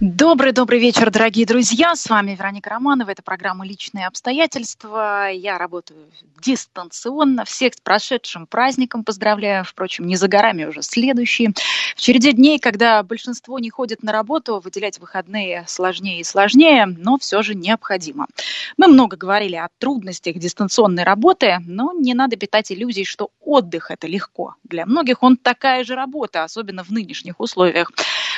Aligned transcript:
Добрый-добрый 0.00 0.78
вечер, 0.78 1.10
дорогие 1.10 1.44
друзья. 1.44 1.96
С 1.96 2.08
вами 2.08 2.36
Вероника 2.36 2.70
Романова. 2.70 3.10
Это 3.10 3.20
программа 3.20 3.66
«Личные 3.66 4.06
обстоятельства». 4.06 5.28
Я 5.28 5.58
работаю 5.58 6.06
дистанционно. 6.40 7.44
Всех 7.44 7.74
с 7.74 7.80
прошедшим 7.80 8.46
праздником 8.46 9.02
поздравляю. 9.02 9.64
Впрочем, 9.64 10.06
не 10.06 10.14
за 10.14 10.28
горами 10.28 10.66
уже 10.66 10.82
следующие. 10.82 11.52
В 11.96 12.00
череде 12.00 12.30
дней, 12.30 12.60
когда 12.60 13.02
большинство 13.02 13.58
не 13.58 13.70
ходит 13.70 14.04
на 14.04 14.12
работу, 14.12 14.60
выделять 14.60 15.00
выходные 15.00 15.64
сложнее 15.66 16.20
и 16.20 16.24
сложнее, 16.24 16.86
но 16.86 17.18
все 17.18 17.42
же 17.42 17.56
необходимо. 17.56 18.28
Мы 18.76 18.86
много 18.86 19.16
говорили 19.16 19.56
о 19.56 19.66
трудностях 19.78 20.36
дистанционной 20.36 21.02
работы, 21.02 21.58
но 21.66 21.92
не 21.92 22.14
надо 22.14 22.36
питать 22.36 22.70
иллюзий, 22.70 23.04
что 23.04 23.30
отдых– 23.40 23.90
это 23.90 24.06
легко. 24.06 24.54
Для 24.62 24.86
многих 24.86 25.24
он 25.24 25.36
такая 25.36 25.82
же 25.82 25.96
работа, 25.96 26.44
особенно 26.44 26.84
в 26.84 26.90
нынешних 26.90 27.40
условиях. 27.40 27.90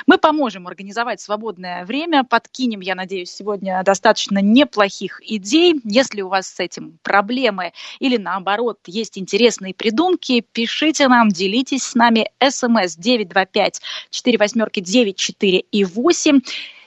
Мы 0.06 0.16
поможем 0.16 0.66
организовать 0.66 1.20
свободное 1.50 1.84
время, 1.84 2.22
подкинем, 2.22 2.78
я 2.80 2.94
надеюсь, 2.94 3.32
сегодня 3.32 3.82
достаточно 3.82 4.38
неплохих 4.38 5.20
идей. 5.24 5.80
Если 5.82 6.22
у 6.22 6.28
вас 6.28 6.46
с 6.46 6.60
этим 6.60 7.00
проблемы 7.02 7.72
или 7.98 8.18
наоборот 8.18 8.78
есть 8.86 9.18
интересные 9.18 9.74
придумки, 9.74 10.44
пишите 10.52 11.08
нам, 11.08 11.30
делитесь 11.30 11.82
с 11.82 11.96
нами. 11.96 12.30
СМС 12.40 12.94
925 12.96 13.82
4 14.10 14.38
восьмерки 14.38 14.78
9 14.78 15.16
4 15.16 15.58
и 15.58 15.84
8. 15.84 16.40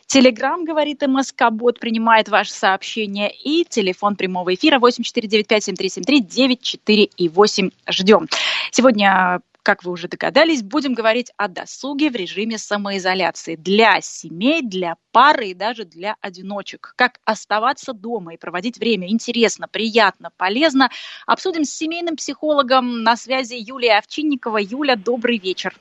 Телеграм, 0.08 0.64
говорит 0.64 1.02
МСК, 1.05 1.52
бот 1.52 1.81
принимает 1.81 2.30
ваше 2.30 2.53
сообщение. 2.53 3.33
И 3.33 3.66
телефон 3.66 4.16
прямого 4.16 4.53
эфира 4.53 4.80
8495-7373-94 4.80 7.09
и 7.17 7.27
8. 7.27 7.70
Ждем. 7.89 8.30
Сегодня 8.72 9.42
как 9.64 9.83
вы 9.83 9.92
уже 9.92 10.08
догадались, 10.08 10.61
будем 10.61 10.94
говорить 10.94 11.31
о 11.38 11.47
досуге 11.47 12.09
в 12.09 12.16
режиме 12.16 12.58
самоизоляции 12.58 13.56
для 13.56 14.02
семей, 14.02 14.61
для 14.61 14.95
пары 15.11 15.47
и 15.47 15.53
даже 15.53 15.86
для 15.86 16.16
одиночек. 16.22 16.94
Как 16.95 17.20
оставаться 17.25 17.94
дома 17.94 18.33
и 18.33 18.38
проводить 18.38 18.78
время 18.78 19.09
интересно, 19.09 19.67
приятно, 19.67 20.30
полезно. 20.38 20.89
Обсудим 21.25 21.64
с 21.64 21.72
семейным 21.72 22.17
психологом 22.17 23.03
на 23.03 23.16
связи 23.16 23.55
Юлия 23.55 23.97
Овчинникова. 23.97 24.58
Юля, 24.58 24.95
добрый 24.95 25.38
вечер. 25.38 25.73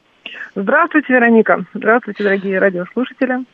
Здравствуйте, 0.55 1.13
Вероника. 1.13 1.65
Здравствуйте, 1.75 2.23
дорогие 2.23 2.59
радиослушатели. 2.59 3.45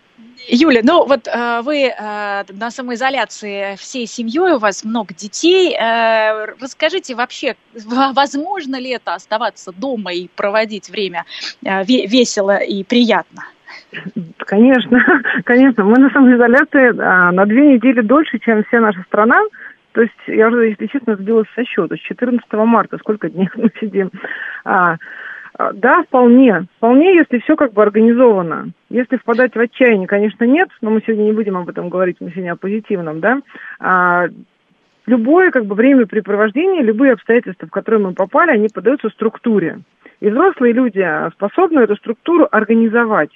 Юля, 0.47 0.81
ну 0.83 1.07
вот 1.07 1.27
э, 1.27 1.61
вы 1.63 1.87
э, 1.87 2.45
на 2.49 2.71
самоизоляции 2.71 3.77
всей 3.77 4.07
семьей, 4.07 4.55
у 4.55 4.59
вас 4.59 4.85
много 4.85 5.13
детей. 5.13 5.75
Э, 5.75 6.47
расскажите 6.61 7.15
вообще, 7.15 7.57
возможно 7.75 8.77
ли 8.81 8.91
это 8.91 9.15
оставаться 9.15 9.73
дома 9.73 10.13
и 10.13 10.29
проводить 10.29 10.89
время 10.89 11.25
весело 11.63 12.57
и 12.57 12.85
приятно? 12.85 13.45
Конечно, 14.39 15.23
конечно. 15.45 15.85
Мы 15.85 15.99
на 15.99 16.11
самоизоляции 16.11 16.91
на 16.93 17.45
две 17.47 17.75
недели 17.75 18.01
дольше, 18.01 18.39
чем 18.39 18.65
вся 18.65 18.81
наша 18.81 19.03
страна. 19.03 19.41
То 19.93 20.03
есть 20.03 20.15
я 20.27 20.49
уже, 20.49 20.69
если 20.69 20.87
честно, 20.87 21.17
сбилась 21.17 21.49
со 21.55 21.65
счета. 21.65 21.97
С 21.97 22.01
14 22.01 22.45
марта 22.53 22.99
сколько 22.99 23.29
дней 23.29 23.49
мы 23.57 23.71
сидим. 23.81 24.11
А, 24.65 24.97
да, 25.75 26.05
вполне. 26.05 26.67
Вполне, 26.77 27.17
если 27.17 27.39
все 27.41 27.57
как 27.57 27.73
бы 27.73 27.83
организовано. 27.83 28.71
Если 28.91 29.17
впадать 29.17 29.55
в 29.55 29.59
отчаяние, 29.59 30.07
конечно, 30.07 30.45
нет, 30.45 30.69
но 30.81 30.91
мы 30.91 31.03
сегодня 31.05 31.25
не 31.25 31.33
будем 31.33 31.57
об 31.57 31.69
этом 31.69 31.89
говорить, 31.89 32.17
мы 32.21 32.31
сегодня 32.31 32.53
о 32.53 32.57
позитивном, 32.57 33.21
да. 33.21 33.41
А, 33.81 34.27
любое 35.07 35.51
как 35.51 35.67
бы 35.67 35.75
времяпрепровождение, 35.75 36.83
любые 36.83 37.15
обстоятельства, 37.15 37.67
в 37.67 37.71
которые 37.71 38.01
мы 38.01 38.13
попали, 38.13 38.53
они 38.53 38.69
поддаются 38.69 39.09
структуре. 39.11 39.81
И 40.21 40.29
взрослые 40.29 40.73
люди 40.73 41.05
способны 41.33 41.81
эту 41.81 41.97
структуру 41.97 42.47
организовать. 42.51 43.31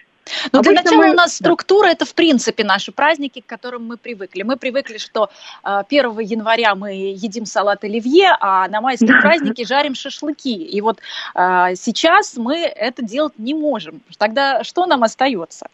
Но 0.53 0.59
ну, 0.59 0.63
для 0.63 0.73
начала 0.73 1.03
мы... 1.03 1.11
у 1.11 1.15
нас 1.15 1.37
структура 1.37 1.89
это 1.89 2.05
в 2.05 2.15
принципе 2.15 2.65
наши 2.65 2.93
праздники, 2.93 3.41
к 3.41 3.47
которым 3.47 3.87
мы 3.87 3.97
привыкли. 3.97 4.43
Мы 4.43 4.57
привыкли, 4.57 4.99
что 4.99 5.31
1 5.63 6.07
а, 6.07 6.23
января 6.23 6.75
мы 6.75 6.93
едим 6.93 7.47
салат 7.47 7.85
оливье, 7.85 8.37
а 8.41 8.69
на 8.69 8.81
майские 8.81 9.21
праздники 9.21 9.65
жарим 9.65 9.95
шашлыки. 9.95 10.55
И 10.55 10.81
вот 10.81 11.01
а, 11.35 11.75
сейчас 11.75 12.37
мы 12.37 12.59
это 12.59 13.03
делать 13.05 13.35
не 13.39 13.55
можем. 13.55 14.01
Тогда 14.19 14.65
что 14.65 14.87
нам 14.87 15.03
остается? 15.03 15.67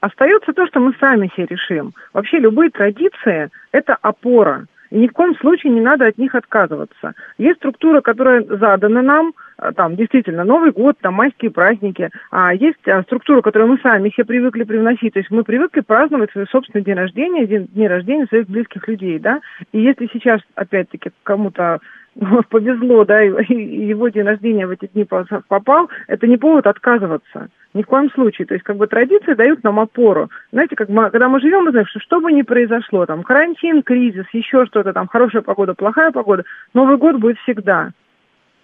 Остается 0.00 0.52
то, 0.52 0.66
что 0.66 0.80
мы 0.80 0.94
сами 1.00 1.30
себе 1.34 1.46
решим. 1.46 1.94
Вообще 2.12 2.38
любые 2.38 2.70
традиции– 2.70 3.50
это 3.72 3.96
опора. 4.02 4.66
Ни 4.94 5.08
в 5.08 5.12
коем 5.12 5.34
случае 5.36 5.72
не 5.72 5.80
надо 5.80 6.06
от 6.06 6.18
них 6.18 6.36
отказываться. 6.36 7.14
Есть 7.36 7.56
структура, 7.56 8.00
которая 8.00 8.44
задана 8.44 9.02
нам, 9.02 9.32
э, 9.58 9.72
там 9.74 9.96
действительно 9.96 10.44
Новый 10.44 10.70
год, 10.70 10.96
там 11.00 11.14
майские 11.14 11.50
праздники, 11.50 12.10
а 12.30 12.54
есть 12.54 12.86
а, 12.86 13.02
структура, 13.02 13.42
которую 13.42 13.72
мы 13.72 13.78
сами 13.78 14.10
все 14.10 14.24
привыкли 14.24 14.62
привносить. 14.62 15.14
То 15.14 15.18
есть 15.18 15.32
мы 15.32 15.42
привыкли 15.42 15.80
праздновать 15.80 16.30
свой 16.30 16.46
собственный 16.46 16.84
день 16.84 16.94
рождения, 16.94 17.44
день, 17.44 17.66
день 17.72 17.88
рождения 17.88 18.26
своих 18.26 18.46
близких 18.46 18.86
людей, 18.86 19.18
да. 19.18 19.40
И 19.72 19.80
если 19.80 20.08
сейчас, 20.12 20.40
опять-таки, 20.54 21.10
кому-то 21.24 21.80
повезло, 22.48 23.04
да, 23.04 23.24
и 23.24 23.86
его 23.86 24.10
день 24.10 24.24
рождения 24.24 24.68
в 24.68 24.70
эти 24.70 24.86
дни 24.86 25.04
попал, 25.48 25.90
это 26.06 26.28
не 26.28 26.36
повод 26.36 26.68
отказываться. 26.68 27.48
Ни 27.74 27.82
в 27.82 27.86
коем 27.86 28.10
случае. 28.12 28.46
То 28.46 28.54
есть, 28.54 28.64
как 28.64 28.76
бы 28.76 28.86
традиции 28.86 29.34
дают 29.34 29.64
нам 29.64 29.80
опору. 29.80 30.30
Знаете, 30.52 30.76
как 30.76 30.88
мы, 30.88 31.10
когда 31.10 31.28
мы 31.28 31.40
живем, 31.40 31.64
мы 31.64 31.72
знаем, 31.72 31.86
что 31.88 31.98
что 31.98 32.20
бы 32.20 32.32
ни 32.32 32.42
произошло, 32.42 33.04
там, 33.04 33.24
карантин, 33.24 33.82
кризис, 33.82 34.26
еще 34.32 34.64
что-то, 34.66 34.92
там, 34.92 35.08
хорошая 35.08 35.42
погода, 35.42 35.74
плохая 35.74 36.12
погода, 36.12 36.44
Новый 36.72 36.96
год 36.96 37.16
будет 37.16 37.36
всегда. 37.40 37.90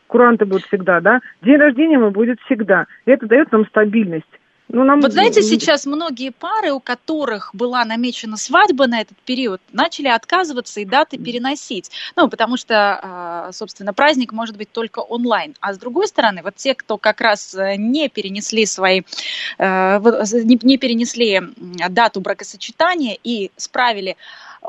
Куранты 0.06 0.44
будут 0.44 0.65
всегда, 0.65 1.00
да. 1.00 1.21
День 1.43 1.56
рождения 1.56 1.98
мы 1.98 2.10
будет 2.10 2.41
всегда. 2.43 2.87
И 3.04 3.10
это 3.10 3.26
дает 3.26 3.50
нам 3.50 3.66
стабильность. 3.66 4.31
Ну, 4.72 4.84
нам... 4.84 5.00
Вот 5.00 5.12
знаете, 5.12 5.42
сейчас 5.42 5.84
многие 5.84 6.31
пары, 6.31 6.72
у 6.72 6.81
которых 6.81 7.50
была 7.53 7.84
намечена 7.84 8.36
свадьба 8.36 8.86
на 8.86 9.00
этот 9.00 9.19
период, 9.19 9.60
начали 9.72 10.08
отказываться 10.08 10.81
и 10.81 10.84
даты 10.84 11.19
переносить. 11.19 11.91
Ну, 12.14 12.28
потому 12.28 12.56
что, 12.56 13.00
а, 13.03 13.53
собственно, 13.53 13.92
праздник 13.92 14.32
может 14.32 14.56
быть 14.56 14.70
только 14.70 15.00
онлайн. 15.00 15.56
А 15.60 15.75
с 15.75 15.78
другой 15.78 16.06
стороны, 16.06 16.42
вот 16.42 16.54
те, 16.54 16.75
кто 16.75 16.98
как 16.98 17.20
раз 17.20 17.54
э, 17.54 17.75
не 17.76 18.09
перенесли 18.09 18.64
свои, 18.64 19.03
э, 19.59 19.98
не 19.98 20.78
перенесли 20.78 21.41
дату 21.88 22.20
бракосочетания 22.20 23.19
и 23.25 23.50
справили 23.56 24.16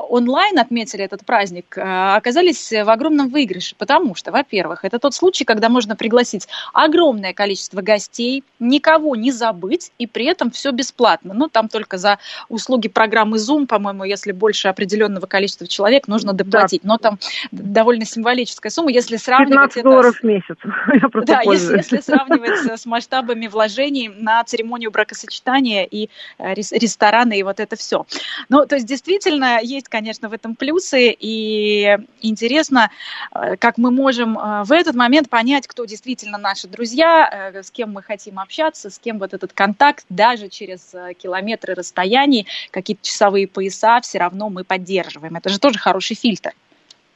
онлайн 0.08 0.58
отметили 0.58 1.04
этот 1.04 1.24
праздник, 1.24 1.76
э, 1.76 2.14
оказались 2.16 2.70
в 2.70 2.90
огромном 2.90 3.28
выигрыше, 3.28 3.74
потому 3.76 4.14
что, 4.14 4.32
во-первых, 4.32 4.84
это 4.84 4.98
тот 4.98 5.14
случай, 5.14 5.44
когда 5.44 5.68
можно 5.68 5.96
пригласить 5.96 6.48
огромное 6.72 7.32
количество 7.32 7.80
гостей, 7.80 8.44
никого 8.58 9.16
не 9.16 9.30
забыть, 9.30 9.92
и 9.98 10.06
при 10.06 10.26
этом 10.26 10.50
все 10.50 10.70
бесплатно. 10.70 11.34
Ну, 11.34 11.48
там 11.48 11.68
только 11.68 11.98
за 11.98 12.18
услуги 12.48 12.88
программы 12.88 13.36
Zoom, 13.36 13.66
по-моему, 13.66 14.04
если 14.04 14.32
больше 14.32 14.68
определенного 14.68 15.26
количества 15.26 15.66
человек, 15.66 16.08
нужно 16.08 16.32
доплатить. 16.32 16.82
Да. 16.82 16.88
Но 16.88 16.98
там 16.98 17.18
довольно 17.50 18.04
символическая 18.04 18.70
сумма, 18.70 18.90
если 18.90 19.16
сравнивать 19.16 19.74
15 19.74 19.82
долларов 19.82 20.16
в 20.18 20.22
месяц. 20.22 20.56
да, 21.26 21.42
если, 21.42 21.76
если 21.76 21.98
сравнивать 21.98 22.80
с 22.80 22.86
масштабами 22.86 23.46
вложений 23.46 24.12
на 24.16 24.42
церемонию 24.44 24.90
бракосочетания 24.90 25.84
и 25.84 26.08
э, 26.38 26.54
рестораны 26.54 27.38
и 27.38 27.42
вот 27.42 27.60
это 27.60 27.76
все. 27.76 28.06
Ну, 28.48 28.66
то 28.66 28.76
есть 28.76 28.86
действительно 28.86 29.60
есть, 29.62 29.88
конечно, 29.92 30.30
в 30.30 30.32
этом 30.32 30.56
плюсы, 30.56 31.14
и 31.20 31.98
интересно, 32.22 32.90
э, 33.34 33.56
как 33.58 33.76
мы 33.76 33.90
можем 33.90 34.38
э, 34.38 34.64
в 34.64 34.72
этот 34.72 34.96
момент 34.96 35.28
понять, 35.28 35.66
кто 35.66 35.84
действительно 35.84 36.38
наши 36.38 36.66
друзья, 36.66 37.52
э, 37.54 37.62
с 37.62 37.70
кем 37.70 37.92
мы 37.92 38.02
хотим 38.02 38.38
общаться, 38.38 38.88
с 38.88 38.98
кем 38.98 39.18
вот 39.18 39.34
этот 39.34 39.52
контакт, 39.52 40.06
даже 40.08 40.48
через 40.48 40.94
километры 41.22 41.74
расстояний, 41.74 42.46
какие-то 42.70 43.04
часовые 43.04 43.46
пояса, 43.46 44.00
все 44.00 44.18
равно 44.18 44.48
мы 44.48 44.64
поддерживаем. 44.64 45.36
Это 45.36 45.50
же 45.50 45.58
тоже 45.58 45.78
хороший 45.78 46.16
фильтр. 46.16 46.52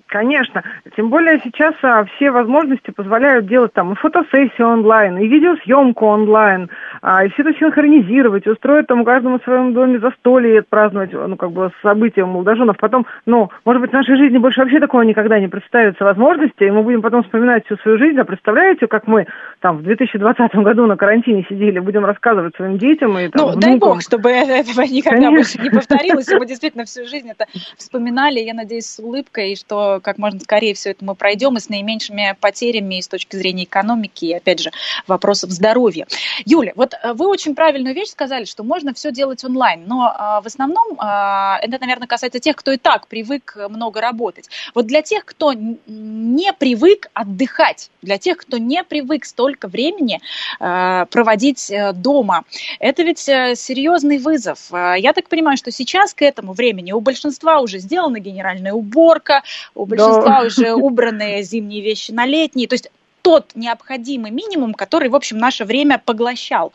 Конечно. 0.08 0.62
Тем 0.94 1.10
более 1.10 1.40
сейчас 1.42 1.74
а, 1.82 2.04
все 2.04 2.30
возможности 2.30 2.92
позволяют 2.92 3.46
делать 3.46 3.72
там 3.72 3.92
и 3.92 3.96
фотосессию 3.96 4.68
онлайн, 4.68 5.18
и 5.18 5.26
видеосъемку 5.26 6.06
онлайн, 6.06 6.70
а, 7.02 7.24
и 7.24 7.28
все 7.30 7.42
это 7.42 7.58
синхронизировать, 7.58 8.46
устроить 8.46 8.86
там 8.86 9.02
в 9.02 9.04
каждом 9.04 9.40
своем 9.42 9.74
доме 9.74 9.98
застолье 9.98 10.60
отпраздновать, 10.60 11.12
ну, 11.12 11.34
как 11.36 11.50
бы, 11.50 11.72
события 11.82 12.24
молодоженов. 12.24 12.76
Потом, 12.76 13.04
ну, 13.26 13.50
может 13.64 13.82
быть, 13.82 13.90
в 13.90 13.94
нашей 13.94 14.16
жизни 14.16 14.38
больше 14.38 14.60
вообще 14.60 14.78
такого 14.78 15.02
никогда 15.02 15.40
не 15.40 15.48
представится 15.48 16.04
возможности, 16.04 16.62
и 16.62 16.70
мы 16.70 16.82
будем 16.82 17.02
потом 17.02 17.24
вспоминать 17.24 17.66
всю 17.66 17.76
свою 17.78 17.98
жизнь, 17.98 18.18
а 18.20 18.24
представляете, 18.24 18.86
как 18.86 19.08
мы 19.08 19.26
там 19.66 19.78
в 19.78 19.82
2020 19.82 20.54
году 20.62 20.86
на 20.86 20.96
карантине 20.96 21.44
сидели, 21.48 21.80
будем 21.80 22.04
рассказывать 22.04 22.54
своим 22.54 22.78
детям 22.78 23.18
и 23.18 23.28
там, 23.28 23.46
Ну, 23.46 23.52
внукам. 23.52 23.60
дай 23.60 23.78
бог, 23.78 24.00
чтобы 24.00 24.30
этого 24.30 24.82
никогда 24.82 25.26
Конечно. 25.26 25.32
больше 25.32 25.58
не 25.58 25.70
повторилось, 25.70 26.28
мы 26.28 26.46
действительно 26.46 26.84
всю 26.84 27.04
жизнь 27.04 27.28
это 27.28 27.46
вспоминали, 27.76 28.38
я 28.38 28.54
надеюсь, 28.54 28.86
с 28.86 29.00
улыбкой, 29.00 29.54
и 29.54 29.56
что 29.56 29.98
как 30.00 30.18
можно 30.18 30.38
скорее 30.38 30.74
все 30.74 30.90
это 30.90 31.04
мы 31.04 31.16
пройдем 31.16 31.56
и 31.56 31.60
с 31.60 31.68
наименьшими 31.68 32.36
потерями 32.40 32.98
и 32.98 33.02
с 33.02 33.08
точки 33.08 33.34
зрения 33.34 33.64
экономики, 33.64 34.26
и, 34.26 34.34
опять 34.34 34.60
же, 34.60 34.70
вопросов 35.08 35.50
здоровья. 35.50 36.06
Юля, 36.44 36.72
вот 36.76 36.94
э, 36.94 37.12
вы 37.14 37.26
очень 37.26 37.56
правильную 37.56 37.92
вещь 37.92 38.10
сказали, 38.10 38.44
что 38.44 38.62
можно 38.62 38.94
все 38.94 39.10
делать 39.10 39.44
онлайн, 39.44 39.82
но 39.88 40.14
а, 40.16 40.40
в 40.42 40.46
основном 40.46 40.94
а, 40.98 41.58
это, 41.60 41.78
наверное, 41.80 42.06
касается 42.06 42.38
тех, 42.38 42.54
кто 42.54 42.70
и 42.70 42.76
так 42.76 43.08
привык 43.08 43.56
много 43.68 44.00
работать. 44.00 44.48
Вот 44.76 44.86
для 44.86 45.02
тех, 45.02 45.24
кто 45.24 45.52
не 45.54 46.52
привык 46.52 47.08
отдыхать, 47.14 47.90
для 48.00 48.18
тех, 48.18 48.36
кто 48.36 48.58
не 48.58 48.84
привык 48.84 49.24
столько 49.24 49.55
столько 49.56 49.68
времени 49.68 50.20
э, 50.60 51.06
проводить 51.10 51.70
э, 51.70 51.92
дома. 51.92 52.42
Это 52.78 53.02
ведь 53.02 53.28
э, 53.28 53.54
серьезный 53.56 54.18
вызов. 54.18 54.58
Я 54.70 55.12
так 55.12 55.28
понимаю, 55.28 55.56
что 55.56 55.70
сейчас 55.70 56.14
к 56.14 56.22
этому 56.22 56.52
времени 56.52 56.92
у 56.92 57.00
большинства 57.00 57.60
уже 57.60 57.78
сделана 57.78 58.20
генеральная 58.20 58.72
уборка, 58.72 59.42
у 59.74 59.86
большинства 59.86 60.40
да. 60.40 60.46
уже 60.46 60.74
убраны 60.74 61.42
зимние 61.42 61.82
вещи 61.82 62.12
на 62.12 62.26
летние. 62.26 62.68
То 62.68 62.74
есть 62.74 62.90
тот 63.22 63.52
необходимый 63.54 64.30
минимум, 64.30 64.74
который, 64.74 65.08
в 65.08 65.16
общем, 65.16 65.38
наше 65.38 65.64
время 65.64 66.00
поглощал. 66.04 66.72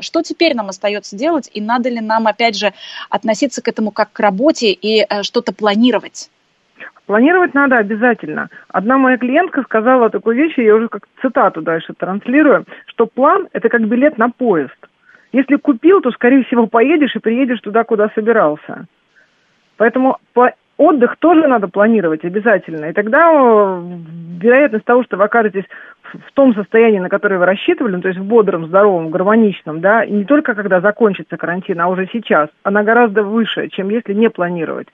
Что 0.00 0.22
теперь 0.22 0.54
нам 0.54 0.68
остается 0.68 1.16
делать, 1.16 1.50
и 1.52 1.60
надо 1.60 1.88
ли 1.88 2.00
нам, 2.00 2.28
опять 2.28 2.56
же, 2.56 2.72
относиться 3.10 3.62
к 3.62 3.68
этому 3.68 3.90
как 3.90 4.12
к 4.12 4.20
работе 4.20 4.70
и 4.70 5.04
что-то 5.22 5.52
планировать? 5.52 6.30
Планировать 7.06 7.52
надо 7.52 7.78
обязательно. 7.78 8.48
Одна 8.68 8.96
моя 8.96 9.18
клиентка 9.18 9.62
сказала 9.62 10.08
такую 10.08 10.36
вещь, 10.36 10.54
я 10.56 10.76
уже 10.76 10.88
как 10.88 11.02
цитату 11.20 11.60
дальше 11.60 11.94
транслирую, 11.96 12.64
что 12.86 13.06
план– 13.06 13.48
это 13.52 13.68
как 13.68 13.82
билет 13.86 14.18
на 14.18 14.30
поезд. 14.30 14.76
Если 15.32 15.56
купил, 15.56 16.00
то, 16.00 16.10
скорее 16.12 16.44
всего, 16.44 16.66
поедешь 16.66 17.16
и 17.16 17.18
приедешь 17.18 17.60
туда, 17.60 17.84
куда 17.84 18.10
собирался. 18.14 18.86
Поэтому 19.78 20.18
отдых 20.76 21.16
тоже 21.16 21.48
надо 21.48 21.68
планировать 21.68 22.24
обязательно. 22.24 22.86
И 22.86 22.92
тогда 22.92 23.30
э, 23.32 23.82
вероятность 24.40 24.84
того, 24.84 25.02
что 25.02 25.16
вы 25.16 25.24
окажетесь 25.24 25.64
в 26.12 26.32
том 26.32 26.54
состоянии, 26.54 26.98
на 26.98 27.08
которое 27.08 27.38
вы 27.38 27.46
рассчитывали, 27.46 27.96
ну, 27.96 28.02
то 28.02 28.08
есть 28.08 28.20
в 28.20 28.24
бодром, 28.24 28.66
здоровом, 28.66 29.10
гармоничном, 29.10 29.80
да, 29.80 30.04
не 30.06 30.24
только 30.24 30.54
когда 30.54 30.80
закончится 30.80 31.36
карантин, 31.36 31.80
а 31.80 31.88
уже 31.88 32.08
сейчас, 32.12 32.48
она 32.62 32.82
гораздо 32.82 33.22
выше, 33.22 33.68
чем 33.68 33.88
если 33.88 34.12
не 34.12 34.28
планировать 34.28 34.88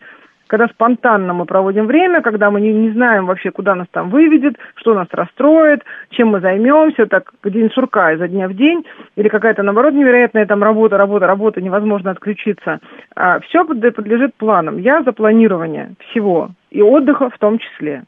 когда 0.48 0.66
спонтанно 0.66 1.32
мы 1.34 1.44
проводим 1.44 1.86
время, 1.86 2.20
когда 2.22 2.50
мы 2.50 2.60
не, 2.60 2.72
не 2.72 2.90
знаем 2.90 3.26
вообще, 3.26 3.50
куда 3.50 3.74
нас 3.74 3.86
там 3.92 4.10
выведет, 4.10 4.56
что 4.74 4.94
нас 4.94 5.06
расстроит, 5.12 5.84
чем 6.10 6.28
мы 6.28 6.40
займемся, 6.40 7.06
так 7.06 7.32
день 7.44 7.70
сурка 7.70 8.12
изо 8.12 8.26
дня 8.26 8.48
в 8.48 8.54
день, 8.54 8.84
или 9.14 9.28
какая-то, 9.28 9.62
наоборот, 9.62 9.94
невероятная 9.94 10.46
там 10.46 10.62
работа, 10.62 10.96
работа, 10.96 11.26
работа, 11.26 11.60
невозможно 11.60 12.10
отключиться. 12.10 12.80
А, 13.14 13.40
все 13.40 13.64
подлежит 13.64 14.34
планам. 14.34 14.78
Я 14.78 15.02
за 15.02 15.12
планирование 15.12 15.92
всего, 16.08 16.50
и 16.70 16.82
отдыха 16.82 17.30
в 17.30 17.38
том 17.38 17.58
числе. 17.58 18.04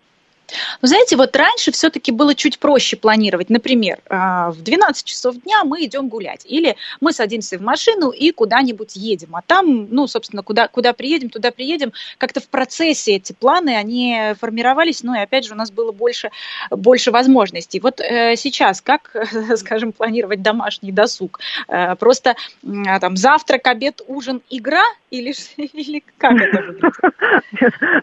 Но 0.83 0.89
знаете, 0.89 1.17
вот 1.17 1.35
раньше 1.37 1.73
все-таки 1.73 2.13
было 2.13 2.35
чуть 2.35 2.59
проще 2.59 2.97
планировать. 2.97 3.51
Например, 3.51 3.99
а, 4.09 4.51
в 4.51 4.63
12 4.63 5.05
часов 5.05 5.37
дня 5.43 5.65
мы 5.65 5.85
идем 5.85 6.09
гулять. 6.09 6.45
Или 6.47 6.77
мы 7.01 7.13
садимся 7.13 7.59
в 7.59 7.63
машину 7.63 8.11
и 8.11 8.33
куда-нибудь 8.33 8.97
едем. 8.97 9.37
А 9.37 9.43
там, 9.43 9.89
ну, 9.91 10.07
собственно, 10.07 10.43
куда, 10.43 10.69
куда 10.69 10.93
приедем, 10.93 11.31
туда 11.31 11.51
приедем. 11.51 11.93
Как-то 12.19 12.41
в 12.41 12.49
процессе 12.49 13.17
эти 13.17 13.33
планы, 13.33 13.77
они 13.77 14.35
формировались. 14.39 15.03
Ну, 15.03 15.15
и 15.15 15.19
опять 15.19 15.45
же, 15.45 15.55
у 15.55 15.57
нас 15.57 15.71
было 15.71 15.93
больше, 15.93 16.31
больше 16.71 17.11
возможностей. 17.11 17.81
Вот 17.81 18.01
э, 18.01 18.37
сейчас 18.37 18.81
как, 18.81 19.15
скажем, 19.57 19.93
планировать 19.93 20.43
домашний 20.43 20.93
досуг? 20.93 21.41
Э, 21.69 21.97
просто 21.97 22.37
э, 22.63 23.01
там 23.01 23.17
завтрак, 23.17 23.67
обед, 23.67 24.03
ужин, 24.07 24.43
игра? 24.51 24.85
Или, 25.11 25.35
или 25.57 26.03
как 26.19 26.41
это 26.41 26.63
выглядит? 26.63 26.95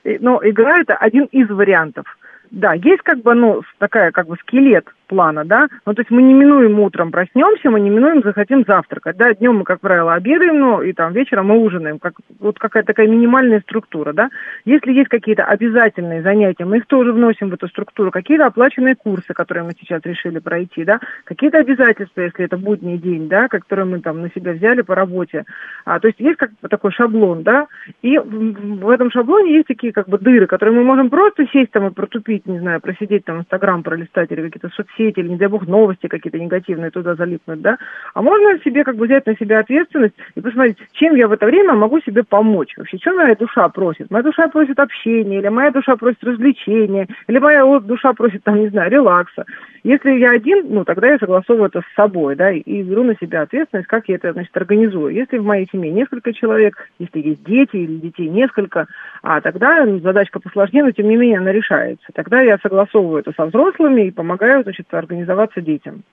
Ну, 0.20 0.40
игра– 0.44 0.82
это 0.82 0.96
один 0.96 1.26
из 1.26 1.50
вариантов. 1.50 2.18
Да, 2.52 2.74
есть 2.74 3.02
как 3.04 3.22
бы, 3.22 3.34
ну, 3.34 3.62
такая 3.80 4.12
как 4.12 4.28
бы 4.28 4.36
скелет 4.38 4.88
плана, 5.08 5.46
да, 5.46 5.68
ну, 5.86 5.94
то 5.94 6.02
есть 6.02 6.12
мы 6.12 6.22
не 6.22 6.34
минуем 6.34 6.80
утром 6.80 7.12
проснемся, 7.12 7.70
мы 7.70 7.80
не 7.80 7.90
минуем 7.90 8.22
захотим 8.24 8.64
завтракать, 8.68 9.18
да, 9.18 9.34
днем 9.34 9.58
мы, 9.58 9.64
как 9.64 9.80
правило, 9.80 10.14
обедаем, 10.14 10.60
ну, 10.60 10.82
и 10.82 10.94
там 10.94 11.14
вечером 11.14 11.48
мы 11.48 11.58
ужинаем, 11.58 12.00
как, 12.00 12.14
вот 12.40 12.60
какая-то 12.60 12.88
такая 12.88 13.08
минимальная 13.08 13.62
структура, 13.62 14.14
да. 14.14 14.30
Если 14.66 14.92
есть 14.92 15.10
какие-то 15.10 15.46
обязательные 15.46 16.22
занятия, 16.22 16.66
мы 16.66 16.78
их 16.78 16.88
тоже 16.88 17.14
вносим 17.14 17.50
в 17.50 17.54
эту 17.54 17.68
структуру, 17.68 18.12
какие-то 18.12 18.46
оплаченные 18.46 18.96
курсы, 18.96 19.34
которые 19.34 19.64
мы 19.64 19.74
сейчас 19.80 20.02
решили 20.04 20.40
пройти, 20.40 20.84
да, 20.84 21.00
какие-то 21.24 21.60
обязательства, 21.60 22.22
если 22.22 22.46
это 22.46 22.58
будний 22.58 22.98
день, 22.98 23.30
да, 23.30 23.48
которые 23.48 23.86
мы 23.86 24.02
там 24.02 24.22
на 24.22 24.30
себя 24.32 24.54
взяли 24.54 24.82
по 24.82 24.96
работе, 24.96 25.46
а, 25.86 26.00
то 26.00 26.08
есть 26.08 26.20
есть 26.20 26.38
как 26.38 26.52
такой 26.70 26.92
шаблон, 26.92 27.44
да, 27.44 27.68
и 28.02 28.18
в, 28.18 28.90
этом 28.90 29.12
шаблоне 29.12 29.54
есть 29.54 29.68
такие 29.68 29.94
как 29.94 30.10
бы 30.10 30.18
дыры, 30.18 30.48
которые 30.48 30.76
мы 30.76 30.84
можем 30.84 31.10
просто 31.10 31.46
сесть 31.52 31.72
там 31.72 31.88
и 31.88 31.92
протупить 31.92 32.46
не 32.46 32.60
знаю, 32.60 32.82
просидеть 32.82 33.26
там 33.26 33.40
Инстаграм, 33.40 33.84
пролистать 33.84 34.32
или 34.32 34.42
какие-то 34.42 34.70
соцсети, 34.70 34.97
или, 35.04 35.28
не 35.28 35.38
дай 35.38 35.48
бог, 35.48 35.68
новости 35.68 36.08
какие-то 36.08 36.40
негативные 36.40 36.92
туда 36.92 37.16
залипнуть, 37.16 37.62
да, 37.62 37.78
а 38.14 38.22
можно 38.22 38.60
себе 38.60 38.84
как 38.84 38.96
бы 38.96 39.06
взять 39.06 39.26
на 39.26 39.36
себя 39.36 39.60
ответственность 39.60 40.16
и 40.36 40.42
посмотреть, 40.42 40.78
чем 40.94 41.16
я 41.16 41.28
в 41.28 41.32
это 41.32 41.46
время 41.46 41.74
могу 41.74 42.00
себе 42.02 42.24
помочь. 42.24 42.74
Вообще, 42.78 42.98
что 42.98 43.14
моя 43.14 43.36
душа 43.36 43.68
просит? 43.70 44.10
Моя 44.12 44.24
душа 44.24 44.48
просит 44.48 44.80
общения, 44.80 45.40
или 45.40 45.48
моя 45.50 45.72
душа 45.72 45.96
просит 45.96 46.24
развлечения, 46.24 47.08
или 47.28 47.40
моя 47.40 47.80
душа 47.80 48.14
просит, 48.14 48.44
там, 48.44 48.60
не 48.60 48.70
знаю, 48.70 48.92
релакса. 48.92 49.46
Если 49.84 50.12
я 50.12 50.32
один, 50.32 50.66
ну, 50.70 50.84
тогда 50.84 51.08
я 51.08 51.18
согласовываю 51.18 51.70
это 51.70 51.82
с 51.82 51.96
собой, 51.96 52.36
да, 52.36 52.52
и 52.52 52.84
беру 52.84 53.04
на 53.04 53.16
себя 53.16 53.44
ответственность, 53.44 53.88
как 53.88 54.10
я 54.10 54.16
это, 54.16 54.34
значит, 54.34 54.56
организую. 54.58 55.14
Если 55.14 55.38
в 55.38 55.46
моей 55.46 55.68
семье 55.72 55.92
несколько 55.92 56.34
человек, 56.34 56.90
если 57.00 57.20
есть 57.20 57.44
дети 57.46 57.78
или 57.78 57.96
детей 57.96 58.28
несколько, 58.28 58.88
а 59.22 59.40
тогда 59.42 59.86
задачка 60.00 60.40
посложнее, 60.40 60.84
но 60.84 60.92
тем 60.92 61.08
не 61.08 61.16
менее 61.16 61.40
она 61.40 61.52
решается. 61.52 62.06
Тогда 62.14 62.42
я 62.42 62.58
согласовываю 62.58 63.20
это 63.20 63.32
со 63.36 63.46
взрослыми 63.46 64.08
и 64.08 64.12
помогаю, 64.12 64.64
значит, 64.64 64.87
организоваться 64.92 65.62
детям. 65.62 66.04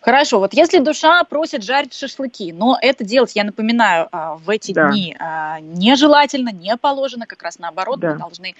Хорошо, 0.00 0.40
вот 0.40 0.52
если 0.52 0.80
душа 0.80 1.22
просит 1.24 1.62
жарить 1.62 1.94
шашлыки, 1.94 2.52
но 2.52 2.76
это 2.80 3.04
делать, 3.04 3.36
я 3.36 3.44
напоминаю, 3.44 4.08
а, 4.10 4.34
в 4.34 4.50
эти 4.50 4.72
да. 4.72 4.88
дни 4.88 5.16
а, 5.18 5.60
нежелательно, 5.60 6.50
не 6.50 6.76
положено, 6.76 7.26
как 7.26 7.42
раз 7.42 7.58
наоборот, 7.58 8.00
да. 8.00 8.12
мы 8.12 8.18
должны 8.18 8.54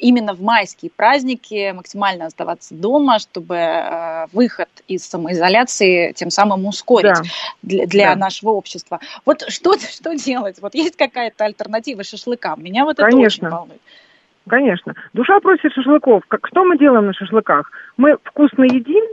именно 0.00 0.34
в 0.34 0.42
майские 0.42 0.90
праздники 0.94 1.72
максимально 1.72 2.26
оставаться 2.26 2.74
дома, 2.74 3.18
чтобы 3.18 3.56
а, 3.58 4.26
выход 4.32 4.68
из 4.86 5.04
самоизоляции 5.04 6.12
тем 6.12 6.30
самым 6.30 6.66
ускорить 6.66 7.16
да. 7.16 7.22
для, 7.62 7.86
для 7.86 8.14
да. 8.14 8.20
нашего 8.20 8.50
общества. 8.50 9.00
Вот 9.24 9.44
что, 9.48 9.76
что 9.78 10.14
делать? 10.14 10.58
Вот 10.60 10.74
есть 10.74 10.96
какая-то 10.96 11.44
альтернатива 11.44 12.04
шашлыкам? 12.04 12.62
Меня 12.62 12.84
вот 12.84 12.96
Конечно. 12.98 13.18
это 13.18 13.26
очень 13.26 13.48
волнует. 13.48 13.80
Конечно. 14.48 14.94
Душа 15.12 15.40
просит 15.40 15.72
шашлыков. 15.72 16.22
Как, 16.28 16.46
что 16.46 16.64
мы 16.64 16.78
делаем 16.78 17.06
на 17.06 17.12
шашлыках? 17.12 17.70
Мы 17.96 18.16
вкусно 18.22 18.64
едим, 18.64 19.04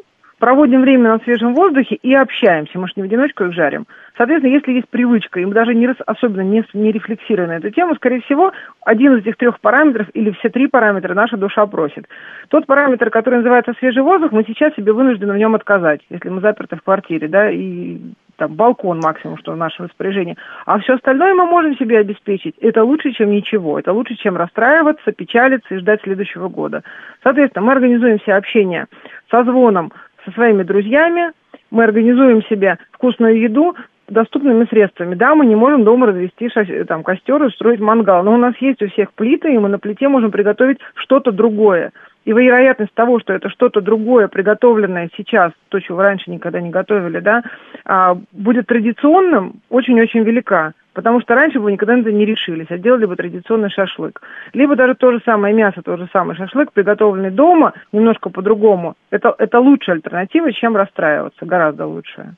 проводим 0.43 0.81
время 0.81 1.13
на 1.13 1.19
свежем 1.19 1.53
воздухе 1.53 1.95
и 1.95 2.13
общаемся. 2.13 2.77
Мы 2.77 2.87
же 2.87 2.93
не 2.97 3.03
в 3.03 3.05
одиночку 3.05 3.45
их 3.45 3.53
жарим. 3.53 3.87
Соответственно, 4.17 4.51
если 4.51 4.73
есть 4.73 4.89
привычка, 4.89 5.39
и 5.39 5.45
мы 5.45 5.53
даже 5.53 5.73
не, 5.73 5.87
особенно 6.05 6.41
не, 6.41 6.65
не 6.73 6.91
рефлексируя 6.91 7.47
на 7.47 7.53
эту 7.53 7.69
тему, 7.69 7.95
скорее 7.95 8.19
всего, 8.23 8.51
один 8.85 9.13
из 9.13 9.21
этих 9.21 9.37
трех 9.37 9.61
параметров 9.61 10.07
или 10.13 10.31
все 10.31 10.49
три 10.49 10.67
параметра 10.67 11.13
наша 11.13 11.37
душа 11.37 11.65
просит. 11.65 12.09
Тот 12.49 12.65
параметр, 12.65 13.09
который 13.09 13.35
называется 13.35 13.71
свежий 13.79 14.03
воздух, 14.03 14.33
мы 14.33 14.43
сейчас 14.45 14.75
себе 14.75 14.91
вынуждены 14.91 15.31
в 15.31 15.37
нем 15.37 15.55
отказать, 15.55 16.01
если 16.09 16.27
мы 16.27 16.41
заперты 16.41 16.75
в 16.75 16.83
квартире, 16.83 17.29
да, 17.29 17.49
и 17.49 17.99
там 18.35 18.53
балкон 18.55 18.99
максимум, 19.01 19.37
что 19.37 19.53
в 19.53 19.57
нашем 19.57 19.85
распоряжении. 19.85 20.35
А 20.65 20.77
все 20.79 20.95
остальное 20.95 21.33
мы 21.35 21.45
можем 21.45 21.77
себе 21.77 21.99
обеспечить. 21.99 22.55
Это 22.59 22.83
лучше, 22.83 23.11
чем 23.11 23.31
ничего. 23.31 23.79
Это 23.79 23.93
лучше, 23.93 24.15
чем 24.15 24.35
расстраиваться, 24.35 25.13
печалиться 25.13 25.73
и 25.73 25.77
ждать 25.77 26.01
следующего 26.01 26.49
года. 26.49 26.83
Соответственно, 27.23 27.65
мы 27.65 27.71
организуем 27.71 28.19
все 28.19 28.33
общение 28.33 28.87
со 29.29 29.43
звоном, 29.43 29.93
со 30.25 30.31
своими 30.31 30.63
друзьями, 30.63 31.31
мы 31.71 31.83
организуем 31.83 32.43
себе 32.43 32.77
вкусную 32.91 33.39
еду 33.39 33.75
доступными 34.07 34.65
средствами. 34.65 35.15
Да, 35.15 35.33
мы 35.35 35.45
не 35.45 35.55
можем 35.55 35.83
дома 35.83 36.07
развести 36.07 36.49
там, 36.87 37.03
костер 37.03 37.41
и 37.41 37.47
устроить 37.47 37.79
мангал, 37.79 38.23
но 38.23 38.33
у 38.33 38.37
нас 38.37 38.55
есть 38.59 38.81
у 38.81 38.89
всех 38.89 39.13
плиты, 39.13 39.53
и 39.53 39.57
мы 39.57 39.69
на 39.69 39.79
плите 39.79 40.07
можем 40.07 40.31
приготовить 40.31 40.79
что-то 40.95 41.31
другое. 41.31 41.91
И 42.25 42.31
вероятность 42.31 42.93
того, 42.93 43.19
что 43.19 43.33
это 43.33 43.49
что-то 43.49 43.81
другое, 43.81 44.27
приготовленное 44.27 45.09
сейчас, 45.17 45.51
то, 45.69 45.79
чего 45.79 46.01
раньше 46.01 46.31
никогда 46.31 46.61
не 46.61 46.69
готовили, 46.69 47.19
да, 47.19 47.43
а, 47.85 48.17
будет 48.31 48.67
традиционным, 48.67 49.61
очень-очень 49.69 50.23
велика. 50.23 50.73
Потому 50.93 51.21
что 51.21 51.33
раньше 51.33 51.59
бы 51.59 51.71
никогда 51.71 51.95
на 51.95 52.01
это 52.01 52.11
не 52.11 52.23
решились, 52.23 52.67
а 52.69 52.77
делали 52.77 53.05
бы 53.05 53.15
традиционный 53.15 53.71
шашлык. 53.71 54.21
Либо 54.53 54.75
даже 54.75 54.93
то 54.93 55.11
же 55.11 55.21
самое 55.25 55.53
мясо, 55.53 55.81
тот 55.81 55.99
же 55.99 56.07
самый 56.13 56.35
шашлык, 56.35 56.71
приготовленный 56.71 57.31
дома, 57.31 57.73
немножко 57.91 58.29
по-другому. 58.29 58.95
Это, 59.09 59.33
это 59.39 59.59
лучшая 59.59 59.95
альтернатива, 59.95 60.53
чем 60.53 60.77
расстраиваться, 60.77 61.45
гораздо 61.45 61.87
лучше. 61.87 62.35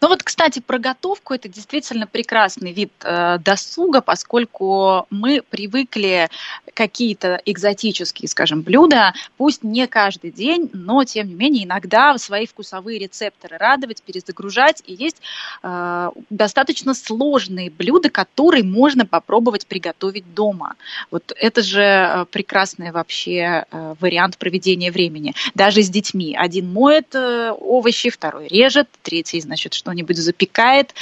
Ну 0.00 0.08
вот, 0.08 0.22
кстати, 0.22 0.60
про 0.60 0.78
готовку 0.78 1.34
это 1.34 1.48
действительно 1.48 2.06
прекрасный 2.06 2.72
вид 2.72 2.92
э, 3.02 3.38
досуга, 3.38 4.00
поскольку 4.00 5.06
мы 5.10 5.42
привыкли 5.42 6.28
какие-то 6.74 7.40
экзотические, 7.44 8.28
скажем, 8.28 8.62
блюда, 8.62 9.14
пусть 9.36 9.62
не 9.62 9.86
каждый 9.86 10.30
день, 10.30 10.70
но 10.72 11.04
тем 11.04 11.28
не 11.28 11.34
менее 11.34 11.64
иногда 11.64 12.16
свои 12.18 12.46
вкусовые 12.46 12.98
рецепторы 12.98 13.56
радовать, 13.56 14.02
перезагружать. 14.02 14.82
И 14.86 14.94
есть 14.94 15.20
э, 15.62 16.10
достаточно 16.30 16.94
сложные 16.94 17.70
блюда, 17.70 18.10
которые 18.10 18.64
можно 18.64 19.06
попробовать 19.06 19.66
приготовить 19.66 20.34
дома. 20.34 20.74
Вот 21.10 21.32
это 21.36 21.62
же 21.62 21.82
э, 21.82 22.24
прекрасный 22.30 22.90
вообще 22.90 23.64
э, 23.70 23.94
вариант 24.00 24.38
проведения 24.38 24.90
времени. 24.90 25.34
Даже 25.54 25.82
с 25.82 25.88
детьми. 25.88 26.36
Один 26.36 26.72
моет 26.72 27.14
э, 27.14 27.52
овощи, 27.52 28.10
второй 28.10 28.48
режет, 28.48 28.88
третий, 29.02 29.40
значит, 29.40 29.53
значит, 29.54 29.74
что-нибудь 29.74 30.16
запекает. 30.16 30.94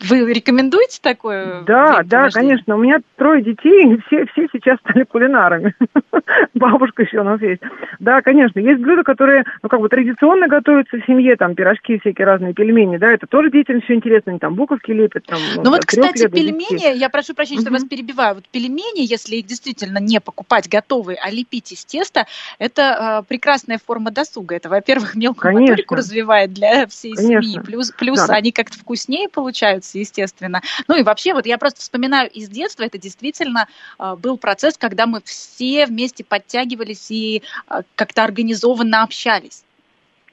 Вы 0.00 0.32
рекомендуете 0.32 0.98
такое? 1.00 1.62
Да, 1.62 2.02
да, 2.04 2.28
конечно. 2.30 2.76
У 2.76 2.78
меня 2.78 2.98
трое 3.16 3.42
детей, 3.42 3.94
и 3.94 4.00
все, 4.06 4.26
все 4.26 4.46
сейчас 4.52 4.78
стали 4.80 5.04
кулинарами. 5.04 5.74
Бабушка 6.54 7.02
еще 7.02 7.20
у 7.20 7.24
нас 7.24 7.40
есть. 7.40 7.62
Да, 8.00 8.20
конечно. 8.22 8.58
Есть 8.58 8.80
блюда, 8.80 9.02
которые, 9.02 9.44
ну, 9.62 9.68
как 9.68 9.80
бы 9.80 9.88
традиционно 9.88 10.48
готовятся 10.48 10.98
в 10.98 11.06
семье, 11.06 11.36
там, 11.36 11.54
пирожки 11.54 11.98
всякие 11.98 12.26
разные, 12.26 12.54
пельмени, 12.54 12.96
да, 12.96 13.12
это 13.12 13.26
тоже 13.26 13.50
детям 13.50 13.80
все 13.82 13.94
интересно, 13.94 14.32
они 14.32 14.38
там 14.38 14.54
буковки 14.54 14.90
лепят. 14.90 15.24
Там, 15.26 15.38
ну, 15.56 15.62
ну 15.64 15.70
вот, 15.70 15.84
кстати, 15.84 16.28
пельмени, 16.28 16.96
я 16.96 17.08
прошу 17.08 17.34
прощения, 17.34 17.62
что 17.62 17.70
вас 17.70 17.84
перебиваю, 17.84 18.36
вот 18.36 18.48
пельмени, 18.48 19.10
если 19.10 19.36
их 19.36 19.46
действительно 19.46 19.98
не 19.98 20.20
покупать 20.20 20.68
готовые, 20.68 21.18
а 21.22 21.30
лепить 21.30 21.72
из 21.72 21.84
теста, 21.84 22.26
это 22.58 23.22
э, 23.22 23.28
прекрасная 23.28 23.78
форма 23.84 24.10
досуга. 24.10 24.56
Это, 24.56 24.68
во-первых, 24.68 25.14
мелкую 25.14 25.60
моторику 25.60 25.94
развивает 25.94 26.52
для 26.52 26.86
всей 26.86 27.16
семьи, 27.16 27.60
плюс, 27.60 27.90
плюс 27.90 28.28
они 28.28 28.52
как-то 28.52 28.78
вкуснее 28.78 29.28
получаются, 29.28 29.83
естественно. 29.92 30.62
Ну 30.88 30.96
и 30.96 31.02
вообще, 31.02 31.34
вот 31.34 31.46
я 31.46 31.58
просто 31.58 31.80
вспоминаю 31.80 32.30
из 32.30 32.48
детства, 32.48 32.84
это 32.84 32.98
действительно 32.98 33.68
э, 33.98 34.16
был 34.16 34.38
процесс, 34.38 34.78
когда 34.78 35.06
мы 35.06 35.20
все 35.24 35.86
вместе 35.86 36.24
подтягивались 36.24 37.10
и 37.10 37.42
э, 37.68 37.82
как-то 37.94 38.24
организованно 38.24 39.02
общались. 39.02 39.64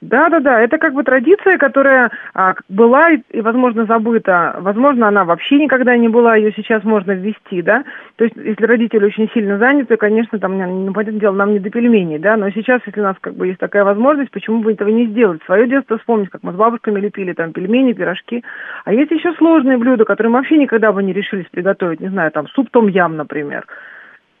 Да, 0.02 0.28
да, 0.28 0.40
да. 0.40 0.60
Это 0.60 0.78
как 0.78 0.94
бы 0.94 1.04
традиция, 1.04 1.58
которая 1.58 2.10
а, 2.34 2.54
была 2.68 3.12
и, 3.12 3.40
возможно, 3.40 3.86
забыта. 3.86 4.56
Возможно, 4.58 5.06
она 5.06 5.24
вообще 5.24 5.58
никогда 5.58 5.96
не 5.96 6.08
была, 6.08 6.34
ее 6.34 6.52
сейчас 6.56 6.82
можно 6.82 7.12
ввести, 7.12 7.62
да. 7.62 7.84
То 8.16 8.24
есть, 8.24 8.36
если 8.36 8.66
родители 8.66 9.04
очень 9.04 9.30
сильно 9.32 9.58
заняты, 9.58 9.96
конечно, 9.96 10.40
там, 10.40 10.58
ну, 10.58 10.92
понятное 10.92 11.20
дело, 11.20 11.34
нам 11.34 11.52
не 11.52 11.60
до 11.60 11.70
пельменей, 11.70 12.18
да. 12.18 12.36
Но 12.36 12.50
сейчас, 12.50 12.80
если 12.84 12.98
у 12.98 13.04
нас 13.04 13.16
как 13.20 13.34
бы 13.34 13.46
есть 13.46 13.60
такая 13.60 13.84
возможность, 13.84 14.32
почему 14.32 14.60
бы 14.60 14.72
этого 14.72 14.88
не 14.88 15.06
сделать? 15.06 15.40
Свое 15.46 15.68
детство 15.68 15.98
вспомнить, 15.98 16.30
как 16.30 16.42
мы 16.42 16.50
с 16.50 16.56
бабушками 16.56 16.98
лепили 16.98 17.32
там 17.32 17.52
пельмени, 17.52 17.92
пирожки. 17.92 18.42
А 18.84 18.92
есть 18.92 19.12
еще 19.12 19.32
сложные 19.34 19.78
блюда, 19.78 20.04
которые 20.04 20.32
мы 20.32 20.38
вообще 20.38 20.58
никогда 20.58 20.90
бы 20.90 21.00
не 21.04 21.12
решились 21.12 21.46
приготовить. 21.48 22.00
Не 22.00 22.08
знаю, 22.08 22.32
там 22.32 22.48
суп 22.48 22.70
том-ям, 22.70 23.16
например. 23.16 23.66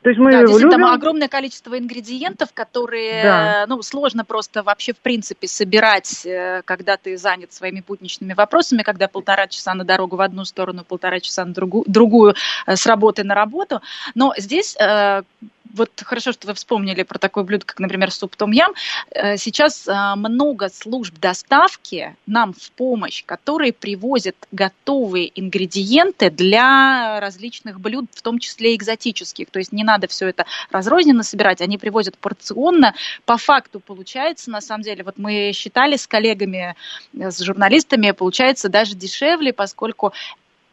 То 0.02 0.10
есть 0.10 0.20
мы 0.20 0.32
да, 0.32 0.42
любим. 0.42 0.70
Там 0.70 0.84
огромное 0.84 1.28
количество 1.28 1.78
ингредиентов, 1.78 2.52
которые 2.52 3.22
да. 3.22 3.64
ну, 3.68 3.80
сложно 3.82 4.24
просто 4.24 4.62
вообще 4.64 4.92
в 4.92 4.98
принципе 4.98 5.46
собирать, 5.46 6.26
э, 6.26 6.62
когда 6.64 6.96
ты 6.96 7.16
занят 7.16 7.52
своими 7.52 7.84
будничными 7.86 8.32
вопросами, 8.32 8.82
когда 8.82 9.06
полтора 9.06 9.46
часа 9.46 9.74
на 9.74 9.84
дорогу 9.84 10.16
в 10.16 10.20
одну 10.20 10.44
сторону, 10.44 10.84
полтора 10.84 11.20
часа 11.20 11.44
на 11.44 11.54
другую, 11.54 11.84
другую 11.86 12.34
э, 12.66 12.74
с 12.74 12.84
работы 12.86 13.22
на 13.22 13.36
работу. 13.36 13.80
Но 14.16 14.34
здесь 14.36 14.76
э, 14.76 15.22
вот 15.72 15.90
хорошо, 16.04 16.32
что 16.32 16.46
вы 16.46 16.54
вспомнили 16.54 17.02
про 17.02 17.18
такое 17.18 17.44
блюдо, 17.44 17.64
как, 17.64 17.78
например, 17.78 18.10
суп 18.10 18.36
том-ям. 18.36 18.72
Э, 19.10 19.36
сейчас 19.36 19.88
э, 19.88 20.14
много 20.16 20.68
служб 20.68 21.18
доставки 21.18 22.16
нам 22.26 22.52
в 22.52 22.70
помощь, 22.72 23.24
которые 23.24 23.72
привозят 23.72 24.36
готовые 24.52 25.30
ингредиенты 25.40 26.30
для 26.30 27.20
различных 27.20 27.80
блюд, 27.80 28.06
в 28.12 28.22
том 28.22 28.38
числе 28.38 28.74
экзотических. 28.74 29.50
То 29.50 29.58
есть 29.58 29.72
не 29.72 29.84
надо 29.84 30.06
все 30.08 30.28
это 30.28 30.46
разрозненно 30.70 31.22
собирать, 31.22 31.60
они 31.60 31.78
привозят 31.78 32.18
порционно. 32.18 32.94
По 33.24 33.36
факту 33.36 33.80
получается, 33.80 34.50
на 34.50 34.60
самом 34.60 34.82
деле, 34.82 35.04
вот 35.04 35.18
мы 35.18 35.52
считали 35.54 35.96
с 35.96 36.06
коллегами, 36.06 36.74
э, 37.18 37.30
с 37.30 37.40
журналистами, 37.40 38.10
получается 38.10 38.68
даже 38.68 38.94
дешевле, 38.94 39.52
поскольку 39.52 40.12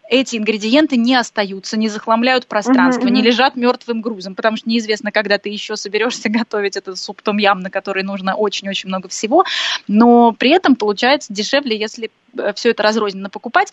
эти 0.09 0.37
ингредиенты 0.37 0.97
не 0.97 1.15
остаются, 1.15 1.77
не 1.77 1.87
захламляют 1.87 2.47
пространство, 2.47 3.07
uh-huh. 3.07 3.11
не 3.11 3.21
лежат 3.21 3.55
мертвым 3.55 4.01
грузом, 4.01 4.35
потому 4.35 4.57
что 4.57 4.67
неизвестно, 4.67 5.11
когда 5.11 5.37
ты 5.37 5.49
еще 5.49 5.75
соберешься 5.75 6.29
готовить 6.29 6.75
этот 6.75 6.97
суп 6.97 7.21
том 7.21 7.37
ям, 7.37 7.59
на 7.59 7.69
который 7.69 8.03
нужно 8.03 8.35
очень-очень 8.35 8.89
много 8.89 9.07
всего, 9.07 9.45
но 9.87 10.31
при 10.31 10.49
этом 10.49 10.75
получается 10.75 11.31
дешевле, 11.31 11.77
если 11.77 12.09
э, 12.37 12.53
все 12.55 12.71
это 12.71 12.81
разрозненно 12.81 13.29
покупать, 13.29 13.71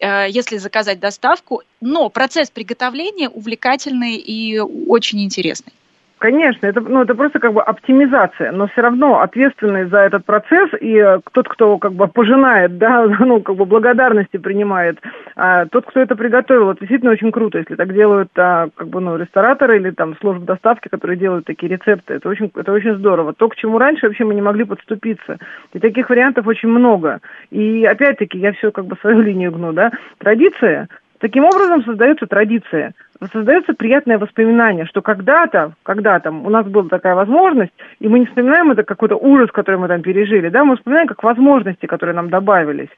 э, 0.00 0.26
если 0.28 0.56
заказать 0.56 0.98
доставку, 0.98 1.62
но 1.80 2.08
процесс 2.08 2.50
приготовления 2.50 3.28
увлекательный 3.28 4.16
и 4.16 4.58
очень 4.58 5.22
интересный. 5.22 5.72
Конечно, 6.18 6.66
это, 6.66 6.80
ну, 6.80 7.02
это 7.02 7.14
просто 7.14 7.38
как 7.38 7.52
бы 7.52 7.62
оптимизация, 7.62 8.50
но 8.50 8.66
все 8.66 8.80
равно 8.80 9.20
ответственный 9.20 9.84
за 9.84 9.98
этот 9.98 10.24
процесс 10.24 10.68
и 10.80 10.96
э, 10.96 11.20
тот, 11.32 11.48
кто 11.48 11.78
как 11.78 11.92
бы 11.92 12.08
пожинает, 12.08 12.76
да, 12.76 13.06
ну, 13.20 13.40
как 13.40 13.54
бы 13.54 13.64
благодарности 13.64 14.36
принимает, 14.36 14.98
а, 15.36 15.66
тот, 15.66 15.86
кто 15.86 16.00
это 16.00 16.16
приготовил, 16.16 16.70
это 16.70 16.80
действительно 16.80 17.12
очень 17.12 17.30
круто, 17.30 17.58
если 17.58 17.76
так 17.76 17.94
делают, 17.94 18.30
а, 18.36 18.68
как 18.74 18.88
бы, 18.88 19.00
ну, 19.00 19.16
рестораторы 19.16 19.76
или 19.76 19.90
там 19.90 20.16
службы 20.16 20.44
доставки, 20.44 20.88
которые 20.88 21.16
делают 21.16 21.44
такие 21.44 21.70
рецепты, 21.70 22.14
это 22.14 22.28
очень, 22.28 22.50
это 22.52 22.72
очень 22.72 22.96
здорово. 22.96 23.32
То, 23.32 23.48
к 23.48 23.54
чему 23.54 23.78
раньше 23.78 24.06
вообще 24.06 24.24
мы 24.24 24.34
не 24.34 24.42
могли 24.42 24.64
подступиться. 24.64 25.38
И 25.72 25.78
таких 25.78 26.10
вариантов 26.10 26.48
очень 26.48 26.68
много. 26.68 27.20
И 27.50 27.84
опять-таки, 27.84 28.38
я 28.38 28.52
все 28.54 28.72
как 28.72 28.86
бы 28.86 28.96
свою 29.00 29.20
линию 29.22 29.52
гну, 29.52 29.72
да, 29.72 29.92
традиция, 30.18 30.88
Таким 31.18 31.44
образом 31.44 31.84
создается 31.84 32.26
традиция, 32.26 32.92
создается 33.32 33.74
приятное 33.74 34.18
воспоминание, 34.18 34.86
что 34.86 35.02
когда-то, 35.02 35.72
когда-то 35.82 36.30
у 36.30 36.48
нас 36.48 36.64
была 36.66 36.88
такая 36.88 37.16
возможность, 37.16 37.72
и 37.98 38.06
мы 38.06 38.20
не 38.20 38.26
вспоминаем 38.26 38.70
это 38.70 38.84
какой-то 38.84 39.16
ужас, 39.16 39.50
который 39.50 39.76
мы 39.76 39.88
там 39.88 40.00
пережили, 40.00 40.48
да, 40.48 40.64
мы 40.64 40.76
вспоминаем 40.76 41.08
как 41.08 41.24
возможности, 41.24 41.86
которые 41.86 42.14
нам 42.14 42.30
добавились. 42.30 42.90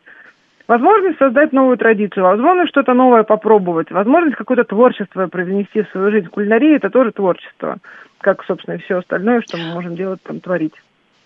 Возможность 0.68 1.18
создать 1.18 1.52
новую 1.52 1.78
традицию, 1.78 2.24
возможность 2.24 2.70
что-то 2.70 2.92
новое 2.92 3.22
попробовать, 3.22 3.90
возможность 3.90 4.36
какое-то 4.36 4.64
творчество 4.64 5.26
привнести 5.26 5.82
в 5.82 5.88
свою 5.88 6.10
жизнь. 6.10 6.28
Кулинария– 6.28 6.76
это 6.76 6.90
тоже 6.90 7.12
творчество, 7.12 7.78
как, 8.20 8.44
собственно, 8.44 8.74
и 8.74 8.78
все 8.78 8.98
остальное, 8.98 9.40
что 9.40 9.56
мы 9.56 9.72
можем 9.72 9.96
делать, 9.96 10.22
там, 10.22 10.40
творить. 10.40 10.74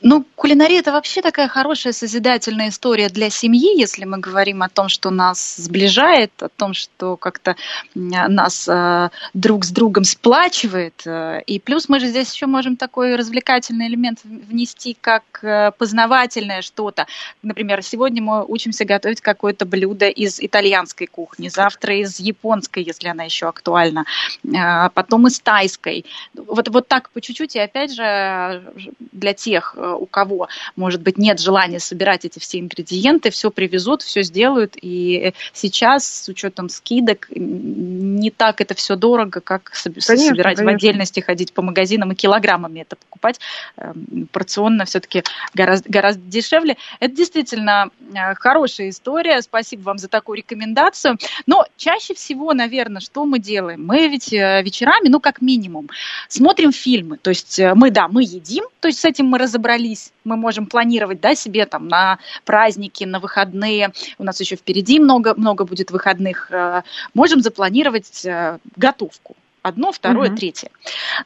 Ну, 0.06 0.22
кулинария 0.36 0.80
это 0.80 0.92
вообще 0.92 1.22
такая 1.22 1.48
хорошая 1.48 1.94
созидательная 1.94 2.68
история 2.68 3.08
для 3.08 3.30
семьи, 3.30 3.74
если 3.74 4.04
мы 4.04 4.18
говорим 4.18 4.62
о 4.62 4.68
том, 4.68 4.90
что 4.90 5.08
нас 5.08 5.56
сближает, 5.56 6.30
о 6.42 6.50
том, 6.50 6.74
что 6.74 7.16
как-то 7.16 7.56
нас 7.94 8.68
э, 8.68 9.08
друг 9.32 9.64
с 9.64 9.70
другом 9.70 10.04
сплачивает. 10.04 11.06
Э, 11.06 11.40
и 11.46 11.58
плюс 11.58 11.88
мы 11.88 12.00
же 12.00 12.08
здесь 12.08 12.34
еще 12.34 12.44
можем 12.44 12.76
такой 12.76 13.16
развлекательный 13.16 13.88
элемент 13.88 14.18
внести, 14.24 14.94
как 15.00 15.22
э, 15.40 15.70
познавательное 15.78 16.60
что-то. 16.60 17.06
Например, 17.42 17.82
сегодня 17.82 18.20
мы 18.22 18.44
учимся 18.44 18.84
готовить 18.84 19.22
какое-то 19.22 19.64
блюдо 19.64 20.10
из 20.10 20.38
итальянской 20.38 21.06
кухни, 21.06 21.48
завтра 21.48 21.96
из 21.96 22.20
японской, 22.20 22.82
если 22.82 23.08
она 23.08 23.24
еще 23.24 23.48
актуальна, 23.48 24.04
э, 24.44 24.90
потом 24.92 25.28
из 25.28 25.40
тайской. 25.40 26.04
Вот, 26.34 26.68
вот 26.68 26.88
так 26.88 27.08
по 27.08 27.22
чуть-чуть, 27.22 27.56
и 27.56 27.58
опять 27.58 27.94
же 27.94 28.70
для 29.12 29.32
тех, 29.32 29.74
у 29.96 30.06
кого, 30.06 30.48
может 30.76 31.02
быть, 31.02 31.18
нет 31.18 31.40
желания 31.40 31.80
собирать 31.80 32.24
эти 32.24 32.38
все 32.38 32.60
ингредиенты, 32.60 33.30
все 33.30 33.50
привезут, 33.50 34.02
все 34.02 34.22
сделают. 34.22 34.76
И 34.80 35.32
сейчас 35.52 36.24
с 36.24 36.28
учетом 36.28 36.68
скидок 36.68 37.28
не 37.30 38.30
так 38.30 38.60
это 38.60 38.74
все 38.74 38.96
дорого, 38.96 39.40
как 39.40 39.72
конечно, 39.82 40.16
собирать 40.16 40.56
конечно. 40.56 40.64
в 40.64 40.74
отдельности, 40.74 41.20
ходить 41.20 41.52
по 41.52 41.62
магазинам 41.62 42.12
и 42.12 42.14
килограммами 42.14 42.80
это 42.80 42.96
покупать. 42.96 43.40
Эм, 43.76 44.28
порционно 44.32 44.84
все-таки 44.84 45.22
гораздо, 45.54 45.88
гораздо 45.90 46.22
дешевле. 46.22 46.76
Это 47.00 47.14
действительно 47.14 47.90
э, 48.14 48.34
хорошая 48.34 48.90
история. 48.90 49.40
Спасибо 49.42 49.82
вам 49.82 49.98
за 49.98 50.08
такую 50.08 50.38
рекомендацию. 50.38 51.18
Но 51.46 51.66
чаще 51.76 52.14
всего, 52.14 52.52
наверное, 52.54 53.00
что 53.00 53.24
мы 53.24 53.38
делаем? 53.38 53.84
Мы 53.84 54.08
ведь 54.08 54.32
э, 54.32 54.62
вечерами, 54.62 55.08
ну, 55.08 55.20
как 55.20 55.40
минимум, 55.40 55.88
смотрим 56.28 56.72
фильмы. 56.72 57.18
То 57.18 57.30
есть 57.30 57.58
э, 57.58 57.74
мы, 57.74 57.90
да, 57.90 58.08
мы 58.08 58.22
едим, 58.22 58.64
то 58.80 58.88
есть 58.88 59.00
с 59.00 59.04
этим 59.04 59.26
мы 59.26 59.38
разобрались 59.38 59.73
собрались, 59.74 60.12
мы 60.24 60.36
можем 60.36 60.66
планировать, 60.66 61.20
да, 61.20 61.34
себе 61.34 61.66
там 61.66 61.88
на 61.88 62.18
праздники, 62.44 63.04
на 63.04 63.18
выходные, 63.18 63.92
у 64.18 64.24
нас 64.24 64.40
еще 64.40 64.56
впереди 64.56 65.00
много, 65.00 65.34
много 65.36 65.64
будет 65.64 65.90
выходных, 65.90 66.50
э, 66.50 66.82
можем 67.14 67.40
запланировать 67.40 68.24
э, 68.24 68.58
готовку. 68.76 69.36
Одно, 69.62 69.92
второе, 69.92 70.28
угу. 70.28 70.36
третье. 70.36 70.70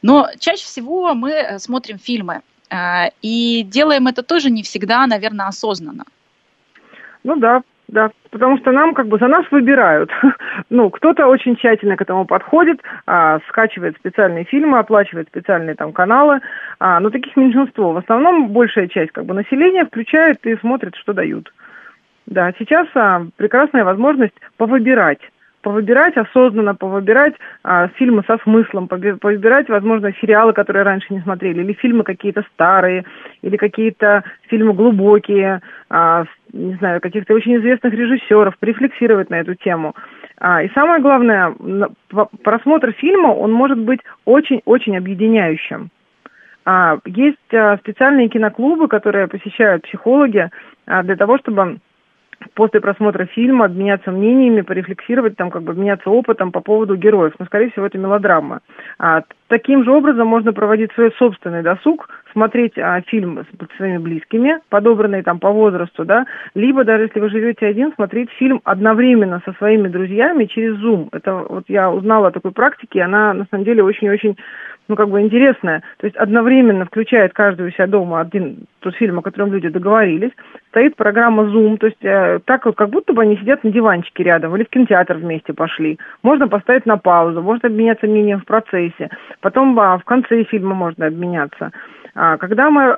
Но 0.01 0.29
чаще 0.39 0.63
всего 0.63 1.13
мы 1.13 1.31
э, 1.31 1.59
смотрим 1.59 1.99
фильмы. 1.99 2.41
И 3.23 3.63
делаем 3.63 4.05
это 4.07 4.21
тоже 4.21 4.51
не 4.51 4.61
всегда, 4.61 5.07
наверное, 5.07 5.47
осознанно. 5.47 6.05
Ну 7.23 7.35
да, 7.35 7.63
да, 7.91 8.11
потому 8.29 8.57
что 8.57 8.71
нам 8.71 8.93
как 8.93 9.07
бы 9.07 9.17
за 9.17 9.27
нас 9.27 9.45
выбирают. 9.51 10.11
ну, 10.69 10.89
кто-то 10.89 11.27
очень 11.27 11.55
тщательно 11.55 11.97
к 11.97 12.01
этому 12.01 12.25
подходит, 12.25 12.81
а, 13.05 13.39
скачивает 13.49 13.97
специальные 13.97 14.45
фильмы, 14.45 14.77
оплачивает 14.77 15.27
специальные 15.27 15.75
там 15.75 15.91
каналы, 15.91 16.39
а, 16.79 16.99
но 16.99 17.09
таких 17.09 17.35
меньшинство. 17.35 17.91
В 17.91 17.97
основном 17.97 18.49
большая 18.49 18.87
часть 18.87 19.11
как 19.11 19.25
бы 19.25 19.33
населения 19.33 19.85
включает 19.85 20.45
и 20.45 20.55
смотрит, 20.57 20.95
что 20.95 21.13
дают. 21.13 21.51
Да, 22.27 22.53
сейчас 22.59 22.87
а, 22.93 23.25
прекрасная 23.37 23.83
возможность 23.83 24.35
повыбирать 24.57 25.21
повыбирать 25.61 26.15
осознанно, 26.17 26.75
повыбирать 26.75 27.33
а, 27.63 27.87
фильмы 27.89 28.23
со 28.25 28.37
смыслом, 28.43 28.87
повыбирать, 28.87 29.69
возможно, 29.69 30.13
сериалы, 30.21 30.53
которые 30.53 30.83
раньше 30.83 31.13
не 31.13 31.21
смотрели, 31.21 31.61
или 31.61 31.73
фильмы 31.73 32.03
какие-то 32.03 32.43
старые, 32.53 33.05
или 33.41 33.57
какие-то 33.57 34.23
фильмы 34.47 34.73
глубокие, 34.73 35.61
а, 35.89 36.25
не 36.53 36.75
знаю, 36.75 37.01
каких-то 37.01 37.33
очень 37.33 37.57
известных 37.57 37.93
режиссеров, 37.93 38.57
порефлексировать 38.57 39.29
на 39.29 39.39
эту 39.39 39.55
тему. 39.55 39.95
А, 40.37 40.63
и 40.63 40.69
самое 40.73 41.01
главное, 41.01 41.53
просмотр 42.43 42.93
фильма, 42.93 43.27
он 43.27 43.51
может 43.51 43.77
быть 43.77 43.99
очень-очень 44.25 44.97
объединяющим. 44.97 45.89
А, 46.65 46.99
есть 47.05 47.37
а, 47.53 47.77
специальные 47.77 48.29
киноклубы, 48.29 48.87
которые 48.87 49.27
посещают 49.27 49.83
психологи 49.83 50.49
а, 50.85 51.03
для 51.03 51.15
того, 51.15 51.37
чтобы 51.37 51.79
после 52.53 52.79
просмотра 52.79 53.25
фильма 53.25 53.65
обменяться 53.65 54.11
мнениями, 54.11 54.61
порефлексировать, 54.61 55.35
там, 55.35 55.49
как 55.49 55.63
бы 55.63 55.71
обменяться 55.71 56.09
опытом 56.09 56.51
по 56.51 56.61
поводу 56.61 56.95
героев. 56.95 57.33
Но, 57.39 57.45
скорее 57.45 57.71
всего, 57.71 57.85
это 57.85 57.97
мелодрама. 57.97 58.61
А, 58.97 59.23
таким 59.47 59.83
же 59.83 59.91
образом 59.91 60.27
можно 60.27 60.53
проводить 60.53 60.91
свой 60.93 61.11
собственный 61.17 61.63
досуг, 61.63 62.09
смотреть 62.39 62.77
а, 62.77 63.01
фильм 63.01 63.37
с 63.43 63.77
своими 63.77 63.97
близкими, 63.97 64.59
подобранный 64.69 65.23
там 65.23 65.39
по 65.39 65.51
возрасту, 65.51 66.05
да, 66.05 66.25
либо 66.55 66.85
даже 66.85 67.03
если 67.03 67.19
вы 67.19 67.29
живете 67.29 67.65
один, 67.67 67.91
смотреть 67.93 68.29
фильм 68.31 68.61
одновременно 68.63 69.41
со 69.43 69.51
своими 69.53 69.89
друзьями 69.89 70.45
через 70.45 70.81
Zoom. 70.81 71.09
Это 71.11 71.33
вот 71.33 71.65
я 71.67 71.91
узнала 71.91 72.29
о 72.29 72.31
такой 72.31 72.51
практике, 72.51 73.01
она 73.01 73.33
на 73.33 73.45
самом 73.51 73.65
деле 73.65 73.83
очень-очень 73.83 74.37
ну, 74.89 74.95
как 74.95 75.09
бы 75.09 75.21
интересная. 75.21 75.83
То 75.97 76.07
есть 76.07 76.17
одновременно 76.17 76.85
включает 76.85 77.31
каждый 77.33 77.67
у 77.67 77.71
себя 77.71 77.85
дома 77.85 78.21
один 78.21 78.65
тот 78.79 78.95
фильм, 78.95 79.19
о 79.19 79.21
котором 79.21 79.53
люди 79.53 79.69
договорились. 79.69 80.31
Стоит 80.69 80.95
программа 80.95 81.43
Zoom, 81.43 81.77
то 81.77 81.85
есть 81.85 82.03
э, 82.03 82.39
так 82.45 82.65
вот, 82.65 82.75
как 82.75 82.89
будто 82.89 83.13
бы 83.13 83.21
они 83.21 83.37
сидят 83.37 83.63
на 83.63 83.71
диванчике 83.71 84.23
рядом 84.23 84.55
или 84.55 84.63
в 84.63 84.69
кинотеатр 84.69 85.17
вместе 85.17 85.53
пошли. 85.53 85.99
Можно 86.23 86.47
поставить 86.47 86.87
на 86.87 86.97
паузу, 86.97 87.41
можно 87.41 87.69
обменяться 87.69 88.07
мнением 88.07 88.39
в 88.39 88.45
процессе. 88.45 89.09
Потом 89.41 89.79
а, 89.79 89.99
в 89.99 90.03
конце 90.05 90.43
фильма 90.45 90.73
можно 90.73 91.05
обменяться. 91.05 91.71
А, 92.15 92.37
когда 92.37 92.69
мы 92.69 92.95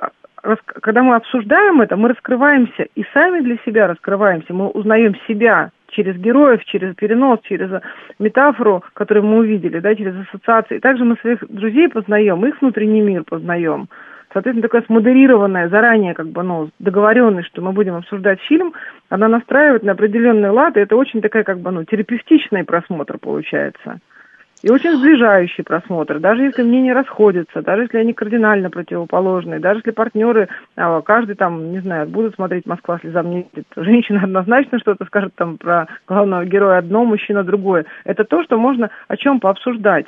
когда 0.80 1.02
мы 1.04 1.14
обсуждаем 1.14 1.80
это, 1.82 1.96
мы 1.96 2.08
раскрываемся 2.08 2.88
и 2.96 3.04
сами 3.14 3.40
для 3.40 3.58
себя 3.64 3.86
раскрываемся, 3.86 4.52
мы 4.52 4.68
узнаем 4.68 5.14
себя 5.28 5.70
через 5.92 6.16
героев, 6.16 6.64
через 6.64 6.94
перенос, 6.96 7.40
через 7.44 7.70
метафору, 8.18 8.82
которую 8.94 9.24
мы 9.24 9.38
увидели, 9.38 9.78
да, 9.78 9.94
через 9.94 10.14
ассоциации. 10.16 10.78
Также 10.78 11.04
мы 11.04 11.16
своих 11.18 11.46
друзей 11.48 11.88
познаем, 11.88 12.44
их 12.44 12.60
внутренний 12.60 13.02
мир 13.02 13.22
познаем. 13.24 13.88
Соответственно, 14.32 14.62
такая 14.62 14.82
смодерированная, 14.82 15.68
заранее 15.68 16.14
как 16.14 16.28
бы, 16.28 16.42
ну, 16.42 16.70
договоренность, 16.78 17.48
что 17.48 17.60
мы 17.60 17.72
будем 17.72 17.96
обсуждать 17.96 18.40
фильм, 18.40 18.72
она 19.10 19.28
настраивает 19.28 19.82
на 19.82 19.92
определенный 19.92 20.50
лад, 20.50 20.76
и 20.76 20.80
это 20.80 20.96
очень 20.96 21.20
такая 21.20 21.44
как 21.44 21.60
бы, 21.60 21.70
ну, 21.70 21.84
терапевтичный 21.84 22.64
просмотр 22.64 23.18
получается. 23.18 24.00
И 24.62 24.70
очень 24.70 24.96
сближающий 24.96 25.64
просмотр, 25.64 26.20
даже 26.20 26.42
если 26.42 26.62
мнения 26.62 26.92
расходятся, 26.92 27.62
даже 27.62 27.82
если 27.82 27.98
они 27.98 28.12
кардинально 28.12 28.70
противоположные, 28.70 29.58
даже 29.58 29.80
если 29.80 29.90
партнеры, 29.90 30.48
а, 30.76 31.00
каждый 31.00 31.34
там, 31.34 31.72
не 31.72 31.80
знаю, 31.80 32.08
будут 32.08 32.36
смотреть 32.36 32.64
«Москва 32.64 32.98
слезам 33.00 33.30
не 33.30 33.36
видит». 33.38 33.66
Женщина 33.74 34.20
однозначно 34.22 34.78
что-то 34.78 35.04
скажет 35.06 35.34
там 35.34 35.58
про 35.58 35.88
главного 36.06 36.44
героя 36.44 36.78
одно, 36.78 37.04
мужчина 37.04 37.42
другое. 37.42 37.86
Это 38.04 38.22
то, 38.22 38.44
что 38.44 38.56
можно 38.56 38.90
о 39.08 39.16
чем 39.16 39.40
пообсуждать. 39.40 40.06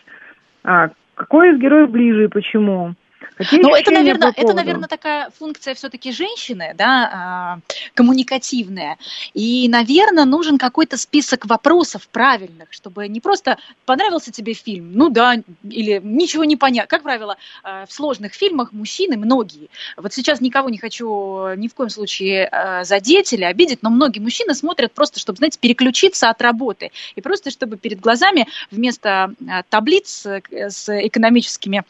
А, 0.63 0.91
какой 1.17 1.53
из 1.53 1.59
героев 1.59 1.91
ближе 1.91 2.25
и 2.25 2.29
почему? 2.29 2.95
Какие 3.37 3.61
ну, 3.61 3.75
это, 3.75 3.91
наверное, 3.91 4.33
это, 4.37 4.53
наверное, 4.53 4.89
такая 4.89 5.31
функция 5.31 5.75
все-таки 5.75 6.13
женщины, 6.13 6.75
да, 6.77 7.11
а, 7.13 7.59
коммуникативная. 7.95 8.99
И, 9.33 9.69
наверное, 9.69 10.25
нужен 10.25 10.59
какой-то 10.59 10.97
список 10.97 11.47
вопросов 11.47 12.09
правильных, 12.09 12.69
чтобы 12.71 13.09
не 13.09 13.21
просто 13.21 13.59
понравился 13.87 14.31
тебе 14.31 14.55
фильм, 14.55 14.93
ну 14.95 15.09
да, 15.09 15.37
или 15.63 16.01
ничего 16.03 16.45
не 16.45 16.57
понятно. 16.57 16.89
Как 16.89 17.03
правило, 17.03 17.37
а, 17.63 17.87
в 17.87 17.93
сложных 17.93 18.35
фильмах 18.35 18.73
мужчины 18.73 19.17
многие. 19.17 19.69
Вот 19.97 20.13
сейчас 20.13 20.41
никого 20.41 20.69
не 20.69 20.79
хочу 20.79 21.55
ни 21.55 21.69
в 21.69 21.75
коем 21.75 21.91
случае 21.91 22.47
а, 22.47 22.85
задеть 22.85 23.33
или 23.33 23.45
обидеть, 23.45 23.83
но 23.83 23.91
многие 23.91 24.21
мужчины 24.21 24.55
смотрят 24.55 24.93
просто, 24.93 25.21
чтобы, 25.21 25.39
знаете, 25.39 25.59
переключиться 25.59 26.31
от 26.31 26.41
работы. 26.43 26.91
И 27.17 27.21
просто, 27.21 27.51
чтобы 27.51 27.77
перед 27.77 28.01
глазами 28.01 28.47
вместо 28.71 29.33
таблиц 29.69 30.27
с 30.27 30.89
экономическими 30.89 31.85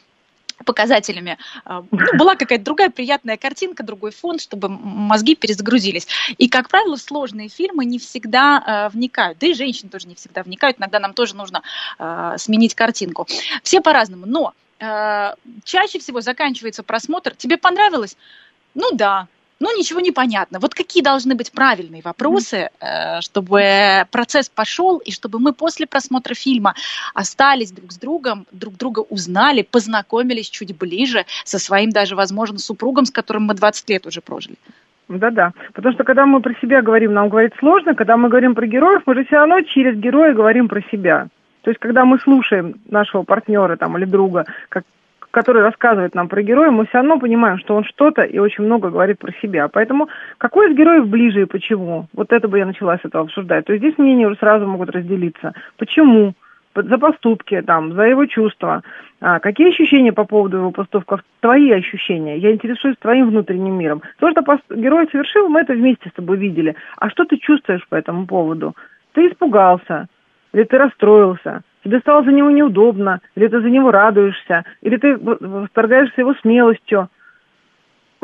показателями. 0.63 1.37
А, 1.65 1.83
ну, 1.91 2.17
была 2.17 2.35
какая-то 2.35 2.63
другая 2.63 2.89
приятная 2.89 3.37
картинка, 3.37 3.83
другой 3.83 4.11
фон, 4.11 4.39
чтобы 4.39 4.69
мозги 4.69 5.35
перезагрузились. 5.35 6.07
И, 6.37 6.47
как 6.47 6.69
правило, 6.69 6.95
сложные 6.95 7.49
фильмы 7.49 7.85
не 7.85 7.99
всегда 7.99 8.89
э, 8.89 8.95
вникают. 8.95 9.39
Да 9.39 9.47
и 9.47 9.53
женщины 9.53 9.89
тоже 9.89 10.07
не 10.07 10.15
всегда 10.15 10.43
вникают. 10.43 10.79
Иногда 10.79 10.99
нам 10.99 11.13
тоже 11.13 11.35
нужно 11.35 11.63
э, 11.99 12.35
сменить 12.37 12.75
картинку. 12.75 13.27
Все 13.63 13.81
по-разному. 13.81 14.25
Но 14.25 14.53
э, 14.79 15.33
чаще 15.63 15.99
всего 15.99 16.21
заканчивается 16.21 16.83
просмотр. 16.83 17.35
Тебе 17.35 17.57
понравилось? 17.57 18.15
Ну 18.73 18.91
да, 18.91 19.27
ну, 19.59 19.77
ничего 19.77 20.01
не 20.01 20.11
понятно. 20.11 20.59
Вот 20.59 20.73
какие 20.73 21.01
должны 21.01 21.35
быть 21.35 21.51
правильные 21.51 22.01
вопросы, 22.01 22.69
э, 22.79 23.21
чтобы 23.21 24.05
процесс 24.11 24.49
пошел, 24.49 24.97
и 24.97 25.11
чтобы 25.11 25.39
мы 25.39 25.53
после 25.53 25.87
просмотра 25.87 26.33
фильма 26.33 26.75
остались 27.13 27.71
друг 27.71 27.91
с 27.91 27.97
другом, 27.97 28.45
друг 28.51 28.75
друга 28.77 28.99
узнали, 28.99 29.61
познакомились 29.61 30.49
чуть 30.49 30.77
ближе 30.77 31.25
со 31.45 31.57
своим 31.59 31.91
даже, 31.91 32.15
возможно, 32.15 32.59
супругом, 32.59 33.05
с 33.05 33.11
которым 33.11 33.43
мы 33.43 33.53
20 33.53 33.89
лет 33.89 34.05
уже 34.05 34.21
прожили. 34.21 34.57
Да-да. 35.07 35.53
Потому 35.73 35.93
что 35.93 36.03
когда 36.03 36.25
мы 36.25 36.41
про 36.41 36.53
себя 36.55 36.81
говорим, 36.81 37.13
нам 37.13 37.29
говорить 37.29 37.53
сложно. 37.59 37.95
Когда 37.95 38.17
мы 38.17 38.27
говорим 38.29 38.55
про 38.55 38.65
героев, 38.65 39.03
мы 39.05 39.15
же 39.15 39.25
все 39.25 39.35
равно 39.37 39.61
через 39.61 39.97
героя 39.97 40.33
говорим 40.33 40.67
про 40.67 40.81
себя. 40.91 41.27
То 41.61 41.71
есть, 41.71 41.79
когда 41.79 42.05
мы 42.05 42.19
слушаем 42.19 42.75
нашего 42.89 43.23
партнера 43.23 43.75
там, 43.75 43.97
или 43.97 44.05
друга, 44.05 44.45
как, 44.69 44.83
который 45.35 45.63
рассказывает 45.63 46.15
нам 46.15 46.29
про 46.29 46.41
героя, 46.41 46.71
мы 46.71 46.85
все 46.85 46.99
равно 46.99 47.19
понимаем, 47.19 47.57
что 47.59 47.75
он 47.75 47.83
что-то 47.83 48.21
и 48.21 48.39
очень 48.39 48.63
много 48.63 48.89
говорит 48.89 49.19
про 49.19 49.33
себя. 49.41 49.67
Поэтому 49.67 50.07
какой 50.37 50.71
из 50.71 50.77
героев 50.77 51.09
ближе 51.09 51.41
и 51.41 51.45
почему? 51.45 52.07
Вот 52.13 52.31
это 52.31 52.47
бы 52.47 52.57
я 52.57 52.65
начала 52.65 52.97
с 52.97 53.03
этого 53.03 53.25
обсуждать. 53.25 53.65
То 53.65 53.73
есть 53.73 53.83
здесь 53.83 53.97
мнения 53.97 54.27
уже 54.27 54.37
сразу 54.37 54.65
могут 54.65 54.91
разделиться. 54.91 55.53
Почему? 55.77 56.33
за 56.73 56.97
поступки, 56.97 57.61
там, 57.61 57.93
за 57.93 58.03
его 58.03 58.25
чувства. 58.25 58.83
А, 59.21 59.39
какие 59.39 59.69
ощущения 59.69 60.11
по 60.11 60.25
поводу 60.25 60.57
его 60.57 60.71
поступков? 60.71 61.21
Твои 61.39 61.71
ощущения. 61.71 62.37
Я 62.37 62.51
интересуюсь 62.51 62.97
твоим 62.99 63.29
внутренним 63.29 63.77
миром. 63.77 64.01
То, 64.19 64.29
что 64.31 64.41
герой 64.69 65.07
совершил, 65.09 65.47
мы 65.47 65.61
это 65.61 65.71
вместе 65.71 66.09
с 66.09 66.13
тобой 66.13 66.37
видели. 66.37 66.75
А 66.97 67.09
что 67.09 67.23
ты 67.23 67.37
чувствуешь 67.37 67.87
по 67.87 67.95
этому 67.95 68.25
поводу? 68.27 68.75
Ты 69.13 69.27
испугался, 69.27 70.07
или 70.53 70.63
ты 70.63 70.77
расстроился, 70.77 71.61
тебе 71.85 71.99
стало 71.99 72.23
за 72.23 72.31
него 72.31 72.49
неудобно, 72.49 73.21
или 73.35 73.47
ты 73.47 73.61
за 73.61 73.69
него 73.69 73.91
радуешься, 73.91 74.65
или 74.81 74.97
ты 74.97 75.15
восторгаешься 75.17 76.21
его 76.21 76.33
смелостью. 76.41 77.09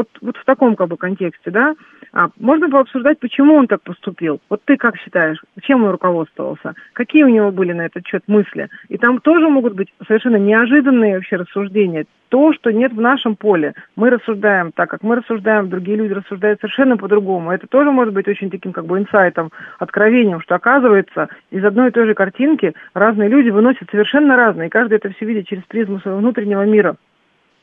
Вот, 0.01 0.09
вот 0.21 0.37
в 0.37 0.45
таком 0.45 0.75
как 0.75 0.87
бы 0.87 0.97
контексте, 0.97 1.51
да? 1.51 1.75
А, 2.11 2.29
можно 2.39 2.69
пообсуждать, 2.69 3.19
почему 3.19 3.53
он 3.53 3.67
так 3.67 3.83
поступил. 3.83 4.41
Вот 4.49 4.61
ты 4.65 4.75
как 4.75 4.97
считаешь, 4.97 5.37
чем 5.61 5.83
он 5.83 5.91
руководствовался? 5.91 6.73
Какие 6.93 7.23
у 7.23 7.29
него 7.29 7.51
были 7.51 7.71
на 7.71 7.83
этот 7.83 8.07
счет 8.07 8.23
мысли? 8.25 8.69
И 8.89 8.97
там 8.97 9.19
тоже 9.19 9.47
могут 9.47 9.75
быть 9.75 9.93
совершенно 10.07 10.37
неожиданные 10.37 11.15
вообще 11.15 11.35
рассуждения. 11.35 12.05
То, 12.29 12.51
что 12.53 12.71
нет 12.71 12.93
в 12.93 12.99
нашем 12.99 13.35
поле. 13.35 13.75
Мы 13.95 14.09
рассуждаем 14.09 14.71
так, 14.71 14.89
как 14.89 15.03
мы 15.03 15.17
рассуждаем, 15.17 15.69
другие 15.69 15.97
люди 15.97 16.13
рассуждают 16.13 16.59
совершенно 16.61 16.97
по-другому. 16.97 17.51
Это 17.51 17.67
тоже 17.67 17.91
может 17.91 18.15
быть 18.15 18.27
очень 18.27 18.49
таким 18.49 18.73
как 18.73 18.85
бы 18.85 18.97
инсайтом, 18.97 19.51
откровением, 19.77 20.41
что 20.41 20.55
оказывается 20.55 21.29
из 21.51 21.63
одной 21.63 21.89
и 21.89 21.91
той 21.91 22.07
же 22.07 22.15
картинки 22.15 22.73
разные 22.95 23.29
люди 23.29 23.49
выносят 23.49 23.89
совершенно 23.91 24.35
разные. 24.35 24.67
И 24.67 24.71
каждый 24.71 24.95
это 24.95 25.11
все 25.11 25.25
видит 25.25 25.47
через 25.47 25.63
призму 25.65 25.99
своего 25.99 26.19
внутреннего 26.19 26.65
мира. 26.65 26.95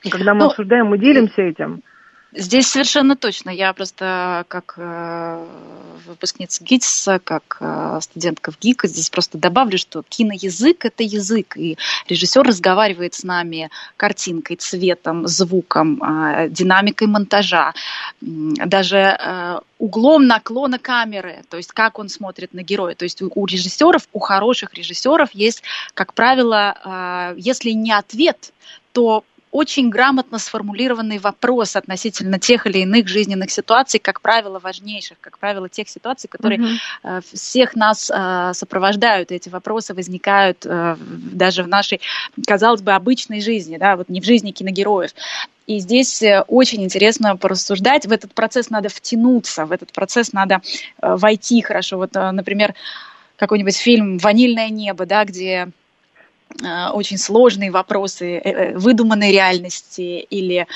Когда 0.09 0.35
мы. 0.35 0.41
Ну, 0.41 0.47
обсуждаем, 0.47 0.87
мы 0.87 0.99
делимся 0.99 1.43
этим. 1.43 1.83
Здесь 2.33 2.67
совершенно 2.67 3.17
точно. 3.17 3.49
Я 3.49 3.73
просто 3.73 4.45
как 4.49 4.75
э, 4.77 5.47
выпускница 6.07 6.63
ГИТИСа, 6.63 7.21
как 7.25 7.57
э, 7.61 8.01
студентка 8.03 8.53
в 8.53 8.59
ГИКа, 8.59 8.87
здесь 8.87 9.09
просто 9.09 9.39
добавлю, 9.39 9.79
что 9.79 10.03
киноязык– 10.07 10.85
это 10.87 11.03
язык, 11.03 11.57
и 11.57 11.79
режиссер 12.07 12.43
разговаривает 12.43 13.15
с 13.15 13.25
нами 13.25 13.71
картинкой, 13.97 14.57
цветом, 14.57 15.27
звуком, 15.27 16.03
э, 16.03 16.51
динамикой 16.51 17.07
монтажа, 17.07 17.73
даже 18.21 19.61
углом 19.79 20.27
наклона 20.27 20.79
камеры, 20.79 21.45
то 21.49 21.57
есть 21.57 21.73
как 21.73 21.99
он 21.99 22.09
смотрит 22.09 22.53
на 22.53 22.63
героя. 22.63 22.95
То 22.95 23.05
есть 23.05 23.23
у 23.23 23.47
режиссеров, 23.47 24.03
у 24.13 24.19
хороших 24.19 24.75
режиссеров 24.75 25.31
есть, 25.33 25.63
как 25.95 26.13
правило, 26.15 27.35
если 27.37 27.71
не 27.71 27.93
ответ, 27.93 28.53
то 28.93 29.25
очень 29.51 29.91
грамотно 29.91 30.39
сформулированный 30.39 31.19
вопрос 31.19 31.77
относительно 31.77 32.39
тех 32.39 32.67
или 32.67 32.79
иных 32.79 33.09
жизненных 33.09 33.51
ситуаций, 33.51 34.01
как 34.01 34.21
правило, 34.21 34.59
важнейших, 34.59 35.19
как 35.21 35.39
правило, 35.39 35.69
тех 35.69 35.89
ситуаций, 35.89 36.29
которые 36.29 36.59
mm-hmm. 36.59 37.23
всех 37.33 37.75
нас 37.77 38.11
э, 38.11 38.53
сопровождают. 38.55 39.33
Эти 39.33 39.49
вопросы 39.49 39.95
возникают 39.95 40.65
э, 40.67 40.97
даже 40.99 41.63
в 41.63 41.69
нашей, 41.69 42.01
казалось 42.47 42.83
бы, 42.83 42.93
обычной 42.93 43.41
жизни, 43.41 43.77
да, 43.77 43.97
вот 43.97 44.09
не 44.09 44.21
в 44.21 44.25
жизни 44.25 44.51
киногероев. 44.51 45.13
И 45.67 45.81
здесь 45.81 46.23
очень 46.47 46.83
интересно 46.83 47.37
порассуждать. 47.37 48.07
В 48.07 48.13
этот 48.13 48.33
процесс 48.33 48.71
надо 48.71 48.89
втянуться, 48.89 49.67
в 49.67 49.73
этот 49.73 49.93
процесс 49.93 50.33
надо 50.33 50.63
войти 51.01 51.61
хорошо. 51.61 51.99
Вот, 51.99 52.15
например, 52.15 52.75
какой-нибудь 53.37 53.77
фильм 53.77 54.19
«Ванильное 54.19 54.71
небо», 54.71 55.05
да, 55.05 55.25
где 55.25 55.69
очень 56.95 57.19
сложные 57.19 57.71
вопросы 57.71 58.37
э, 58.37 58.51
э, 58.51 58.79
выдуманной 58.79 59.33
реальности 59.33 60.27
или 60.31 60.67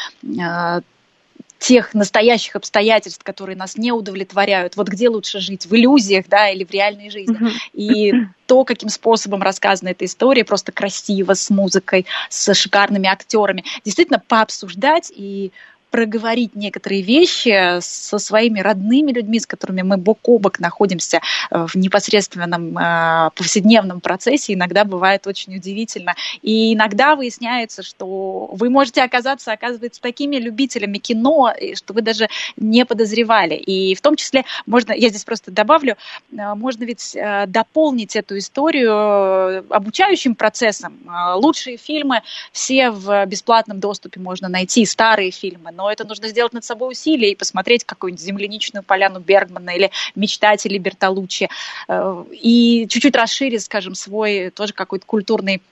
тех 1.62 1.94
настоящих 1.94 2.56
обстоятельств, 2.56 3.22
которые 3.22 3.56
нас 3.56 3.76
не 3.76 3.92
удовлетворяют. 3.92 4.76
Вот 4.76 4.88
где 4.88 5.08
лучше 5.08 5.38
жить, 5.38 5.66
в 5.66 5.74
иллюзиях, 5.76 6.26
да, 6.28 6.48
или 6.48 6.64
в 6.64 6.70
реальной 6.72 7.08
жизни. 7.08 7.38
И 7.72 8.12
то, 8.46 8.64
каким 8.64 8.88
способом 8.88 9.42
рассказана 9.42 9.90
эта 9.90 10.04
история, 10.04 10.44
просто 10.44 10.72
красиво, 10.72 11.34
с 11.34 11.50
музыкой, 11.50 12.06
с 12.28 12.52
шикарными 12.52 13.08
актерами. 13.08 13.64
Действительно, 13.84 14.20
пообсуждать 14.26 15.12
и 15.14 15.52
проговорить 15.92 16.56
некоторые 16.56 17.02
вещи 17.02 17.78
со 17.80 18.18
своими 18.18 18.60
родными 18.60 19.12
людьми, 19.12 19.38
с 19.38 19.46
которыми 19.46 19.82
мы 19.82 19.98
бок 19.98 20.18
о 20.24 20.38
бок 20.38 20.58
находимся 20.58 21.20
э, 21.50 21.66
в 21.66 21.74
непосредственном 21.74 22.78
э, 22.78 23.30
повседневном 23.36 24.00
процессе, 24.00 24.54
иногда 24.54 24.84
бывает 24.84 25.26
очень 25.26 25.54
удивительно. 25.54 26.14
И 26.40 26.72
иногда 26.72 27.14
выясняется, 27.14 27.82
что 27.82 28.48
вы 28.52 28.70
можете 28.70 29.02
оказаться, 29.02 29.52
оказывается, 29.52 30.00
такими 30.00 30.36
любителями 30.36 30.96
кино, 30.96 31.52
что 31.74 31.92
вы 31.92 32.00
даже 32.00 32.28
не 32.56 32.86
подозревали. 32.86 33.54
И 33.54 33.94
в 33.94 34.00
том 34.00 34.16
числе 34.16 34.44
можно, 34.64 34.92
я 34.92 35.10
здесь 35.10 35.24
просто 35.24 35.50
добавлю, 35.50 35.98
э, 36.32 36.54
можно 36.54 36.84
ведь 36.84 37.14
дополнить 37.48 38.16
эту 38.16 38.38
историю 38.38 39.70
обучающим 39.70 40.34
процессом. 40.34 40.98
Лучшие 41.34 41.76
фильмы 41.76 42.22
все 42.50 42.90
в 42.90 43.26
бесплатном 43.26 43.78
доступе 43.78 44.20
можно 44.20 44.48
найти, 44.48 44.86
старые 44.86 45.30
фильмы, 45.30 45.70
но 45.70 45.81
это 45.90 46.06
нужно 46.06 46.28
сделать 46.28 46.52
над 46.52 46.64
собой 46.64 46.92
усилия 46.92 47.32
и 47.32 47.36
посмотреть 47.36 47.84
какую-нибудь 47.84 48.22
земляничную 48.22 48.82
поляну 48.82 49.20
Бергмана 49.20 49.70
или 49.70 49.90
мечтатели 50.14 50.78
Бертолуччи 50.78 51.48
э, 51.88 52.24
и 52.30 52.86
чуть-чуть 52.88 53.16
расширить, 53.16 53.62
скажем, 53.62 53.94
свой 53.94 54.50
тоже 54.50 54.72
какой-то 54.72 55.06
культурный 55.06 55.62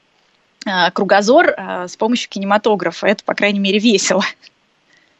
э, 0.66 0.90
кругозор 0.92 1.54
э, 1.56 1.88
с 1.88 1.96
помощью 1.96 2.30
кинематографа. 2.30 3.06
Это, 3.06 3.24
по 3.24 3.34
крайней 3.34 3.60
мере, 3.60 3.78
весело. 3.78 4.22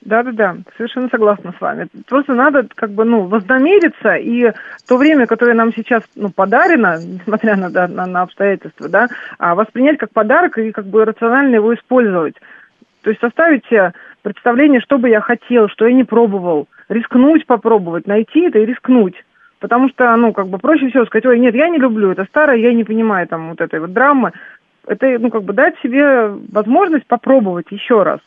Да-да-да, 0.03 0.57
совершенно 0.79 1.09
согласна 1.11 1.53
с 1.57 1.61
вами. 1.61 1.89
Просто 2.07 2.33
надо 2.33 2.67
как 2.75 2.91
бы, 2.91 3.05
ну, 3.05 3.27
вознамериться, 3.27 4.15
и 4.15 4.51
то 4.87 4.97
время, 4.97 5.27
которое 5.27 5.53
нам 5.53 5.75
сейчас, 5.75 6.03
ну, 6.15 6.31
подарено, 6.31 6.99
несмотря 6.99 7.55
на, 7.57 7.69
да, 7.69 7.87
на, 7.87 8.07
на 8.07 8.23
обстоятельства, 8.23 8.89
да, 8.89 9.09
а 9.39 9.55
воспринять 9.55 9.99
как 9.99 10.11
подарок 10.13 10.57
и 10.57 10.73
как 10.73 10.87
бы 10.87 11.05
рационально 11.05 11.57
его 11.57 11.75
использовать. 11.75 12.35
То 13.03 13.11
есть 13.11 13.21
составить 13.21 13.65
себе 13.67 13.93
представление, 14.23 14.81
что 14.81 14.99
бы 14.99 15.09
я 15.09 15.21
хотел, 15.21 15.69
что 15.69 15.87
я 15.87 15.93
не 15.93 16.05
пробовал, 16.05 16.69
рискнуть 16.89 17.47
попробовать, 17.47 18.07
найти 18.07 18.41
это 18.41 18.59
и 18.59 18.67
рискнуть. 18.67 19.15
Потому 19.59 19.89
что, 19.91 20.15
ну, 20.17 20.33
как 20.33 20.49
бы 20.49 20.59
проще 20.59 20.89
всего 20.89 21.05
сказать, 21.05 21.27
ой, 21.27 21.39
нет, 21.39 21.55
я 21.55 21.69
не 21.69 21.79
люблю, 21.79 22.11
это 22.11 22.25
старое, 22.25 22.57
я 22.57 22.73
не 22.73 22.85
понимаю 22.85 23.29
там 23.29 23.51
вот 23.51 23.61
этой 23.61 23.81
вот 23.81 23.93
драмы. 23.93 24.33
Это, 24.87 25.19
ну, 25.19 25.31
как 25.31 25.45
бы 25.45 25.53
дать 25.53 25.79
себе 25.83 26.29
возможность 26.51 27.07
попробовать 27.07 27.67
еще 27.71 28.03
раз. 28.03 28.21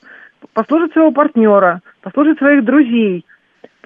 Послушать 0.54 0.94
своего 0.94 1.12
партнера, 1.12 1.82
послушать 2.02 2.38
своих 2.38 2.64
друзей. 2.64 3.26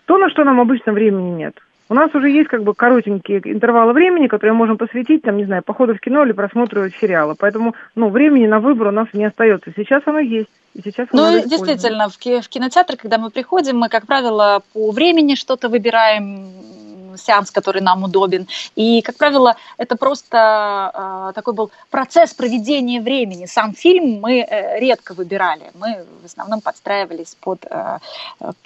То, 0.05 0.17
на 0.17 0.29
что 0.29 0.43
нам 0.43 0.59
обычно 0.59 0.91
времени 0.91 1.31
нет. 1.37 1.55
У 1.89 1.93
нас 1.93 2.13
уже 2.13 2.29
есть 2.29 2.49
как 2.49 2.63
бы 2.63 2.73
коротенькие 2.73 3.41
интервалы 3.45 3.93
времени, 3.93 4.27
которые 4.27 4.53
мы 4.53 4.59
можем 4.59 4.77
посвятить, 4.77 5.21
там, 5.21 5.37
не 5.37 5.45
знаю, 5.45 5.63
походу 5.63 5.95
в 5.95 5.99
кино 5.99 6.23
или 6.23 6.33
просмотру 6.33 6.89
сериала. 6.89 7.35
Поэтому, 7.37 7.75
ну, 7.95 8.09
времени 8.09 8.45
на 8.45 8.59
выбор 8.59 8.87
у 8.87 8.91
нас 8.91 9.07
не 9.13 9.25
остается. 9.25 9.71
Сейчас 9.75 10.03
оно 10.05 10.19
есть. 10.19 10.49
И 10.73 10.81
сейчас 10.81 11.07
ну, 11.11 11.31
действительно, 11.43 12.09
в, 12.09 12.17
в 12.17 12.49
кинотеатр, 12.49 12.97
когда 12.97 13.17
мы 13.17 13.31
приходим, 13.31 13.77
мы, 13.77 13.89
как 13.89 14.05
правило, 14.05 14.61
по 14.73 14.91
времени 14.91 15.35
что-то 15.35 15.69
выбираем, 15.69 16.51
сеанс, 17.17 17.51
который 17.51 17.81
нам 17.81 18.03
удобен. 18.03 18.47
И, 18.75 19.01
как 19.01 19.15
правило, 19.17 19.55
это 19.77 19.95
просто 19.95 21.29
э, 21.29 21.33
такой 21.33 21.53
был 21.53 21.71
процесс 21.89 22.33
проведения 22.33 23.01
времени. 23.01 23.45
Сам 23.45 23.73
фильм 23.73 24.19
мы 24.21 24.39
э, 24.39 24.79
редко 24.79 25.13
выбирали. 25.13 25.71
Мы 25.73 26.05
в 26.21 26.25
основном 26.25 26.61
подстраивались 26.61 27.35
под, 27.39 27.65
э, 27.69 27.99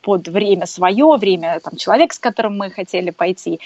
под 0.01 0.27
время 0.27 0.65
свое, 0.65 1.17
время 1.17 1.59
там, 1.59 1.75
человека, 1.75 2.15
с 2.15 2.19
которым 2.19 2.57
мы 2.57 2.69
хотели 2.69 3.11
пойти. 3.11 3.59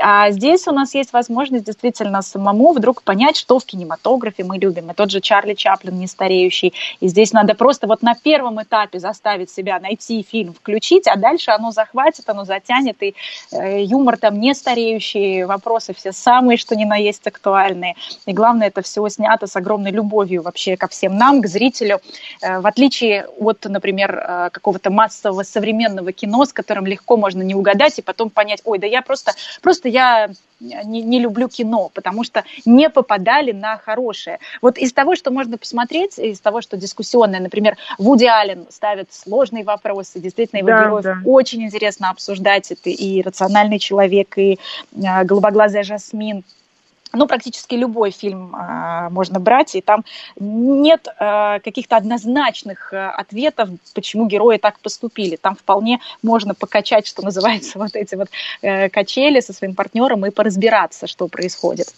А 0.00 0.30
здесь 0.30 0.66
у 0.68 0.72
нас 0.72 0.94
есть 0.94 1.12
возможность 1.12 1.64
действительно 1.64 2.22
самому 2.22 2.72
вдруг 2.72 3.02
понять, 3.02 3.36
что 3.36 3.58
в 3.58 3.64
кинематографе 3.64 4.44
мы 4.44 4.58
любим. 4.58 4.90
И 4.90 4.94
тот 4.94 5.10
же 5.10 5.20
Чарли 5.20 5.54
Чаплин, 5.54 5.98
не 5.98 6.06
стареющий. 6.06 6.74
И 7.00 7.08
здесь 7.08 7.32
надо 7.32 7.54
просто 7.54 7.86
вот 7.86 8.02
на 8.02 8.14
первом 8.14 8.62
этапе 8.62 8.98
заставить 8.98 9.50
себя 9.50 9.80
найти 9.80 10.22
фильм, 10.28 10.52
включить, 10.52 11.06
а 11.06 11.16
дальше 11.16 11.50
оно 11.50 11.70
захватит, 11.70 12.28
оно 12.28 12.44
затянет. 12.44 13.02
И 13.02 13.14
э, 13.52 13.82
юмор 14.08 14.16
там 14.16 14.40
не 14.40 14.54
стареющий, 14.54 15.44
вопросы 15.44 15.92
все 15.92 16.12
самые, 16.12 16.56
что 16.56 16.74
ни 16.74 16.84
на 16.84 16.96
есть 16.96 17.26
актуальные. 17.26 17.94
И 18.26 18.32
главное, 18.32 18.68
это 18.68 18.80
все 18.80 19.06
снято 19.08 19.46
с 19.46 19.54
огромной 19.56 19.90
любовью 19.90 20.42
вообще 20.42 20.76
ко 20.76 20.88
всем 20.88 21.18
нам, 21.18 21.42
к 21.42 21.46
зрителю. 21.46 22.00
Э, 22.40 22.60
в 22.60 22.66
отличие 22.66 23.26
от, 23.38 23.64
например, 23.64 24.16
э, 24.16 24.50
какого-то 24.50 24.90
массового 24.90 25.42
современного 25.42 26.12
кино, 26.12 26.44
с 26.44 26.52
которым 26.52 26.86
легко 26.86 27.16
можно 27.16 27.42
не 27.42 27.54
угадать 27.54 27.98
и 27.98 28.02
потом 28.02 28.30
понять, 28.30 28.62
ой, 28.64 28.78
да 28.78 28.86
я 28.86 29.02
просто, 29.02 29.32
просто 29.60 29.88
я 29.88 30.30
не, 30.60 31.02
не 31.02 31.20
люблю 31.20 31.48
кино, 31.48 31.90
потому 31.94 32.24
что 32.24 32.44
не 32.64 32.90
попадали 32.90 33.52
на 33.52 33.78
хорошее. 33.78 34.38
Вот 34.60 34.78
из 34.78 34.92
того, 34.92 35.16
что 35.16 35.30
можно 35.30 35.58
посмотреть, 35.58 36.18
из 36.18 36.40
того, 36.40 36.60
что 36.60 36.76
дискуссионное, 36.76 37.40
например, 37.40 37.76
Вуди 37.98 38.26
Аллен 38.26 38.66
ставит 38.70 39.12
сложные 39.12 39.64
вопросы, 39.64 40.20
действительно 40.20 40.58
его 40.58 40.68
да, 40.68 40.84
героев 40.84 41.04
да. 41.04 41.18
очень 41.24 41.62
интересно 41.62 42.10
обсуждать, 42.10 42.70
это 42.72 42.90
и 42.90 43.22
рациональный 43.22 43.78
человек, 43.78 43.97
и 44.38 44.58
э, 44.96 45.24
голубоглазая 45.24 45.82
Жасмин, 45.82 46.44
ну, 47.12 47.26
практически 47.26 47.74
любой 47.74 48.10
фильм 48.10 48.54
э, 48.54 49.08
можно 49.10 49.40
брать, 49.40 49.74
и 49.74 49.80
там 49.80 50.04
нет 50.38 51.08
э, 51.08 51.60
каких-то 51.60 51.96
однозначных 51.96 52.92
э, 52.92 53.08
ответов, 53.08 53.70
почему 53.94 54.26
герои 54.26 54.58
так 54.58 54.78
поступили. 54.80 55.36
Там 55.36 55.56
вполне 55.56 56.00
можно 56.22 56.54
покачать, 56.54 57.06
что 57.06 57.22
называется, 57.22 57.78
вот 57.78 57.96
эти 57.96 58.14
вот 58.14 58.28
э, 58.60 58.88
качели 58.90 59.40
со 59.40 59.52
своим 59.52 59.74
партнером 59.74 60.26
и 60.26 60.30
поразбираться, 60.30 61.06
что 61.06 61.28
происходит. 61.28 61.88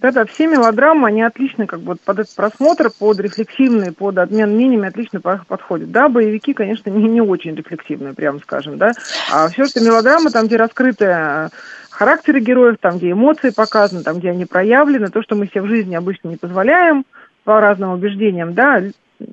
Да-да, 0.00 0.24
все 0.24 0.46
мелодрамы, 0.46 1.08
они 1.08 1.22
отлично 1.22 1.66
как 1.66 1.80
бы 1.80 1.94
под 1.96 2.20
этот 2.20 2.34
просмотр, 2.34 2.90
под 2.90 3.20
рефлексивные, 3.20 3.92
под 3.92 4.16
обмен 4.16 4.54
мнениями 4.54 4.88
отлично 4.88 5.20
подходят. 5.20 5.90
Да, 5.90 6.08
боевики, 6.08 6.54
конечно, 6.54 6.88
не, 6.88 7.06
не 7.06 7.20
очень 7.20 7.54
рефлексивные, 7.54 8.14
прямо 8.14 8.38
скажем, 8.38 8.78
да. 8.78 8.92
А 9.30 9.48
все, 9.48 9.66
что 9.66 9.80
мелодрамы, 9.80 10.30
там, 10.30 10.46
где 10.46 10.56
раскрытая 10.56 11.50
характеры 11.90 12.40
героев, 12.40 12.76
там, 12.80 12.96
где 12.96 13.10
эмоции 13.10 13.50
показаны, 13.50 14.02
там, 14.02 14.18
где 14.18 14.30
они 14.30 14.46
проявлены, 14.46 15.08
то, 15.08 15.22
что 15.22 15.34
мы 15.34 15.46
себе 15.46 15.60
в 15.60 15.66
жизни 15.66 15.94
обычно 15.94 16.28
не 16.28 16.36
позволяем 16.36 17.04
по 17.44 17.60
разным 17.60 17.90
убеждениям, 17.90 18.54
да, 18.54 18.82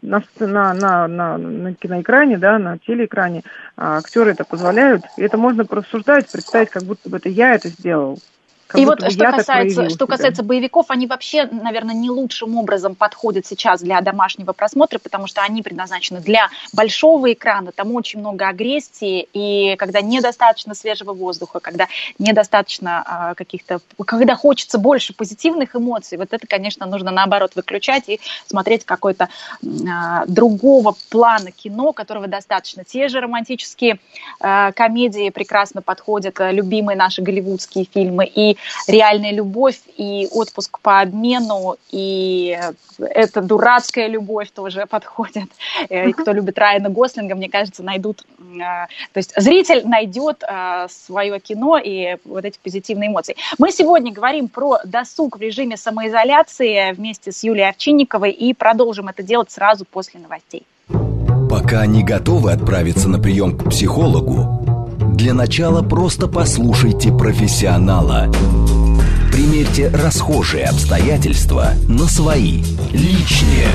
на, 0.01 0.21
на, 0.39 0.73
на, 0.73 1.07
на, 1.07 1.37
на 1.37 1.73
киноэкране, 1.75 2.37
да, 2.37 2.59
на 2.59 2.77
телеэкране 2.77 3.43
а 3.77 3.99
актеры 3.99 4.31
это 4.31 4.43
позволяют. 4.43 5.03
И 5.15 5.21
это 5.21 5.37
можно 5.37 5.63
просуждать, 5.63 6.29
представить, 6.29 6.69
как 6.69 6.83
будто 6.83 7.09
бы 7.09 7.17
это 7.17 7.29
я 7.29 7.55
это 7.55 7.69
сделал. 7.69 8.19
Как 8.67 8.81
и 8.81 8.85
вот 8.85 8.99
что 9.11 9.31
касается, 9.31 9.89
что 9.89 10.07
касается 10.07 10.43
боевиков, 10.43 10.87
они 10.89 11.07
вообще, 11.07 11.45
наверное, 11.45 11.95
не 11.95 12.09
лучшим 12.09 12.57
образом 12.57 12.95
подходят 12.95 13.45
сейчас 13.45 13.81
для 13.81 14.01
домашнего 14.01 14.51
просмотра, 14.51 14.99
потому 14.99 15.25
что 15.27 15.41
они 15.41 15.61
предназначены 15.61 16.19
для 16.19 16.49
большого 16.73 17.31
экрана, 17.31 17.71
там 17.71 17.93
очень 17.93 18.19
много 18.19 18.47
агрессии, 18.47 19.27
и 19.31 19.75
когда 19.77 20.01
недостаточно 20.01 20.75
свежего 20.75 21.13
воздуха, 21.13 21.61
когда 21.61 21.87
недостаточно 22.19 23.03
а, 23.05 23.35
каких-то, 23.35 23.79
когда 24.05 24.35
хочется 24.35 24.77
больше 24.77 25.13
позитивных 25.13 25.75
эмоций, 25.75 26.17
вот 26.17 26.33
это, 26.33 26.45
конечно, 26.45 26.85
нужно 26.85 27.11
наоборот 27.11 27.53
выключать 27.55 28.09
и 28.09 28.19
смотреть 28.47 28.83
какой-то 28.83 29.29
а, 29.89 30.25
другого 30.27 30.93
плана 31.09 31.51
кино, 31.51 31.93
которого 31.93 32.27
достаточно. 32.27 32.83
Те 32.83 33.07
же 33.07 33.21
романтические 33.21 33.99
а, 34.41 34.73
комедии 34.73 35.29
прекрасно 35.29 35.81
подходят, 35.81 36.35
любимые 36.39 36.97
наши 36.97 37.21
голливудские 37.21 37.85
фильмы, 37.85 38.25
и 38.25 38.56
и 38.87 38.91
реальная 38.91 39.31
любовь, 39.31 39.79
и 39.97 40.27
отпуск 40.31 40.79
по 40.79 41.01
обмену, 41.01 41.77
и 41.91 42.57
эта 42.99 43.41
дурацкая 43.41 44.07
любовь 44.07 44.51
тоже 44.51 44.85
подходит. 44.89 45.49
Э, 45.89 46.09
и 46.09 46.13
кто 46.13 46.31
любит 46.31 46.57
Райана 46.57 46.89
Гослинга, 46.89 47.35
мне 47.35 47.49
кажется, 47.49 47.83
найдут... 47.83 48.25
Э, 48.39 48.87
то 49.13 49.17
есть 49.17 49.33
зритель 49.35 49.87
найдет 49.87 50.43
э, 50.43 50.87
свое 50.89 51.39
кино 51.39 51.77
и 51.77 52.17
вот 52.25 52.45
эти 52.45 52.59
позитивные 52.63 53.09
эмоции. 53.09 53.35
Мы 53.57 53.71
сегодня 53.71 54.11
говорим 54.11 54.47
про 54.47 54.79
досуг 54.83 55.37
в 55.37 55.41
режиме 55.41 55.77
самоизоляции 55.77 56.91
вместе 56.93 57.31
с 57.31 57.43
Юлией 57.43 57.69
Овчинниковой 57.69 58.31
и 58.31 58.53
продолжим 58.53 59.07
это 59.07 59.23
делать 59.23 59.51
сразу 59.51 59.85
после 59.85 60.19
новостей. 60.19 60.65
Пока 61.49 61.85
не 61.85 62.03
готовы 62.03 62.51
отправиться 62.51 63.07
на 63.07 63.19
прием 63.19 63.57
к 63.57 63.69
психологу, 63.69 64.76
для 65.17 65.33
начала 65.33 65.81
просто 65.81 66.27
послушайте 66.27 67.11
профессионала. 67.11 68.31
Примерьте 69.31 69.89
расхожие 69.89 70.65
обстоятельства 70.65 71.71
на 71.89 72.05
свои, 72.05 72.61
личные. 72.91 73.65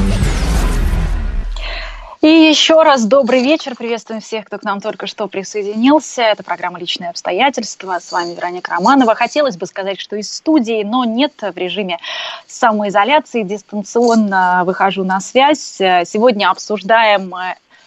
И 2.20 2.28
еще 2.28 2.84
раз 2.84 3.04
добрый 3.04 3.42
вечер. 3.42 3.74
Приветствуем 3.74 4.20
всех, 4.20 4.44
кто 4.44 4.58
к 4.58 4.62
нам 4.62 4.80
только 4.80 5.08
что 5.08 5.26
присоединился. 5.26 6.22
Это 6.22 6.44
программа 6.44 6.78
«Личные 6.78 7.10
обстоятельства». 7.10 7.98
С 8.00 8.12
вами 8.12 8.34
Вероника 8.34 8.70
Романова. 8.70 9.16
Хотелось 9.16 9.56
бы 9.56 9.66
сказать, 9.66 9.98
что 9.98 10.14
из 10.14 10.32
студии, 10.32 10.84
но 10.84 11.04
нет 11.04 11.32
в 11.40 11.56
режиме 11.56 11.98
самоизоляции. 12.46 13.42
Дистанционно 13.42 14.62
выхожу 14.64 15.02
на 15.02 15.20
связь. 15.20 15.74
Сегодня 15.78 16.48
обсуждаем 16.48 17.34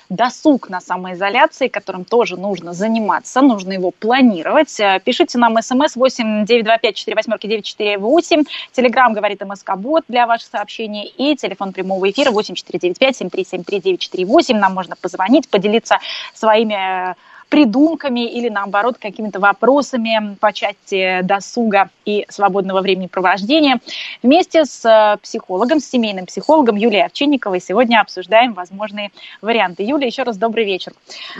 досуг 0.09 0.69
на 0.69 0.81
самоизоляции, 0.81 1.67
которым 1.67 2.05
тоже 2.05 2.37
нужно 2.37 2.73
заниматься, 2.73 3.41
нужно 3.41 3.73
его 3.73 3.91
планировать. 3.91 4.79
Э, 4.79 4.99
пишите 5.03 5.37
нам 5.37 5.61
смс 5.61 5.95
8 5.95 6.45
925 6.45 6.95
4 6.95 7.15
восьмерки 7.15 7.47
948. 7.47 8.43
Телеграмм 8.71 9.13
говорит 9.13 9.41
МСК-бот 9.41 10.03
для 10.07 10.27
ваших 10.27 10.49
сообщений 10.49 11.13
и 11.17 11.35
телефон 11.35 11.73
прямого 11.73 12.09
эфира 12.09 12.31
8 12.31 12.55
495 12.55 13.17
7373 13.17 13.79
948. 13.79 14.57
Нам 14.57 14.73
можно 14.73 14.95
позвонить, 14.95 15.49
поделиться 15.49 15.99
своими 16.33 17.11
э, 17.11 17.15
придумками 17.55 18.19
или, 18.19 18.49
наоборот, 18.49 18.97
какими-то 18.99 19.39
вопросами 19.39 20.35
по 20.41 20.51
части 20.51 21.21
досуга 21.21 21.89
и 22.03 22.25
свободного 22.27 22.81
времени 22.81 23.07
провождения. 23.07 23.79
Вместе 24.21 24.65
с 24.65 24.83
э, 24.83 25.15
психологом, 25.21 25.79
с 25.79 25.85
семейным 25.85 26.25
психологом 26.25 26.75
Юлией 26.75 27.05
Овчинниковой 27.05 27.61
сегодня 27.61 28.01
обсуждаем 28.01 28.51
возможные 28.51 29.11
варианты. 29.41 29.83
Юлия, 29.83 30.07
еще 30.07 30.23
раз 30.23 30.35
добрый 30.35 30.65
вечер. 30.65 30.91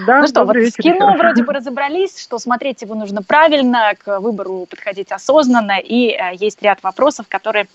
Да, 0.08 0.22
ну 0.22 0.28
что, 0.28 0.46
вот 0.46 0.56
вечер, 0.56 0.72
с 0.72 0.76
кино 0.78 1.18
вроде 1.18 1.44
бы 1.44 1.52
разобрались, 1.52 2.18
что 2.18 2.40
смотреть 2.40 2.82
его 2.82 2.96
нужно 2.96 3.22
правильно, 3.22 3.92
к 4.02 4.22
выбору 4.22 4.68
подходить 4.70 5.12
осознанно, 5.12 5.80
и 5.80 6.12
э, 6.12 6.36
есть 6.40 6.62
ряд 6.62 6.82
вопросов, 6.82 7.26
которые 7.28 7.68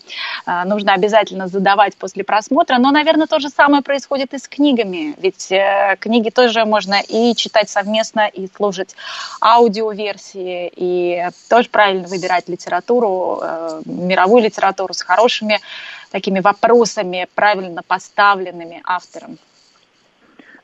э, 0.46 0.64
нужно 0.64 0.94
обязательно 0.94 1.46
задавать 1.46 1.94
после 1.94 2.24
просмотра. 2.24 2.79
Но, 2.79 2.90
наверное, 2.90 3.26
то 3.26 3.38
же 3.38 3.50
самое 3.50 3.83
происходит 3.83 4.33
и 4.33 4.38
с 4.38 4.48
книгами, 4.48 5.14
ведь 5.18 5.53
книги 6.00 6.31
тоже 6.31 6.64
можно 6.64 7.03
и 7.07 7.35
читать 7.35 7.68
совместно, 7.68 8.30
и 8.33 8.49
слушать 8.55 8.97
аудиоверсии, 9.40 10.71
и 10.75 11.29
тоже 11.49 11.69
правильно 11.71 12.09
выбирать 12.09 12.49
литературу, 12.49 13.40
э, 13.43 13.83
мировую 13.85 14.43
литературу 14.45 14.95
с 14.95 15.03
хорошими 15.03 15.59
такими 16.11 16.40
вопросами, 16.40 17.27
правильно 17.35 17.83
поставленными 17.87 18.83
автором. 18.85 19.38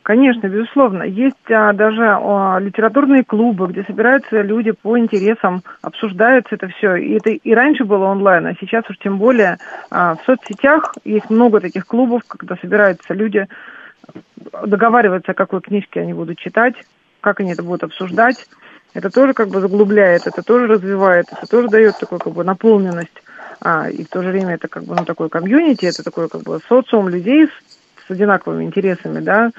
Конечно, 0.06 0.46
безусловно. 0.46 1.02
Есть 1.02 1.50
а, 1.50 1.72
даже 1.72 2.04
а, 2.06 2.60
литературные 2.60 3.24
клубы, 3.24 3.66
где 3.66 3.82
собираются 3.82 4.40
люди 4.40 4.70
по 4.70 4.96
интересам, 4.96 5.64
обсуждаются 5.82 6.54
это 6.54 6.68
все. 6.68 6.94
И 6.94 7.14
это 7.14 7.30
и 7.30 7.52
раньше 7.52 7.82
было 7.82 8.04
онлайн, 8.04 8.46
а 8.46 8.54
сейчас 8.54 8.88
уж 8.88 8.98
тем 8.98 9.18
более 9.18 9.58
а, 9.90 10.14
в 10.14 10.24
соцсетях 10.24 10.94
есть 11.04 11.28
много 11.28 11.58
таких 11.58 11.88
клубов, 11.88 12.22
когда 12.28 12.54
собираются 12.54 13.14
люди, 13.14 13.48
договариваются, 14.64 15.34
какой 15.34 15.60
книжки 15.60 15.98
они 15.98 16.14
будут 16.14 16.38
читать, 16.38 16.76
как 17.26 17.40
они 17.40 17.54
это 17.54 17.64
будут 17.64 17.82
обсуждать. 17.82 18.46
Это 18.94 19.10
тоже 19.10 19.34
как 19.34 19.48
бы 19.48 19.60
заглубляет, 19.60 20.28
это 20.28 20.44
тоже 20.44 20.68
развивает, 20.68 21.26
это 21.32 21.44
тоже 21.48 21.66
дает 21.66 21.98
такую 21.98 22.20
как 22.20 22.32
бы 22.32 22.44
наполненность. 22.44 23.20
А, 23.60 23.90
и 23.90 24.04
в 24.04 24.08
то 24.08 24.22
же 24.22 24.28
время 24.28 24.54
это 24.54 24.68
как 24.68 24.84
бы 24.84 24.94
ну, 24.94 25.04
такой 25.04 25.28
комьюнити, 25.28 25.86
это 25.86 26.04
такой 26.04 26.28
как 26.28 26.42
бы 26.42 26.60
социум 26.68 27.08
людей 27.08 27.48
с, 27.48 28.06
с 28.06 28.10
одинаковыми 28.12 28.62
интересами, 28.62 29.18
да. 29.18 29.50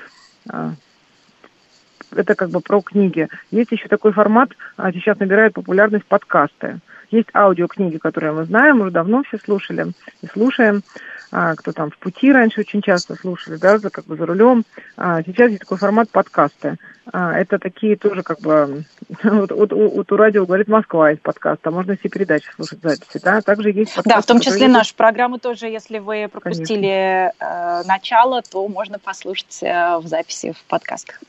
А, 2.12 2.20
это 2.20 2.36
как 2.36 2.50
бы 2.50 2.62
про 2.62 2.82
книги. 2.82 3.28
Есть 3.52 3.72
еще 3.72 3.88
такой 3.88 4.12
формат, 4.12 4.50
а, 4.76 4.92
сейчас 4.92 5.20
набирает 5.20 5.54
популярность 5.54 6.06
подкасты. 6.06 6.80
Есть 7.10 7.30
аудиокниги, 7.34 7.98
которые 7.98 8.34
мы 8.34 8.46
знаем, 8.46 8.82
уже 8.82 8.92
давно 8.92 9.24
все 9.24 9.38
слушали 9.38 9.94
и 10.22 10.28
слушаем 10.28 10.84
а, 11.32 11.56
кто 11.56 11.72
там 11.72 11.92
в 11.92 11.98
пути 11.98 12.32
раньше 12.32 12.62
очень 12.62 12.82
часто 12.82 13.16
слушали, 13.16 13.58
да, 13.58 13.78
за, 13.78 13.90
как 13.90 14.06
бы 14.06 14.16
за 14.16 14.26
рулем. 14.26 14.64
А, 14.96 15.22
сейчас 15.24 15.50
есть 15.50 15.62
такой 15.62 15.78
формат 15.78 16.10
подкасты. 16.10 16.78
А, 17.12 17.38
это 17.38 17.60
такие 17.60 17.98
тоже 17.98 18.24
как 18.24 18.40
бы, 18.40 18.86
вот, 19.24 19.52
вот, 19.52 19.72
вот 19.72 20.12
у 20.12 20.16
радио 20.16 20.46
говорит 20.46 20.68
Москва 20.68 21.12
из 21.12 21.20
подкаста, 21.20 21.72
можно 21.72 21.98
все 21.98 22.10
передачи 22.10 22.50
слушать 22.56 22.80
записи, 22.82 23.20
да, 23.24 23.42
также 23.42 23.72
есть 23.72 23.94
подкасты. 23.94 24.10
Да, 24.18 24.22
в 24.22 24.26
том 24.26 24.40
числе 24.40 24.68
нашу 24.68 24.96
программу 24.96 25.38
тоже, 25.38 25.68
если 25.68 26.00
вы 26.00 26.30
пропустили 26.32 27.32
э, 27.40 27.84
начало, 27.86 28.42
то 28.42 28.68
можно 28.68 29.00
послушать 29.00 29.60
э, 29.62 29.98
в 29.98 30.08
записи 30.08 30.54
в 30.54 30.64
подкастах. 30.66 31.20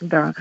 Да. 0.00 0.32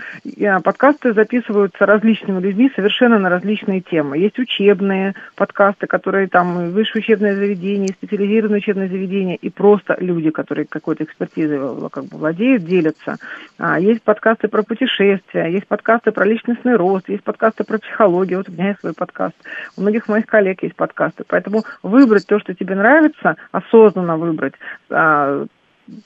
Подкасты 0.64 1.14
записываются 1.14 1.86
различными 1.86 2.42
людьми 2.42 2.72
совершенно 2.76 3.20
на 3.20 3.30
различные 3.30 3.82
темы. 3.82 4.18
Есть 4.18 4.38
учебные 4.38 5.16
подкасты, 5.36 5.88
которые 5.88 6.28
там 6.28 6.72
высшее 6.72 7.02
учебное 7.02 7.36
заведение, 7.36 7.90
специализированное 7.90 8.60
учебное 8.60 8.90
заведение 8.90 9.38
и 9.38 9.50
просто 9.50 9.96
люди, 10.00 10.30
которые 10.30 10.66
какой-то 10.66 11.06
экспертизой 11.06 11.60
как 11.90 12.06
бы 12.06 12.18
владеют, 12.18 12.66
делятся. 12.66 13.16
А, 13.58 13.80
есть 13.80 14.02
подкасты 14.04 14.48
про 14.48 14.64
путешествия, 14.64 15.48
есть 15.48 15.68
подкасты 15.68 16.12
про 16.12 16.26
личностный 16.26 16.76
рост, 16.76 17.08
есть 17.08 17.24
подкасты 17.24 17.64
про 17.64 17.80
психологию. 17.80 18.40
Вот 18.40 18.50
у 18.50 18.52
меня 18.52 18.70
есть 18.70 18.82
свой 18.82 18.94
подкаст. 18.94 19.36
У 19.78 19.82
многих 19.82 20.08
моих 20.10 20.26
коллег 20.26 20.64
есть 20.64 20.76
подкасты. 20.76 21.24
Поэтому 21.28 21.64
выбрать 21.82 22.28
то, 22.28 22.40
что 22.40 22.54
тебе 22.54 22.76
нравится, 22.76 23.38
осознанно 23.52 24.18
выбрать, 24.18 24.54
а, 24.90 25.46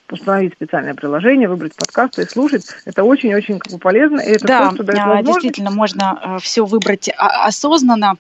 установить 0.10 0.54
специальное 0.54 0.94
приложение, 0.94 1.48
выбрать 1.48 1.76
подкасты 1.76 2.24
и 2.24 2.26
слушать. 2.26 2.66
Это 2.86 3.04
очень-очень 3.04 3.60
как 3.60 3.72
бы, 3.74 3.80
полезно. 3.80 4.20
И 4.20 4.32
это 4.32 4.48
да, 4.48 4.70
то, 4.70 4.76
что 4.76 4.84
дает 4.84 5.00
возможность... 5.00 5.26
действительно, 5.26 5.72
можно 5.72 6.20
э, 6.22 6.40
все 6.42 6.66
выбрать 6.66 7.10
а, 7.18 7.46
осознанно. 7.46 8.16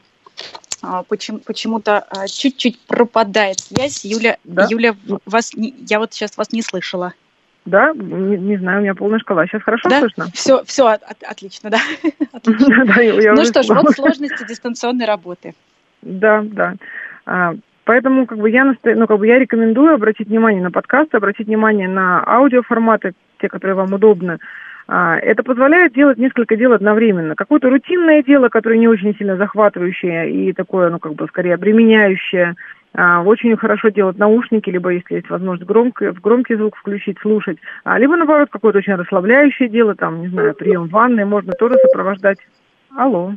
А, 0.81 1.03
почему, 1.03 1.39
почему-то 1.39 1.99
а, 1.99 2.27
чуть-чуть 2.27 2.79
пропадает 2.81 3.59
связь. 3.59 4.05
Юля, 4.05 4.37
да? 4.43 4.67
Юля, 4.69 4.95
вас, 5.25 5.51
я 5.53 5.99
вот 5.99 6.13
сейчас 6.13 6.37
вас 6.37 6.51
не 6.51 6.61
слышала. 6.61 7.13
Да, 7.65 7.91
не, 7.93 8.37
не 8.37 8.57
знаю, 8.57 8.79
у 8.79 8.81
меня 8.81 8.95
полная 8.95 9.19
шкала. 9.19 9.45
Сейчас 9.45 9.61
хорошо 9.61 9.89
да? 9.89 9.99
слышно? 9.99 10.27
Все, 10.33 10.63
все 10.63 10.87
от, 10.87 11.03
от, 11.03 11.21
отлично, 11.23 11.69
да. 11.69 11.79
Ну 12.45 13.45
что 13.45 13.63
ж, 13.63 13.67
вот 13.67 13.93
сложности 13.95 14.47
дистанционной 14.47 15.05
работы. 15.05 15.53
Да, 16.01 16.41
да. 16.43 16.75
Поэтому 17.89 18.27
как 18.27 18.37
бы 18.37 18.51
я 18.51 18.65
наста... 18.65 18.93
ну, 18.93 19.07
как 19.07 19.17
бы 19.17 19.25
я 19.25 19.39
рекомендую 19.39 19.95
обратить 19.95 20.27
внимание 20.27 20.61
на 20.61 20.69
подкасты, 20.69 21.17
обратить 21.17 21.47
внимание 21.47 21.87
на 21.87 22.23
аудиоформаты, 22.23 23.13
те, 23.41 23.49
которые 23.49 23.73
вам 23.73 23.91
удобны. 23.91 24.37
А, 24.87 25.17
это 25.17 25.41
позволяет 25.41 25.93
делать 25.93 26.19
несколько 26.19 26.55
дел 26.55 26.73
одновременно. 26.73 27.33
Какое-то 27.33 27.67
рутинное 27.67 28.21
дело, 28.21 28.49
которое 28.49 28.77
не 28.77 28.87
очень 28.87 29.15
сильно 29.17 29.37
захватывающее 29.37 30.29
и 30.31 30.53
такое, 30.53 30.91
ну, 30.91 30.99
как 30.99 31.15
бы, 31.15 31.25
скорее 31.29 31.55
обременяющее. 31.55 32.53
А, 32.93 33.23
очень 33.23 33.57
хорошо 33.57 33.89
делать 33.89 34.19
наушники, 34.19 34.69
либо, 34.69 34.89
если 34.91 35.15
есть 35.15 35.29
возможность, 35.31 35.67
громко, 35.67 36.13
громкий 36.21 36.57
звук 36.57 36.75
включить, 36.75 37.17
слушать. 37.19 37.57
А, 37.85 37.97
либо, 37.97 38.15
наоборот, 38.15 38.49
какое-то 38.51 38.77
очень 38.77 38.93
расслабляющее 38.93 39.67
дело, 39.67 39.95
там, 39.95 40.21
не 40.21 40.27
знаю, 40.27 40.53
прием 40.53 40.89
ванны 40.89 41.25
можно 41.25 41.53
тоже 41.53 41.73
сопровождать. 41.87 42.37
Алло. 42.95 43.33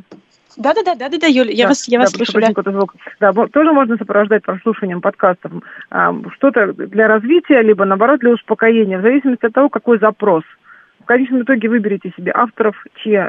Да, 0.57 0.73
да, 0.73 0.83
да, 0.83 0.95
да, 0.95 1.09
да, 1.09 1.17
да, 1.17 1.27
Юля, 1.27 1.51
я 1.51 1.65
да, 1.65 1.69
вас, 1.69 1.87
я 1.87 1.97
да, 1.97 2.03
вас 2.03 2.11
слышу. 2.11 2.39
Да. 2.39 2.71
Звук. 2.71 2.95
да, 3.19 3.33
тоже 3.33 3.71
можно 3.71 3.97
сопровождать 3.97 4.43
прослушиванием 4.43 5.01
подкастов. 5.01 5.51
А, 5.89 6.13
что-то 6.35 6.73
для 6.73 7.07
развития, 7.07 7.61
либо 7.61 7.85
наоборот 7.85 8.19
для 8.19 8.31
успокоения, 8.31 8.99
в 8.99 9.01
зависимости 9.01 9.45
от 9.45 9.53
того, 9.53 9.69
какой 9.69 9.99
запрос. 9.99 10.43
В 10.99 11.05
конечном 11.05 11.41
итоге 11.41 11.67
выберите 11.67 12.13
себе 12.15 12.31
авторов, 12.33 12.75
чьи, 12.95 13.19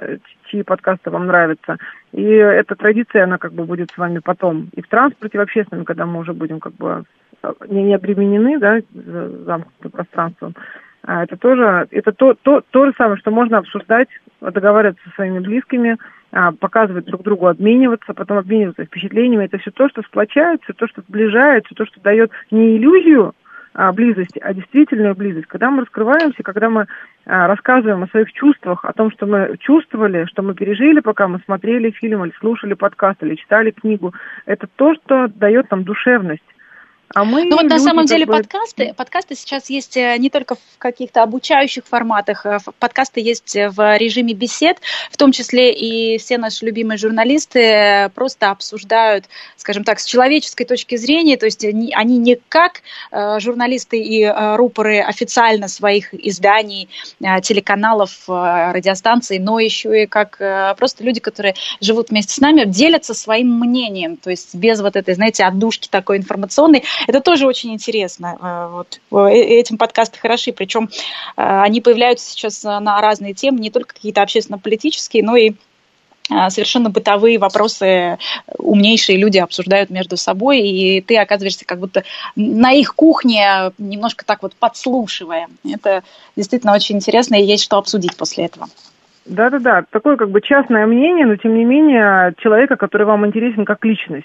чьи 0.46 0.62
подкасты 0.62 1.10
вам 1.10 1.26
нравятся. 1.26 1.78
И 2.12 2.22
эта 2.22 2.76
традиция, 2.76 3.24
она 3.24 3.38
как 3.38 3.52
бы 3.52 3.64
будет 3.64 3.90
с 3.90 3.98
вами 3.98 4.20
потом 4.20 4.68
и 4.74 4.80
в 4.80 4.86
транспорте, 4.86 5.36
и 5.36 5.40
в 5.40 5.42
общественном, 5.42 5.84
когда 5.84 6.06
мы 6.06 6.20
уже 6.20 6.32
будем 6.32 6.60
как 6.60 6.74
бы 6.74 7.04
не, 7.68 7.82
не 7.82 7.94
обременены, 7.94 8.58
да, 8.58 8.80
замкнутым 8.92 9.90
пространством. 9.90 10.54
А 11.06 11.24
это 11.24 11.36
тоже, 11.36 11.86
это 11.90 12.12
то, 12.12 12.34
то, 12.34 12.62
то 12.70 12.86
же 12.86 12.94
самое, 12.96 13.18
что 13.18 13.30
можно 13.30 13.58
обсуждать, 13.58 14.08
договариваться 14.40 15.02
со 15.04 15.14
своими 15.16 15.38
близкими, 15.38 15.98
показывать 16.58 17.04
друг 17.04 17.22
другу, 17.22 17.46
обмениваться, 17.46 18.12
потом 18.12 18.38
обмениваться 18.38 18.84
впечатлениями. 18.84 19.44
Это 19.44 19.58
все 19.58 19.70
то, 19.70 19.88
что 19.88 20.02
сплочает, 20.02 20.62
все 20.64 20.72
то, 20.72 20.88
что 20.88 21.02
сближает, 21.02 21.66
все 21.66 21.74
то, 21.74 21.86
что 21.86 22.00
дает 22.00 22.30
не 22.50 22.76
иллюзию 22.76 23.34
а, 23.74 23.92
близость, 23.92 24.38
а 24.40 24.54
действительную 24.54 25.16
близость, 25.16 25.46
когда 25.46 25.70
мы 25.70 25.82
раскрываемся, 25.82 26.42
когда 26.42 26.70
мы 26.70 26.86
а, 27.26 27.48
рассказываем 27.48 28.04
о 28.04 28.08
своих 28.08 28.32
чувствах, 28.32 28.84
о 28.84 28.92
том, 28.92 29.10
что 29.10 29.26
мы 29.26 29.56
чувствовали, 29.58 30.26
что 30.26 30.42
мы 30.42 30.54
пережили, 30.54 31.00
пока 31.00 31.26
мы 31.26 31.40
смотрели 31.44 31.90
фильм 31.90 32.24
или 32.24 32.32
слушали 32.38 32.74
подкаст 32.74 33.22
или 33.22 33.34
читали 33.34 33.72
книгу, 33.72 34.14
это 34.46 34.68
то, 34.76 34.94
что 34.94 35.28
дает 35.28 35.70
нам 35.70 35.82
душевность. 35.82 36.44
А 37.12 37.24
мы 37.24 37.44
ну 37.44 37.56
вот 37.56 37.66
на 37.66 37.78
самом 37.78 38.06
деле 38.06 38.26
бы... 38.26 38.32
подкасты, 38.32 38.94
подкасты 38.96 39.34
сейчас 39.34 39.70
есть 39.70 39.96
э, 39.96 40.16
не 40.18 40.30
только 40.30 40.54
в 40.54 40.78
каких-то 40.78 41.22
обучающих 41.22 41.84
форматах, 41.86 42.44
э, 42.46 42.58
подкасты 42.78 43.20
есть 43.20 43.54
в 43.54 43.96
режиме 43.98 44.34
бесед, 44.34 44.78
в 45.10 45.16
том 45.16 45.30
числе 45.30 45.72
и 45.72 46.18
все 46.18 46.38
наши 46.38 46.64
любимые 46.64 46.98
журналисты 46.98 48.10
просто 48.14 48.50
обсуждают, 48.50 49.26
скажем 49.56 49.84
так, 49.84 50.00
с 50.00 50.04
человеческой 50.04 50.64
точки 50.64 50.96
зрения, 50.96 51.36
то 51.36 51.46
есть 51.46 51.64
они, 51.64 51.92
они 51.94 52.18
не 52.18 52.38
как 52.48 52.82
э, 53.12 53.38
журналисты 53.38 53.98
и 53.98 54.24
рупоры 54.26 55.00
официально 55.00 55.68
своих 55.68 56.14
изданий, 56.14 56.88
телеканалов, 57.42 58.10
радиостанций, 58.28 59.38
но 59.38 59.58
еще 59.58 60.02
и 60.02 60.06
как 60.06 60.38
просто 60.76 61.04
люди, 61.04 61.20
которые 61.20 61.54
живут 61.80 62.10
вместе 62.10 62.34
с 62.34 62.38
нами, 62.38 62.64
делятся 62.64 63.14
своим 63.14 63.58
мнением, 63.58 64.16
то 64.16 64.30
есть 64.30 64.54
без 64.54 64.80
вот 64.80 64.96
этой, 64.96 65.14
знаете, 65.14 65.44
отдушки 65.44 65.88
такой 65.88 66.16
информационной, 66.16 66.82
это 67.06 67.20
тоже 67.20 67.46
очень 67.46 67.72
интересно. 67.72 68.36
Э, 68.40 68.68
вот. 68.70 69.00
Э, 69.12 69.32
этим 69.32 69.78
подкасты 69.78 70.18
хороши, 70.18 70.52
причем 70.52 70.88
э, 70.88 70.90
они 71.36 71.80
появляются 71.80 72.30
сейчас 72.30 72.62
на 72.62 73.00
разные 73.00 73.34
темы, 73.34 73.60
не 73.60 73.70
только 73.70 73.94
какие-то 73.94 74.22
общественно-политические, 74.22 75.24
но 75.24 75.36
и 75.36 75.52
совершенно 76.48 76.88
бытовые 76.88 77.36
вопросы 77.36 78.16
умнейшие 78.56 79.18
люди 79.18 79.36
обсуждают 79.36 79.90
между 79.90 80.16
собой, 80.16 80.60
и 80.60 81.02
ты 81.02 81.18
оказываешься 81.18 81.66
как 81.66 81.78
будто 81.80 82.02
на 82.34 82.72
их 82.72 82.94
кухне, 82.94 83.72
немножко 83.76 84.24
так 84.24 84.42
вот 84.42 84.54
подслушивая. 84.54 85.48
Это 85.70 86.02
действительно 86.34 86.72
очень 86.72 86.96
интересно, 86.96 87.34
и 87.34 87.44
есть 87.44 87.62
что 87.62 87.76
обсудить 87.76 88.16
после 88.16 88.46
этого. 88.46 88.68
Да-да-да, 89.26 89.84
такое 89.90 90.16
как 90.16 90.30
бы 90.30 90.40
частное 90.40 90.86
мнение, 90.86 91.26
но 91.26 91.36
тем 91.36 91.58
не 91.58 91.64
менее 91.64 92.32
человека, 92.38 92.76
который 92.76 93.06
вам 93.06 93.26
интересен 93.26 93.66
как 93.66 93.84
личность 93.84 94.24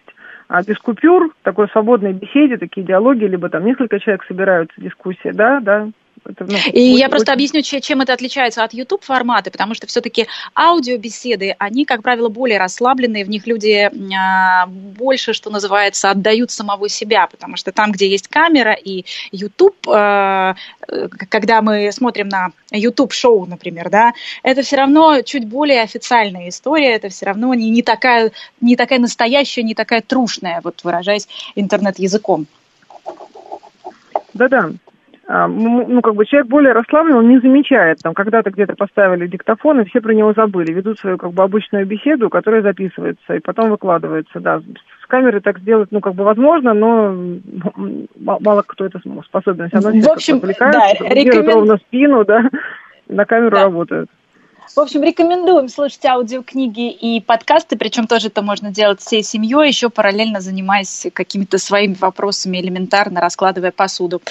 а 0.49 0.63
без 0.63 0.77
купюр, 0.79 1.31
такой 1.43 1.69
свободной 1.69 2.12
беседе, 2.12 2.57
такие 2.57 2.85
диалоги, 2.85 3.23
либо 3.23 3.49
там 3.49 3.63
несколько 3.63 3.99
человек 3.99 4.25
собираются, 4.25 4.81
дискуссия, 4.81 5.31
да, 5.31 5.59
да, 5.59 5.89
это, 6.25 6.45
ну, 6.45 6.55
и 6.55 6.58
очень, 6.58 6.97
я 6.97 7.10
просто 7.10 7.32
очень... 7.32 7.51
объясню, 7.51 7.62
чем 7.82 8.01
это 8.01 8.13
отличается 8.13 8.63
от 8.63 8.73
YouTube 8.73 9.03
формата, 9.03 9.51
потому 9.51 9.73
что 9.73 9.88
все-таки 9.88 10.27
аудиобеседы, 10.55 11.55
они, 11.60 11.86
как 11.86 12.01
правило, 12.01 12.29
более 12.29 12.60
расслабленные, 12.60 13.25
в 13.25 13.29
них 13.29 13.47
люди 13.47 13.89
а, 14.15 14.65
больше, 14.67 15.34
что 15.34 15.49
называется, 15.49 16.10
отдают 16.10 16.51
самого 16.51 16.89
себя, 16.89 17.27
потому 17.27 17.55
что 17.58 17.71
там, 17.71 17.91
где 17.91 18.10
есть 18.10 18.27
камера 18.27 18.73
и 18.73 19.05
YouTube, 19.32 19.77
а, 19.88 20.55
когда 21.29 21.62
мы 21.62 21.91
смотрим 21.91 22.29
на 22.29 22.51
YouTube-шоу, 22.71 23.45
например, 23.45 23.89
да, 23.89 24.13
это 24.43 24.62
все 24.62 24.77
равно 24.77 25.21
чуть 25.21 25.47
более 25.47 25.82
официальная 25.82 26.49
история, 26.49 26.93
это 26.95 27.10
все 27.10 27.25
равно 27.25 27.53
не, 27.53 27.69
не, 27.69 27.82
такая, 27.82 28.32
не 28.62 28.75
такая 28.75 28.99
настоящая, 28.99 29.63
не 29.63 29.75
такая 29.75 30.01
трушная, 30.01 30.62
вот 30.63 30.84
выражаясь 30.84 31.27
интернет-языком. 31.55 32.47
Да-да, 34.34 34.69
а, 34.69 34.73
ну, 35.48 36.02
как 36.02 36.15
бы 36.15 36.26
человек 36.26 36.48
более 36.48 36.74
расслаблен, 36.74 37.18
он 37.18 37.30
не 37.30 37.39
замечает, 37.39 38.00
там, 38.02 38.15
когда-то 38.15 38.50
где-то 38.50 38.76
поставили 38.76 39.28
диктофон, 39.28 39.80
и 39.80 39.86
все 39.86 40.02
про 40.02 40.13
него 40.13 40.34
забыли, 40.34 40.74
ведут 40.74 40.98
свою, 41.00 41.20
как 41.20 41.34
бы, 41.34 41.44
обычную 41.44 41.86
беседу, 41.86 42.32
которая 42.32 42.63
записывается, 42.63 43.36
и 43.36 43.39
потом 43.39 43.70
выкладывается, 43.70 44.39
да. 44.39 44.60
С 45.04 45.08
камеры 45.08 45.39
так 45.39 45.60
сделать, 45.60 45.89
ну, 45.92 46.02
как 46.02 46.15
бы, 46.15 46.24
возможно, 46.24 46.74
но 46.74 47.15
мало 48.18 48.63
кто 48.65 48.86
это 48.86 49.00
способен. 49.26 49.70
Равно 49.72 49.92
в 50.02 50.10
общем, 50.10 50.39
да, 50.39 50.94
рекомен... 51.00 51.48
ровно 51.48 51.78
спину, 51.78 52.26
да, 52.26 52.50
на 53.08 53.26
камеру 53.26 53.52
да. 53.52 53.65
работают. 53.65 54.10
В 54.75 54.79
общем, 54.79 55.03
рекомендуем 55.03 55.67
слушать 55.67 56.05
аудиокниги 56.05 56.91
и 56.91 57.19
подкасты, 57.19 57.75
причем 57.75 58.05
тоже 58.05 58.27
это 58.27 58.41
можно 58.41 58.71
делать 58.71 59.01
всей 59.01 59.23
семьей, 59.23 59.67
еще 59.67 59.89
параллельно 59.89 60.41
занимаясь 60.41 61.08
какими-то 61.12 61.58
своими 61.58 61.95
вопросами 61.95 62.60
элементарно, 62.60 63.19
раскладывая 63.19 63.71
посуду. 63.71 64.21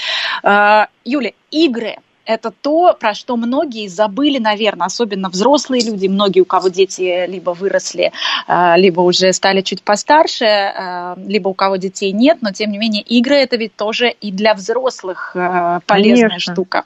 А, 0.42 0.88
Юля, 1.05 1.33
игры 1.51 1.96
это 2.24 2.53
то, 2.53 2.94
про 2.98 3.14
что 3.14 3.37
многие 3.37 3.88
забыли, 3.88 4.38
наверное, 4.38 4.87
особенно 4.87 5.31
взрослые 5.31 5.83
люди, 5.83 6.07
многие, 6.07 6.40
у 6.40 6.44
кого 6.44 6.68
дети 6.68 7.27
либо 7.27 7.51
выросли, 7.51 8.12
а, 8.46 8.77
либо 8.77 9.01
уже 9.01 9.33
стали 9.33 9.62
чуть 9.62 9.83
постарше, 9.83 10.44
а, 10.44 11.18
либо 11.27 11.48
у 11.48 11.55
кого 11.55 11.77
детей 11.77 12.12
нет, 12.12 12.38
но 12.42 12.53
тем 12.53 12.70
не 12.70 12.79
менее 12.79 13.03
игры 13.03 13.37
это 13.37 13.57
ведь 13.57 13.74
тоже 13.74 14.11
и 14.11 14.31
для 14.31 14.55
взрослых 14.55 15.33
полезная 15.87 16.29
Конечно. 16.29 16.53
штука. 16.53 16.85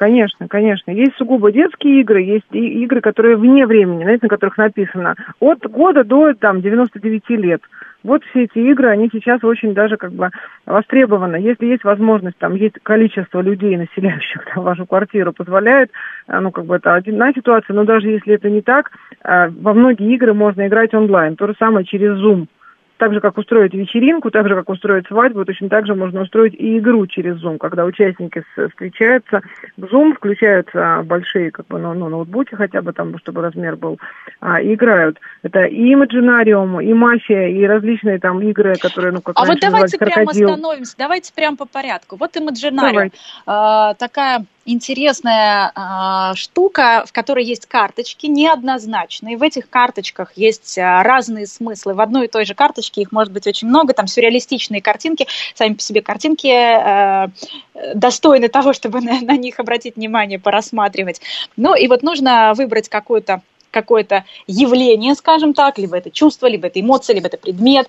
Конечно, 0.00 0.48
конечно. 0.48 0.92
Есть 0.92 1.14
сугубо 1.18 1.52
детские 1.52 2.00
игры, 2.00 2.22
есть 2.22 2.46
игры, 2.52 3.02
которые 3.02 3.36
вне 3.36 3.66
времени, 3.66 4.04
знаете, 4.04 4.20
на 4.22 4.28
которых 4.30 4.56
написано 4.56 5.14
от 5.40 5.60
года 5.70 6.04
до 6.04 6.32
там 6.32 6.62
99 6.62 7.28
лет. 7.28 7.60
Вот 8.02 8.24
все 8.24 8.44
эти 8.44 8.60
игры, 8.60 8.88
они 8.88 9.10
сейчас 9.12 9.44
очень 9.44 9.74
даже 9.74 9.98
как 9.98 10.12
бы 10.12 10.30
востребованы. 10.64 11.36
Если 11.36 11.66
есть 11.66 11.84
возможность, 11.84 12.38
там 12.38 12.54
есть 12.54 12.76
количество 12.82 13.42
людей, 13.42 13.76
населяющих 13.76 14.42
там, 14.54 14.64
вашу 14.64 14.86
квартиру, 14.86 15.34
позволяет, 15.34 15.90
э, 16.28 16.40
ну 16.40 16.50
как 16.50 16.64
бы 16.64 16.76
это 16.76 16.94
одна 16.94 17.34
ситуация, 17.34 17.74
но 17.74 17.84
даже 17.84 18.08
если 18.08 18.32
это 18.32 18.48
не 18.48 18.62
так, 18.62 18.92
э, 19.22 19.50
во 19.50 19.74
многие 19.74 20.14
игры 20.14 20.32
можно 20.32 20.66
играть 20.66 20.94
онлайн. 20.94 21.36
То 21.36 21.46
же 21.46 21.54
самое 21.58 21.84
через 21.84 22.12
Zoom 22.12 22.46
так 23.00 23.14
же, 23.14 23.20
как 23.20 23.38
устроить 23.38 23.72
вечеринку, 23.72 24.30
так 24.30 24.46
же, 24.46 24.54
как 24.54 24.68
устроить 24.68 25.06
свадьбу, 25.06 25.46
точно 25.46 25.70
так 25.70 25.86
же 25.86 25.94
можно 25.94 26.20
устроить 26.20 26.52
и 26.52 26.78
игру 26.78 27.06
через 27.06 27.42
Zoom, 27.42 27.56
когда 27.56 27.86
участники 27.86 28.44
встречаются 28.68 29.40
в 29.78 29.84
Zoom, 29.84 30.14
включаются 30.14 31.02
большие 31.04 31.50
как 31.50 31.66
бы, 31.66 31.78
ну, 31.78 31.94
ну, 31.94 32.10
ноутбуки 32.10 32.54
хотя 32.54 32.82
бы 32.82 32.92
там, 32.92 33.18
чтобы 33.18 33.40
размер 33.40 33.76
был, 33.76 33.98
а, 34.40 34.60
и 34.60 34.74
играют. 34.74 35.18
Это 35.42 35.62
и 35.62 35.94
Imaginarium, 35.94 36.84
и 36.84 36.92
Мафия, 36.92 37.48
и 37.48 37.64
различные 37.64 38.18
там 38.18 38.42
игры, 38.42 38.74
которые, 38.74 39.12
ну, 39.12 39.22
как 39.22 39.34
А 39.38 39.46
вот 39.46 39.58
давайте 39.58 39.96
прямо 39.96 40.30
остановимся, 40.30 40.94
давайте 40.98 41.32
прямо 41.32 41.56
по 41.56 41.64
порядку. 41.64 42.16
Вот 42.16 42.36
Imaginarium, 42.36 43.12
а, 43.46 43.94
такая 43.94 44.44
интересная 44.72 45.72
э, 45.74 46.34
штука, 46.36 47.04
в 47.06 47.12
которой 47.12 47.44
есть 47.44 47.66
карточки 47.66 48.26
неоднозначные. 48.26 49.36
В 49.36 49.42
этих 49.42 49.68
карточках 49.68 50.32
есть 50.36 50.78
э, 50.78 51.02
разные 51.02 51.46
смыслы. 51.46 51.94
В 51.94 52.00
одной 52.00 52.26
и 52.26 52.28
той 52.28 52.44
же 52.44 52.54
карточке 52.54 53.02
их 53.02 53.12
может 53.12 53.32
быть 53.32 53.46
очень 53.46 53.68
много. 53.68 53.92
Там 53.92 54.06
сюрреалистичные 54.06 54.82
картинки. 54.82 55.26
Сами 55.54 55.74
по 55.74 55.80
себе 55.80 56.02
картинки 56.02 56.48
э, 56.48 57.28
достойны 57.94 58.48
того, 58.48 58.72
чтобы 58.72 59.00
на, 59.00 59.20
на 59.20 59.36
них 59.36 59.60
обратить 59.60 59.96
внимание, 59.96 60.38
порассматривать. 60.38 61.20
Ну 61.56 61.74
и 61.74 61.88
вот 61.88 62.02
нужно 62.02 62.52
выбрать 62.54 62.88
какую-то 62.88 63.42
какое-то 63.70 64.24
явление, 64.48 65.14
скажем 65.14 65.54
так, 65.54 65.78
либо 65.78 65.96
это 65.96 66.10
чувство, 66.10 66.48
либо 66.48 66.66
это 66.66 66.80
эмоция, 66.80 67.14
либо 67.14 67.28
это 67.28 67.36
предмет, 67.36 67.88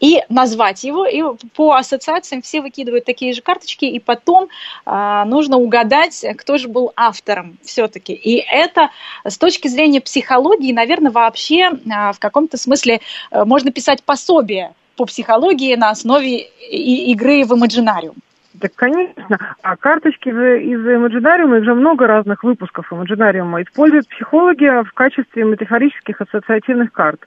и 0.00 0.22
назвать 0.28 0.84
его, 0.84 1.06
и 1.06 1.22
по 1.54 1.74
ассоциациям 1.74 2.42
все 2.42 2.60
выкидывают 2.60 3.04
такие 3.04 3.32
же 3.32 3.42
карточки, 3.42 3.84
и 3.84 3.98
потом 3.98 4.48
э, 4.86 5.22
нужно 5.26 5.56
угадать, 5.56 6.24
кто 6.38 6.58
же 6.58 6.68
был 6.68 6.92
автором 6.96 7.58
все-таки. 7.62 8.12
И 8.12 8.36
это 8.36 8.90
с 9.24 9.38
точки 9.38 9.68
зрения 9.68 10.00
психологии, 10.00 10.72
наверное, 10.72 11.10
вообще 11.10 11.70
э, 11.70 12.12
в 12.12 12.18
каком-то 12.18 12.56
смысле 12.56 13.00
э, 13.30 13.44
можно 13.44 13.72
писать 13.72 14.02
пособие 14.02 14.74
по 14.96 15.04
психологии 15.06 15.74
на 15.76 15.90
основе 15.90 16.48
и, 16.70 17.12
игры 17.12 17.44
в 17.44 17.52
Imaginarium. 17.52 18.14
Да, 18.54 18.68
конечно. 18.74 19.38
А 19.62 19.76
карточки 19.76 20.28
из 20.28 20.80
Imaginarium, 20.80 21.60
их 21.60 21.74
много 21.76 22.06
разных 22.06 22.42
выпусков 22.42 22.92
Imaginarium, 22.92 23.62
используют 23.62 24.08
психологи 24.08 24.82
в 24.82 24.92
качестве 24.92 25.44
метафорических 25.44 26.20
ассоциативных 26.20 26.92
карт. 26.92 27.20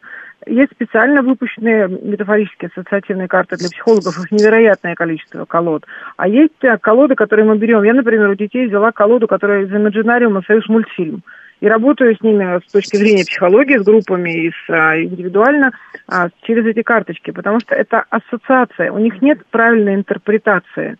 Есть 0.47 0.71
специально 0.71 1.21
выпущенные 1.21 1.87
метафорические 1.87 2.71
ассоциативные 2.73 3.27
карты 3.27 3.57
для 3.57 3.69
психологов, 3.69 4.17
их 4.17 4.31
невероятное 4.31 4.95
количество 4.95 5.45
колод. 5.45 5.85
А 6.17 6.27
есть 6.27 6.63
э, 6.63 6.77
колоды, 6.79 7.15
которые 7.15 7.45
мы 7.45 7.57
берем. 7.57 7.83
Я, 7.83 7.93
например, 7.93 8.29
у 8.29 8.35
детей 8.35 8.67
взяла 8.67 8.91
колоду, 8.91 9.27
которая 9.27 9.65
из 9.65 9.71
Imaginarium 9.71 10.43
«Союз 10.45 10.67
мультфильм» 10.67 11.23
и 11.61 11.67
работаю 11.67 12.15
с 12.15 12.21
ними 12.21 12.59
с 12.67 12.71
точки 12.71 12.97
зрения 12.97 13.23
психологии, 13.23 13.77
с 13.77 13.83
группами 13.83 14.47
и 14.47 14.49
с, 14.49 14.69
а, 14.69 14.99
индивидуально 14.99 15.71
а, 16.07 16.29
через 16.41 16.65
эти 16.65 16.81
карточки, 16.81 17.31
потому 17.31 17.59
что 17.59 17.75
это 17.75 18.03
ассоциация, 18.09 18.91
у 18.91 18.97
них 18.97 19.21
нет 19.21 19.45
правильной 19.51 19.95
интерпретации 19.95 20.97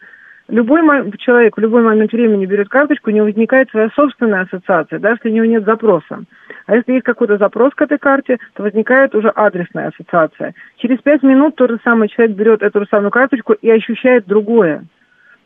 любой 0.51 0.81
человек 1.17 1.57
в 1.57 1.59
любой 1.59 1.81
момент 1.81 2.11
времени 2.11 2.45
берет 2.45 2.69
карточку, 2.69 3.09
у 3.09 3.13
него 3.13 3.25
возникает 3.25 3.69
своя 3.69 3.89
собственная 3.95 4.41
ассоциация, 4.41 4.99
даже 4.99 5.15
если 5.15 5.29
у 5.29 5.33
него 5.33 5.45
нет 5.45 5.65
запроса. 5.65 6.23
А 6.67 6.75
если 6.75 6.93
есть 6.93 7.05
какой-то 7.05 7.37
запрос 7.37 7.73
к 7.73 7.81
этой 7.81 7.97
карте, 7.97 8.37
то 8.53 8.63
возникает 8.63 9.15
уже 9.15 9.29
адресная 9.29 9.87
ассоциация. 9.87 10.53
Через 10.77 10.99
пять 10.99 11.23
минут 11.23 11.55
тот 11.55 11.71
же 11.71 11.79
самый 11.83 12.09
человек 12.09 12.35
берет 12.35 12.61
эту 12.61 12.81
же 12.81 12.87
самую 12.91 13.11
карточку 13.11 13.53
и 13.53 13.69
ощущает 13.69 14.25
другое. 14.27 14.83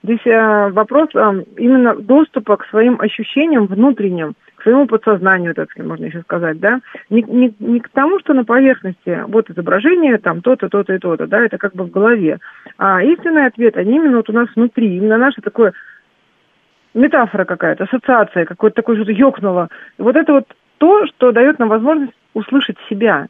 Здесь 0.03 0.25
э, 0.25 0.69
вопрос 0.69 1.09
э, 1.15 1.43
именно 1.57 1.95
доступа 1.95 2.57
к 2.57 2.67
своим 2.67 2.99
ощущениям 2.99 3.65
внутренним, 3.65 4.33
своему 4.65 4.87
подсознанию, 4.87 5.53
так 5.53 5.69
сказать, 5.69 5.87
можно 5.87 6.05
еще 6.05 6.21
сказать, 6.21 6.59
да, 6.59 6.79
не, 7.11 7.21
не, 7.21 7.53
не 7.59 7.79
к 7.79 7.89
тому, 7.89 8.19
что 8.19 8.33
на 8.33 8.43
поверхности 8.43 9.23
вот 9.27 9.49
изображение, 9.49 10.17
там 10.17 10.41
то-то, 10.41 10.69
то-то 10.69 10.93
и 10.93 10.97
то-то, 10.97 11.27
да, 11.27 11.45
это 11.45 11.59
как 11.59 11.73
бы 11.73 11.83
в 11.83 11.91
голове, 11.91 12.39
а 12.77 13.03
истинный 13.03 13.45
ответ, 13.45 13.77
они 13.77 13.95
именно 13.95 14.17
вот 14.17 14.29
у 14.29 14.33
нас 14.33 14.49
внутри, 14.55 14.97
именно 14.97 15.17
наше 15.17 15.41
такое 15.41 15.73
метафора 16.95 17.45
какая-то, 17.45 17.83
ассоциация, 17.83 18.45
какое-то 18.45 18.77
такое 18.77 18.95
что-то 18.95 19.11
ёкнуло. 19.11 19.69
И 19.99 20.01
вот 20.01 20.15
это 20.15 20.33
вот 20.33 20.47
то, 20.79 21.05
что 21.07 21.31
дает 21.31 21.59
нам 21.59 21.69
возможность 21.69 22.13
услышать 22.33 22.77
себя, 22.89 23.27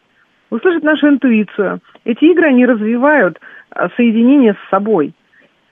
услышать 0.50 0.84
нашу 0.84 1.10
интуицию. 1.10 1.80
Эти 2.06 2.26
игры, 2.26 2.48
они 2.48 2.66
развивают 2.66 3.40
а, 3.72 3.90
соединение 3.98 4.54
с 4.54 4.70
собой– 4.70 5.14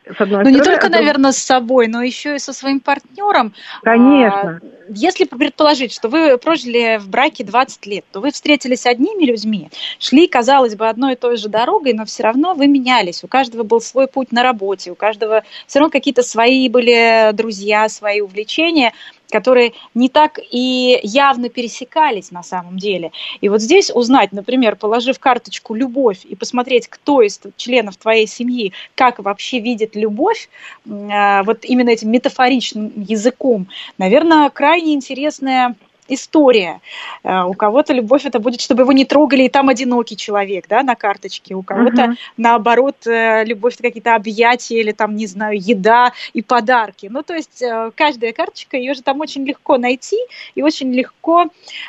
с 0.06 0.20
одной 0.20 0.44
ну, 0.44 0.50
стороны. 0.50 0.52
не 0.52 0.62
только, 0.62 0.88
а 0.88 0.90
наверное, 0.90 1.32
с 1.32 1.38
собой, 1.38 1.88
но 1.88 2.02
еще 2.04 2.36
и 2.36 2.40
со 2.40 2.54
своим 2.54 2.80
партнером. 2.80 3.54
Конечно. 3.84 4.60
А, 4.62 4.84
если 4.90 5.24
предположить, 5.24 5.94
что 5.94 6.10
вы 6.10 6.38
прожили 6.38 6.98
в 6.98 7.08
браке 7.10 7.44
20 7.44 7.86
лет, 7.86 8.06
то 8.12 8.20
вы 8.20 8.32
встретились 8.32 8.86
одними 8.86 9.26
людьми, 9.26 9.70
шли, 10.00 10.28
казалось 10.28 10.76
бы, 10.76 10.90
одной 10.90 11.14
и 11.14 11.16
той 11.16 11.38
же 11.38 11.48
дорогой, 11.48 11.94
но 11.94 12.06
все 12.06 12.24
равно 12.24 12.54
вы 12.54 12.68
менялись. 12.68 13.24
У 13.24 13.28
каждого 13.28 13.64
был 13.64 13.80
свой 13.80 14.08
путь 14.08 14.32
на 14.32 14.44
работе, 14.44 14.92
у 14.92 14.96
каждого 14.96 15.44
все 15.68 15.80
равно 15.80 15.92
какие-то 15.92 16.24
свои 16.24 16.68
были 16.70 17.32
друзья, 17.34 17.88
свои 17.88 18.22
увлечения 18.22 18.94
которые 19.34 19.74
не 19.96 20.10
так 20.10 20.40
и 20.52 21.00
явно 21.02 21.50
пересекались 21.50 22.30
на 22.30 22.44
самом 22.44 22.78
деле. 22.78 23.12
И 23.42 23.50
вот 23.50 23.62
здесь 23.62 23.90
узнать, 23.90 24.32
например, 24.32 24.76
положив 24.76 25.18
карточку 25.18 25.74
«любовь» 25.74 26.20
и 26.24 26.36
посмотреть, 26.36 26.88
кто 26.88 27.24
из 27.24 27.40
членов 27.58 27.98
твоей 27.98 28.28
семьи 28.28 28.74
как 28.94 29.18
вообще 29.18 29.60
видит 29.60 29.96
любовь, 29.96 30.50
а, 30.88 31.42
вот 31.44 31.66
именно 31.66 31.90
этим 31.90 32.12
метафоричным 32.12 32.94
языком, 32.96 33.68
наверное, 33.98 34.52
крайне 34.52 34.94
интересная 34.94 35.76
история. 36.08 36.82
Э, 37.24 37.44
у 37.44 37.54
кого-то 37.54 37.94
любовь 37.94 38.26
это 38.26 38.40
будет, 38.40 38.62
чтобы 38.62 38.84
его 38.84 38.92
не 38.92 39.06
трогали, 39.06 39.44
и 39.44 39.50
там 39.50 39.70
одинокий 39.70 40.16
человек, 40.16 40.68
да, 40.68 40.84
на 40.84 40.96
карточке. 40.96 41.56
У 41.56 41.64
кого-то, 41.64 42.04
uh-huh. 42.04 42.16
наоборот, 42.38 43.08
э, 43.08 43.44
любовь 43.46 43.74
это 43.76 43.84
какие-то 43.84 44.16
объятия 44.16 44.80
или 44.80 44.92
там, 44.92 45.16
не 45.16 45.28
знаю, 45.28 45.58
еда 45.60 46.14
и 46.34 46.42
подарки. 46.42 47.08
Ну, 47.10 47.24
то 47.24 47.34
есть 47.34 47.62
э, 47.62 47.92
каждая 47.96 48.34
карточка, 48.34 48.78
ее 48.78 48.94
же 48.94 49.02
там 49.02 49.20
очень 49.22 49.46
легко 49.46 49.78
найти 49.78 50.18
и 50.56 50.62
очень 50.62 50.94
легко 50.94 51.46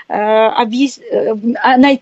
э, 0.08 0.14
объяс... 0.14 1.00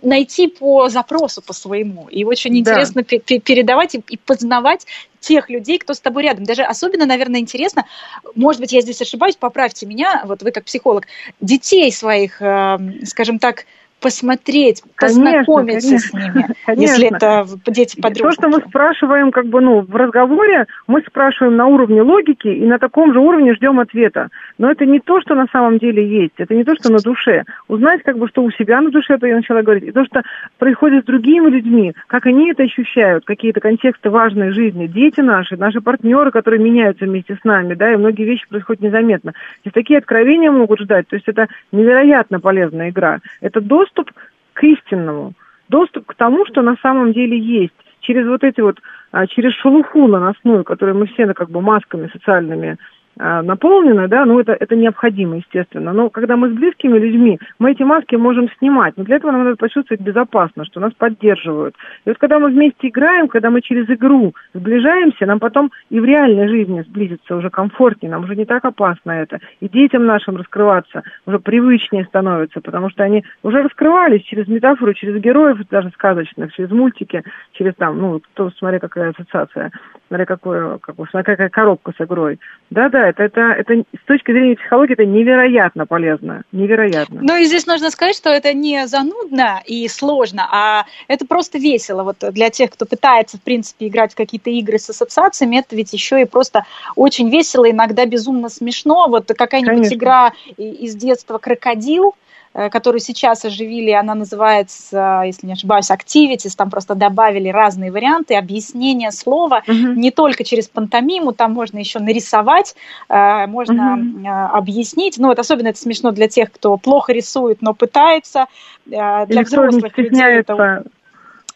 найти 0.03 0.49
по 0.49 0.89
запросу 0.89 1.43
по 1.43 1.53
своему. 1.53 2.09
И 2.09 2.25
очень 2.25 2.53
да. 2.53 2.59
интересно 2.59 3.03
передавать 3.03 3.95
и 3.95 4.17
познавать 4.17 4.87
тех 5.23 5.49
людей, 5.49 5.79
кто 5.79 5.95
с 5.95 6.01
тобой 6.01 6.25
рядом. 6.25 6.45
Даже 6.45 6.63
особенно, 6.63 7.07
наверное, 7.07 7.41
интересно, 7.41 7.87
может 8.35 8.61
быть, 8.61 8.73
я 8.73 8.83
здесь 8.83 9.01
ошибаюсь, 9.01 9.37
поправьте 9.37 9.87
меня, 9.87 10.23
вот 10.27 10.43
вы 10.43 10.51
как 10.51 10.65
психолог, 10.65 11.07
детей 11.41 11.91
своих, 11.91 12.43
эм, 12.43 13.07
скажем 13.07 13.39
так, 13.39 13.65
посмотреть, 14.03 14.83
познакомиться 14.99 15.89
конечно, 15.89 16.09
с 16.09 16.13
ними, 16.13 16.47
конечно. 16.67 16.83
если 16.83 17.17
это 17.17 17.47
дети 17.69 18.01
подростки. 18.01 18.23
То, 18.23 18.33
что 18.33 18.49
мы 18.49 18.69
спрашиваем 18.69 19.31
как 19.31 19.47
бы, 19.47 19.61
ну, 19.61 19.81
в 19.81 19.95
разговоре, 19.97 20.67
мы 20.87 21.03
спрашиваем 21.03 21.57
на 21.57 21.67
уровне 21.67 22.03
логики 22.03 22.49
и 22.49 22.67
на 22.67 22.79
таком 22.79 23.13
же 23.13 23.21
уровне 23.21 23.55
ждем 23.55 23.81
ответа. 23.81 24.29
Но 24.59 24.71
это 24.71 24.85
не 24.85 25.01
то, 25.01 25.21
что 25.21 25.35
на 25.35 25.47
самом 25.53 25.79
деле 25.79 26.07
есть, 26.07 26.35
это 26.39 26.55
не 26.55 26.65
то, 26.65 26.75
что 26.75 26.91
на 26.91 26.99
душе. 26.99 27.45
Узнать, 27.69 28.03
как 28.03 28.19
бы, 28.19 28.29
что 28.29 28.43
у 28.43 28.51
себя 28.51 28.81
на 28.81 28.91
душе, 28.91 29.15
это 29.15 29.27
я 29.27 29.37
начала 29.37 29.63
говорить, 29.63 29.85
и 29.85 29.93
то, 29.93 30.05
что 30.05 30.23
происходит 30.59 31.05
с 31.05 31.07
другими 31.07 31.49
людьми, 31.49 31.95
как 32.09 32.27
они 32.27 32.51
это 32.51 32.65
ощущают, 32.65 33.25
какие-то 33.25 33.61
контексты 33.61 34.11
важной 34.11 34.51
жизни, 34.51 34.87
дети 34.87 35.21
наши, 35.21 35.57
наши 35.57 35.81
партнеры, 35.81 36.31
которые 36.31 36.63
меняются 36.63 37.05
вместе 37.05 37.39
с 37.41 37.45
нами, 37.45 37.75
да, 37.75 37.93
и 37.93 37.97
многие 37.97 38.25
вещи 38.25 38.49
происходят 38.49 38.83
незаметно. 38.83 39.33
И 39.65 39.71
такие 39.71 39.99
откровения 39.99 40.51
могут 40.51 40.81
ждать, 40.81 41.09
то 41.09 41.17
есть 41.17 41.29
это 41.29 41.49
невероятно 41.71 42.41
полезная 42.41 42.91
игра. 42.91 43.21
Это 43.41 43.61
доступ 43.61 43.92
доступ 43.95 44.13
к 44.53 44.63
истинному, 44.65 45.35
доступ 45.69 46.07
к 46.07 46.15
тому, 46.15 46.45
что 46.47 46.63
на 46.63 46.77
самом 46.83 47.13
деле 47.13 47.39
есть. 47.39 47.75
Через 48.01 48.27
вот 48.27 48.43
эти 48.43 48.61
вот, 48.61 48.81
а, 49.13 49.27
через 49.27 49.53
шелуху 49.55 50.09
наносную, 50.09 50.65
которую 50.65 50.99
мы 50.99 51.07
все 51.07 51.33
как 51.35 51.51
бы 51.51 51.61
масками 51.61 52.09
социальными 52.13 52.79
наполнена, 53.17 54.09
да, 54.09 54.25
ну 54.25 54.41
это, 54.41 54.53
это 54.53 54.75
необходимо, 54.75 55.37
естественно. 55.37 55.93
Но 55.93 56.11
когда 56.11 56.37
мы 56.37 56.49
с 56.49 56.53
близкими 56.53 56.99
людьми, 56.99 57.39
мы 57.59 57.73
эти 57.73 57.83
маски 57.83 58.17
можем 58.17 58.49
снимать. 58.59 58.95
Но 58.97 59.05
для 59.05 59.17
этого 59.17 59.33
нам 59.33 59.45
надо 59.45 59.57
почувствовать 59.57 60.01
безопасно, 60.01 60.65
что 60.65 60.81
нас 60.81 60.93
поддерживают. 60.95 61.75
И 62.05 62.09
вот 62.09 62.19
когда 62.19 62.39
мы 62.39 62.49
вместе 62.49 62.89
играем, 62.89 63.29
когда 63.29 63.51
мы 63.51 63.61
через 63.61 63.89
игру 63.91 64.35
сближаемся, 64.55 65.27
нам 65.27 65.41
потом 65.41 65.71
и 65.91 66.01
в 66.01 66.05
реальной 66.05 66.49
жизни 66.49 66.83
сблизиться 66.83 67.37
уже 67.37 67.51
комфортнее, 67.51 68.11
нам 68.11 68.25
уже 68.25 68.35
не 68.35 68.45
так 68.45 68.65
опасно 68.65 69.13
это. 69.13 69.41
И 69.61 69.69
детям 69.69 70.07
нашим 70.07 70.37
раскрываться 70.37 71.03
уже 71.27 71.39
привычнее 71.39 72.05
становится, 72.05 72.61
потому 72.61 72.91
что 72.91 73.05
они 73.05 73.25
уже 73.43 73.63
раскрывались 73.63 74.23
через 74.23 74.49
метафору, 74.49 74.95
через 74.95 75.21
героев 75.21 75.59
даже 75.71 75.91
сказочных, 75.91 76.53
через 76.55 76.71
мультики, 76.71 77.23
через 77.53 77.75
там, 77.75 77.99
ну, 77.99 78.21
то, 78.35 78.51
смотри, 78.59 78.79
какая 78.79 79.11
ассоциация, 79.11 79.71
смотри, 80.09 80.27
какое, 80.27 80.79
как, 80.79 80.97
смотри, 81.11 81.25
какая 81.25 81.49
коробка 81.49 81.93
с 81.97 82.05
игрой. 82.05 82.39
Да-да, 82.71 83.02
это, 83.05 83.25
это, 83.25 83.41
это 83.41 83.75
с 83.75 84.07
точки 84.07 84.33
зрения 84.33 84.57
психологии 84.57 84.93
это 84.95 85.05
невероятно 85.05 85.87
полезно, 85.87 86.43
невероятно. 86.53 87.21
Ну 87.23 87.37
и 87.37 87.45
здесь 87.45 87.67
нужно 87.67 87.91
сказать, 87.91 88.17
что 88.17 88.31
это 88.31 88.53
не 88.55 88.87
занудно 88.87 89.63
и 89.67 89.87
сложно, 89.89 90.49
а 90.51 90.85
это 91.09 91.27
просто 91.27 91.59
весело. 91.59 92.03
Вот 92.03 92.17
для 92.33 92.51
тех, 92.51 92.71
кто 92.71 92.87
пытается, 92.87 93.39
в 93.39 93.43
принципе, 93.43 93.89
играть 93.89 94.13
в 94.13 94.17
какие-то 94.17 94.51
игры 94.51 94.79
с 94.79 94.91
ассоциациями, 94.91 95.59
это 95.59 95.77
ведь 95.77 95.93
еще 95.93 96.21
и 96.21 96.25
просто 96.25 96.65
очень 96.97 97.31
весело, 97.31 97.71
иногда 97.71 98.07
безумно 98.07 98.49
смешно. 98.49 99.09
Вот 99.09 99.27
какая-нибудь 99.27 99.93
игра 99.93 100.33
из 100.57 100.95
детства 100.95 101.39
«Крокодил», 101.39 102.15
которую 102.53 103.01
сейчас 103.01 103.45
оживили, 103.45 103.91
она 103.91 104.15
называется, 104.15 105.23
если 105.25 105.47
не 105.47 105.55
ошибаюсь, 105.55 105.91
Activities, 105.91 106.55
там 106.57 106.71
просто 106.71 106.95
добавили 106.95 107.49
разные 107.49 107.91
варианты 107.91 108.35
объяснения 108.35 109.11
слова, 109.11 109.63
угу. 109.67 109.75
не 109.75 110.11
только 110.11 110.45
через 110.45 110.69
пантомиму, 110.69 111.33
там 111.33 111.53
можно 111.53 111.79
еще 111.79 111.99
нарисовать, 111.99 112.75
э, 113.09 113.47
можно 113.47 113.95
угу. 113.95 114.29
объяснить, 114.29 115.19
ну 115.19 115.29
вот 115.29 115.39
особенно 115.39 115.69
это 115.69 115.79
смешно 115.79 116.11
для 116.11 116.29
тех, 116.29 116.53
кто 116.53 116.77
плохо 116.77 117.13
рисует, 117.13 117.63
но 117.63 117.75
пытается, 117.75 118.47
для 118.85 119.25
Или 119.29 119.45
взрослых 119.45 119.97
людей 119.97 120.23
это 120.23 120.85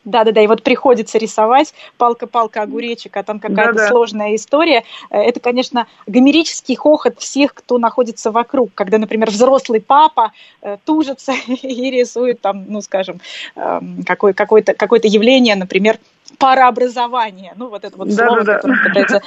да-да-да, 0.07 0.41
и 0.41 0.47
вот 0.47 0.63
приходится 0.63 1.19
рисовать 1.19 1.75
палка-палка 1.99 2.63
огуречек, 2.63 3.17
а 3.17 3.23
там 3.23 3.41
какая-то 3.41 3.75
Да-да. 3.75 3.89
сложная 3.89 4.35
история. 4.37 4.85
Э, 5.11 5.21
это, 5.21 5.41
конечно, 5.41 5.87
гомерический 6.07 6.77
хохот 6.77 7.19
всех, 7.19 7.53
кто 7.53 7.77
находится 7.77 8.31
вокруг, 8.31 8.71
когда, 8.75 8.99
например, 8.99 9.31
взрослый 9.31 9.81
папа 9.81 10.33
э, 10.63 10.79
тужится 10.85 11.33
и 11.47 11.91
рисует 11.91 12.41
там, 12.41 12.65
ну, 12.69 12.81
скажем, 12.81 13.21
э, 13.57 13.81
какое- 14.07 14.33
какое-то, 14.33 14.75
какое-то 14.75 15.09
явление, 15.09 15.57
например, 15.57 15.99
парообразование, 16.39 17.53
ну 17.57 17.69
вот 17.69 17.85
это 17.85 17.97
вот 17.97 18.09
да, 18.09 18.27
слово, 18.27 18.45
да, 18.45 18.55
которое 18.55 18.77
да. 18.77 18.89
Пытается, 18.89 19.23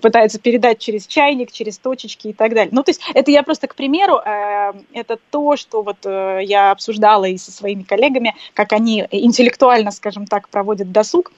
пытается 0.00 0.38
передать 0.38 0.78
через 0.78 1.06
чайник, 1.06 1.52
через 1.52 1.78
точечки 1.78 2.28
и 2.28 2.32
так 2.32 2.54
далее. 2.54 2.70
Ну 2.72 2.82
то 2.82 2.90
есть 2.90 3.00
это 3.14 3.30
я 3.30 3.42
просто, 3.42 3.66
к 3.66 3.74
примеру, 3.74 4.18
э, 4.24 4.72
это 4.92 5.18
то, 5.30 5.56
что 5.56 5.82
вот 5.82 5.98
э, 6.04 6.40
я 6.42 6.70
обсуждала 6.70 7.24
и 7.24 7.38
со 7.38 7.50
своими 7.52 7.82
коллегами, 7.82 8.34
как 8.54 8.72
они 8.72 9.06
интеллектуально, 9.10 9.90
скажем 9.90 10.26
так, 10.26 10.48
проводят 10.48 10.92
досуг, 10.92 11.32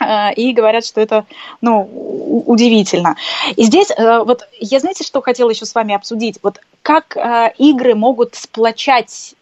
э, 0.00 0.34
и 0.34 0.52
говорят, 0.52 0.84
что 0.84 1.00
это, 1.00 1.26
ну, 1.60 1.82
удивительно. 2.46 3.16
И 3.56 3.64
здесь, 3.64 3.90
э, 3.90 4.18
вот, 4.24 4.48
я, 4.58 4.80
знаете, 4.80 5.04
что 5.04 5.22
хотела 5.22 5.50
еще 5.50 5.66
с 5.66 5.74
вами 5.74 5.94
обсудить? 5.94 6.38
Вот 6.42 6.60
как 6.82 7.16
э, 7.16 7.52
игры 7.58 7.94
могут 7.94 8.34
сплочать 8.34 9.34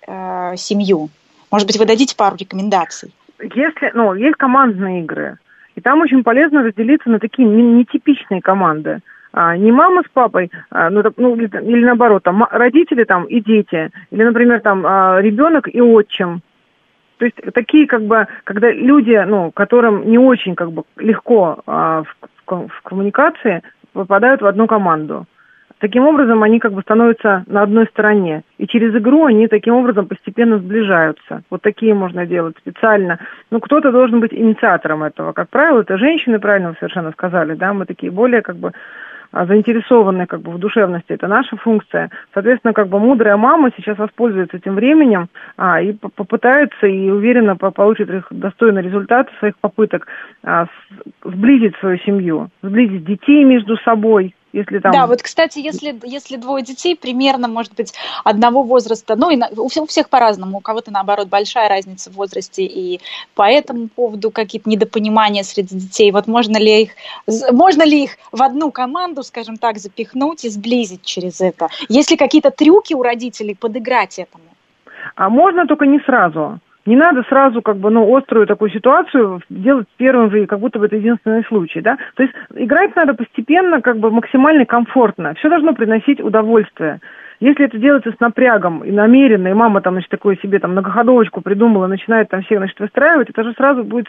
семью? 0.57 1.09
Может 1.51 1.67
быть, 1.67 1.77
вы 1.79 1.85
дадите 1.85 2.17
пару 2.17 2.37
рекомендаций? 2.37 3.13
Если, 3.43 3.91
ну, 3.95 4.15
есть 4.15 4.37
командные 4.37 5.03
игры, 5.03 5.39
и 5.75 5.81
там 5.81 6.01
очень 6.01 6.23
полезно 6.23 6.63
разделиться 6.63 7.09
на 7.11 7.19
такие 7.19 7.47
нетипичные 7.47 8.41
команды. 8.41 9.01
А, 9.33 9.57
не 9.57 9.71
мама 9.71 10.03
с 10.03 10.11
папой, 10.13 10.51
а, 10.71 10.91
ну, 10.91 11.03
ну 11.17 11.37
или, 11.37 11.47
или 11.47 11.85
наоборот, 11.85 12.25
там 12.25 12.47
родители 12.51 13.05
там 13.05 13.25
и 13.25 13.41
дети, 13.41 13.91
или, 14.11 14.25
например, 14.25 14.61
там 14.61 14.85
а, 14.85 15.21
ребенок 15.21 15.69
и 15.73 15.81
отчим. 15.81 16.43
То 17.19 17.27
есть 17.27 17.37
такие 17.55 17.87
как 17.87 18.03
бы, 18.03 18.27
когда 18.45 18.71
люди, 18.71 19.23
ну, 19.27 19.53
которым 19.53 20.11
не 20.11 20.19
очень 20.19 20.55
как 20.55 20.73
бы 20.73 20.85
легко 20.97 21.63
а, 21.67 22.03
в, 22.03 22.17
в 22.47 22.83
коммуникации, 22.83 23.63
попадают 23.93 24.43
в 24.43 24.47
одну 24.47 24.67
команду. 24.67 25.27
Таким 25.81 26.07
образом, 26.07 26.43
они 26.43 26.59
как 26.59 26.73
бы 26.73 26.83
становятся 26.83 27.43
на 27.47 27.63
одной 27.63 27.87
стороне. 27.87 28.43
И 28.59 28.67
через 28.67 28.95
игру 28.95 29.25
они 29.25 29.49
таким 29.49 29.75
образом 29.75 30.07
постепенно 30.07 30.59
сближаются. 30.59 31.43
Вот 31.49 31.63
такие 31.63 31.95
можно 31.95 32.27
делать 32.27 32.57
специально. 32.59 33.19
Ну, 33.51 33.61
кто-то 33.61 33.91
должен 33.91 34.21
быть 34.21 34.35
инициатором 34.35 35.03
этого. 35.03 35.33
Как 35.33 35.49
правило, 35.49 35.81
это 35.81 35.97
женщины, 35.97 36.39
правильно 36.39 36.71
вы 36.71 36.77
совершенно 36.79 37.13
сказали, 37.13 37.55
да, 37.55 37.73
мы 37.73 37.87
такие 37.87 38.13
более 38.13 38.43
как 38.43 38.57
бы 38.57 38.73
а, 39.33 39.47
заинтересованы 39.47 40.27
как 40.27 40.43
бы 40.43 40.51
в 40.51 40.59
душевности, 40.59 41.13
это 41.13 41.29
наша 41.29 41.57
функция. 41.57 42.11
Соответственно, 42.35 42.75
как 42.75 42.89
бы 42.89 42.99
мудрая 42.99 43.37
мама 43.37 43.71
сейчас 43.77 43.97
воспользуется 43.97 44.57
этим 44.57 44.75
временем 44.75 45.29
а, 45.57 45.81
и 45.81 45.93
попытается 45.93 46.89
и 46.89 47.09
уверенно 47.09 47.57
получит 47.57 48.11
их 48.11 48.27
достойный 48.31 48.83
результат 48.83 49.29
своих 49.39 49.57
попыток 49.59 50.09
а, 50.43 50.67
сблизить 51.25 51.77
свою 51.77 51.99
семью, 51.99 52.51
сблизить 52.63 53.05
детей 53.05 53.45
между 53.45 53.77
собой, 53.79 54.35
Если 54.53 54.81
там... 54.81 54.93
Да, 54.93 55.07
вот, 55.07 55.23
кстати, 55.23 55.61
если, 55.61 55.99
если 56.05 56.37
двое 56.37 56.65
детей 56.65 56.97
примерно, 56.97 57.47
может 57.47 57.75
быть, 57.75 57.95
одного 58.25 58.63
возраста, 58.63 59.15
ну, 59.15 59.31
и 59.31 59.37
на, 59.37 59.49
у, 59.57 59.69
всех, 59.69 59.85
у 59.85 59.87
всех 59.87 60.09
по-разному, 60.09 60.59
у 60.59 60.61
кого-то, 60.61 60.91
наоборот, 60.91 61.29
большая 61.29 61.69
разница 61.69 62.11
в 62.11 62.15
возрасте, 62.15 62.65
и 62.65 63.01
по 63.35 63.43
этому 63.43 63.89
поводу 63.89 64.31
какие-то 64.31 64.69
недопонимания 64.69 65.45
среди 65.45 65.77
детей, 65.77 66.11
вот 66.11 66.27
можно 66.27 66.59
ли 66.59 66.83
их, 66.83 66.91
можно 67.53 67.85
ли 67.85 68.05
их 68.05 68.17
в 68.33 68.43
одну 68.43 68.73
команду, 68.73 69.23
скажем 69.23 69.57
так, 69.57 69.79
запихнуть 69.79 70.45
и 70.45 70.49
сблизить 70.49 71.05
через 71.05 71.41
это? 71.41 71.69
Есть 71.89 72.11
ли 72.11 72.17
какие-то 72.17 72.51
трюки 72.51 72.95
у 72.95 73.03
родителей 73.03 73.55
подыграть 73.55 74.19
этому? 74.19 74.45
А 75.15 75.29
можно, 75.29 75.67
только 75.67 75.87
не 75.87 76.01
сразу. 76.01 76.59
Не 76.87 76.97
надо 76.97 77.23
сразу 77.29 77.61
как 77.61 77.77
бы, 77.77 77.91
ну, 77.91 78.17
острую 78.17 78.47
такую 78.47 78.71
ситуацию 78.71 79.41
делать 79.51 79.87
первым 79.99 80.31
же, 80.31 80.47
как 80.47 80.61
будто 80.61 80.79
бы 80.79 80.87
это 80.87 80.97
единственный 80.97 81.45
случай, 81.45 81.81
да. 81.81 81.99
То 82.15 82.23
есть 82.23 82.35
играть 82.55 82.97
надо 82.97 83.15
постепенно, 83.15 83.83
как 83.83 83.99
бы 83.99 84.11
максимально 84.11 84.65
комфортно. 84.65 85.35
Все 85.35 85.49
должно 85.51 85.75
приносить 85.75 86.21
удовольствие. 86.21 87.01
Если 87.41 87.65
это 87.65 87.79
делается 87.79 88.13
с 88.13 88.21
напрягом 88.21 88.85
и 88.85 88.93
намеренно, 88.93 89.49
и 89.49 89.55
мама 89.55 89.81
там, 89.81 89.95
значит, 89.95 90.11
такое 90.11 90.37
себе 90.37 90.59
там 90.59 90.73
многоходовочку 90.73 91.41
придумала, 91.41 91.87
начинает 91.87 92.29
там 92.29 92.43
всех, 92.43 92.59
значит, 92.59 92.79
выстраивать, 92.79 93.31
это 93.31 93.45
же 93.45 93.55
сразу 93.55 93.83
будет 93.83 94.07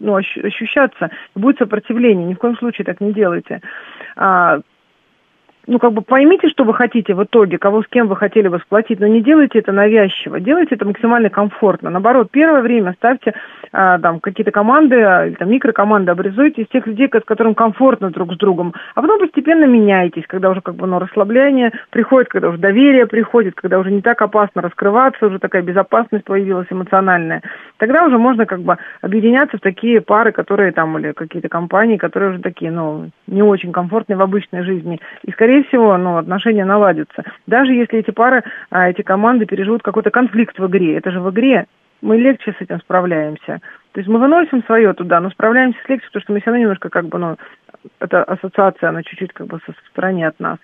ну, 0.00 0.14
ощущаться, 0.14 1.10
будет 1.34 1.58
сопротивление. 1.58 2.26
Ни 2.26 2.34
в 2.34 2.38
коем 2.38 2.56
случае 2.58 2.84
так 2.84 3.00
не 3.00 3.12
делайте. 3.12 3.62
А, 4.16 4.60
ну, 5.68 5.78
как 5.78 5.92
бы 5.92 6.00
поймите, 6.00 6.48
что 6.48 6.64
вы 6.64 6.72
хотите 6.72 7.14
в 7.14 7.22
итоге, 7.22 7.58
кого 7.58 7.82
с 7.82 7.86
кем 7.88 8.08
вы 8.08 8.16
хотели 8.16 8.48
бы 8.48 8.58
сплотить, 8.58 9.00
но 9.00 9.06
не 9.06 9.20
делайте 9.20 9.58
это 9.58 9.70
навязчиво, 9.70 10.40
делайте 10.40 10.74
это 10.74 10.86
максимально 10.86 11.28
комфортно. 11.28 11.90
Наоборот, 11.90 12.30
первое 12.30 12.62
время 12.62 12.94
ставьте 12.94 13.34
а, 13.70 13.98
там 13.98 14.18
какие-то 14.20 14.50
команды, 14.50 14.96
а, 15.02 15.26
или 15.26 15.34
там 15.34 15.50
микрокоманды, 15.50 16.10
образуйте 16.10 16.62
из 16.62 16.68
тех 16.68 16.86
людей, 16.86 17.08
с 17.08 17.24
которым 17.24 17.54
комфортно 17.54 18.10
друг 18.10 18.32
с 18.32 18.38
другом, 18.38 18.72
а 18.94 19.02
потом 19.02 19.18
постепенно 19.18 19.66
меняйтесь, 19.66 20.24
когда 20.26 20.48
уже 20.48 20.62
как 20.62 20.74
бы 20.74 20.86
ну, 20.86 20.98
расслабление 20.98 21.72
приходит, 21.90 22.30
когда 22.30 22.48
уже 22.48 22.58
доверие 22.58 23.06
приходит, 23.06 23.54
когда 23.54 23.78
уже 23.78 23.90
не 23.90 24.00
так 24.00 24.22
опасно 24.22 24.62
раскрываться, 24.62 25.26
уже 25.26 25.38
такая 25.38 25.60
безопасность 25.60 26.24
появилась 26.24 26.68
эмоциональная. 26.70 27.42
Тогда 27.76 28.06
уже 28.06 28.16
можно 28.16 28.46
как 28.46 28.60
бы 28.60 28.78
объединяться 29.02 29.58
в 29.58 29.60
такие 29.60 30.00
пары, 30.00 30.32
которые 30.32 30.72
там, 30.72 30.96
или 30.98 31.12
какие-то 31.12 31.50
компании, 31.50 31.98
которые 31.98 32.30
уже 32.30 32.40
такие, 32.40 32.70
ну, 32.70 33.10
не 33.26 33.42
очень 33.42 33.72
комфортные 33.72 34.16
в 34.16 34.22
обычной 34.22 34.62
жизни. 34.62 34.98
И, 35.24 35.30
скорее 35.30 35.57
скорее 35.58 35.64
всего, 35.64 35.96
ну, 35.96 36.16
отношения 36.16 36.64
наладятся. 36.64 37.24
Даже 37.46 37.72
если 37.72 37.98
эти 37.98 38.10
пары, 38.10 38.42
а, 38.70 38.88
эти 38.90 39.02
команды 39.02 39.46
переживут 39.46 39.82
какой-то 39.82 40.10
конфликт 40.10 40.58
в 40.58 40.66
игре, 40.66 40.96
это 40.96 41.10
же 41.10 41.20
в 41.20 41.30
игре, 41.30 41.66
мы 42.00 42.16
легче 42.16 42.52
с 42.52 42.60
этим 42.60 42.80
справляемся. 42.80 43.60
То 43.92 44.00
есть 44.00 44.08
мы 44.08 44.20
выносим 44.20 44.62
свое 44.64 44.92
туда, 44.92 45.20
но 45.20 45.30
справляемся 45.30 45.78
с 45.84 45.88
легче, 45.88 46.06
потому 46.06 46.22
что 46.22 46.32
мы 46.32 46.40
все 46.40 46.50
равно 46.50 46.62
немножко 46.62 46.88
как 46.90 47.06
бы, 47.06 47.18
ну, 47.18 47.36
эта 48.00 48.22
ассоциация, 48.22 48.90
она 48.90 49.02
чуть-чуть 49.02 49.32
как 49.32 49.46
бы 49.48 49.58
со 49.66 49.72
стороны 49.90 50.24
от 50.24 50.38
нас 50.38 50.58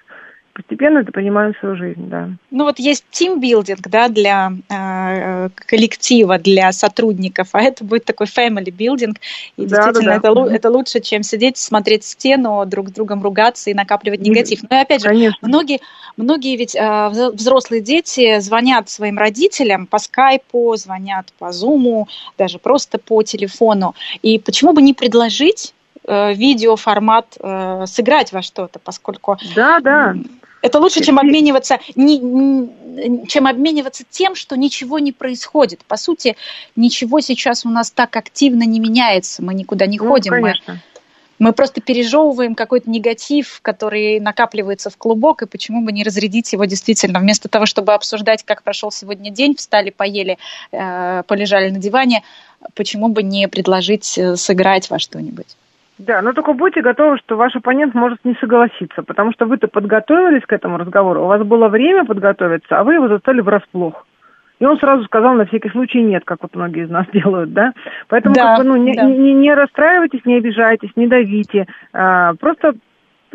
постепенно 0.54 1.00
это 1.00 1.12
понимаем 1.12 1.54
свою 1.58 1.76
жизнь, 1.76 2.08
да. 2.08 2.30
Ну 2.50 2.64
вот 2.64 2.78
есть 2.78 3.04
тимбилдинг, 3.10 3.88
да, 3.88 4.08
для 4.08 4.52
э, 4.70 5.48
коллектива, 5.66 6.38
для 6.38 6.72
сотрудников, 6.72 7.48
а 7.52 7.60
это 7.60 7.84
будет 7.84 8.04
такой 8.04 8.26
family 8.26 8.70
building, 8.70 9.16
и 9.56 9.66
да, 9.66 9.76
действительно 9.76 10.20
да, 10.20 10.32
да. 10.32 10.42
Это, 10.46 10.54
это 10.54 10.70
лучше, 10.70 11.00
чем 11.00 11.24
сидеть, 11.24 11.56
смотреть 11.56 12.04
стену, 12.04 12.64
друг 12.66 12.88
с 12.90 12.92
другом 12.92 13.22
ругаться 13.22 13.70
и 13.70 13.74
накапливать 13.74 14.20
негатив. 14.20 14.62
Но 14.62 14.68
ну 14.70 14.78
и 14.78 14.80
опять 14.80 15.02
же, 15.02 15.08
Конечно. 15.08 15.46
многие, 15.46 15.80
многие 16.16 16.56
ведь 16.56 16.76
э, 16.76 17.08
взрослые 17.08 17.82
дети 17.82 18.38
звонят 18.38 18.88
своим 18.88 19.18
родителям 19.18 19.86
по 19.86 19.98
скайпу, 19.98 20.74
звонят 20.76 21.32
по 21.38 21.50
зуму, 21.50 22.06
даже 22.38 22.58
просто 22.58 22.98
по 22.98 23.22
телефону, 23.24 23.96
и 24.22 24.38
почему 24.38 24.72
бы 24.72 24.82
не 24.82 24.94
предложить 24.94 25.74
э, 26.06 26.32
видеоформат 26.32 27.36
э, 27.40 27.86
сыграть 27.88 28.30
во 28.32 28.40
что-то, 28.42 28.78
поскольку 28.78 29.36
да, 29.56 29.80
да. 29.80 30.14
Это 30.64 30.80
лучше, 30.80 31.04
чем 31.04 31.18
обмениваться, 31.18 31.78
не, 31.94 33.26
чем 33.28 33.46
обмениваться 33.46 34.02
тем, 34.08 34.34
что 34.34 34.56
ничего 34.56 34.98
не 34.98 35.12
происходит. 35.12 35.84
По 35.84 35.98
сути, 35.98 36.36
ничего 36.74 37.20
сейчас 37.20 37.66
у 37.66 37.68
нас 37.68 37.90
так 37.90 38.16
активно 38.16 38.62
не 38.62 38.80
меняется, 38.80 39.42
мы 39.42 39.52
никуда 39.52 39.84
не 39.84 39.98
ну, 39.98 40.08
ходим. 40.08 40.32
Конечно. 40.32 40.80
Мы, 41.38 41.48
мы 41.48 41.52
просто 41.52 41.82
пережевываем 41.82 42.54
какой-то 42.54 42.88
негатив, 42.88 43.58
который 43.60 44.20
накапливается 44.20 44.88
в 44.88 44.96
клубок, 44.96 45.42
и 45.42 45.46
почему 45.46 45.82
бы 45.82 45.92
не 45.92 46.02
разрядить 46.02 46.54
его 46.54 46.64
действительно, 46.64 47.18
вместо 47.18 47.50
того, 47.50 47.66
чтобы 47.66 47.92
обсуждать, 47.92 48.42
как 48.42 48.62
прошел 48.62 48.90
сегодня 48.90 49.30
день, 49.30 49.56
встали, 49.56 49.90
поели, 49.90 50.38
э, 50.72 51.24
полежали 51.26 51.68
на 51.68 51.78
диване, 51.78 52.22
почему 52.72 53.08
бы 53.08 53.22
не 53.22 53.48
предложить 53.48 54.16
э, 54.16 54.36
сыграть 54.36 54.88
во 54.88 54.98
что-нибудь? 54.98 55.56
Да, 55.98 56.22
но 56.22 56.32
только 56.32 56.52
будьте 56.54 56.82
готовы, 56.82 57.18
что 57.18 57.36
ваш 57.36 57.54
оппонент 57.54 57.94
может 57.94 58.18
не 58.24 58.34
согласиться, 58.34 59.02
потому 59.02 59.32
что 59.32 59.46
вы-то 59.46 59.68
подготовились 59.68 60.44
к 60.44 60.52
этому 60.52 60.76
разговору, 60.76 61.22
у 61.22 61.28
вас 61.28 61.42
было 61.42 61.68
время 61.68 62.04
подготовиться, 62.04 62.78
а 62.78 62.84
вы 62.84 62.94
его 62.94 63.08
застали 63.08 63.40
врасплох. 63.40 64.04
И 64.60 64.64
он 64.64 64.78
сразу 64.78 65.04
сказал 65.04 65.34
на 65.34 65.46
всякий 65.46 65.68
случай 65.70 66.02
нет, 66.02 66.24
как 66.24 66.38
вот 66.42 66.54
многие 66.54 66.84
из 66.84 66.90
нас 66.90 67.06
делают, 67.12 67.52
да. 67.52 67.72
Поэтому 68.08 68.34
да, 68.34 68.56
как 68.56 68.58
бы, 68.58 68.70
ну, 68.70 68.76
не, 68.76 68.94
да. 68.94 69.02
не, 69.04 69.34
не 69.34 69.54
расстраивайтесь, 69.54 70.24
не 70.24 70.36
обижайтесь, 70.36 70.90
не 70.96 71.06
давите. 71.06 71.66
А, 71.92 72.34
просто 72.34 72.74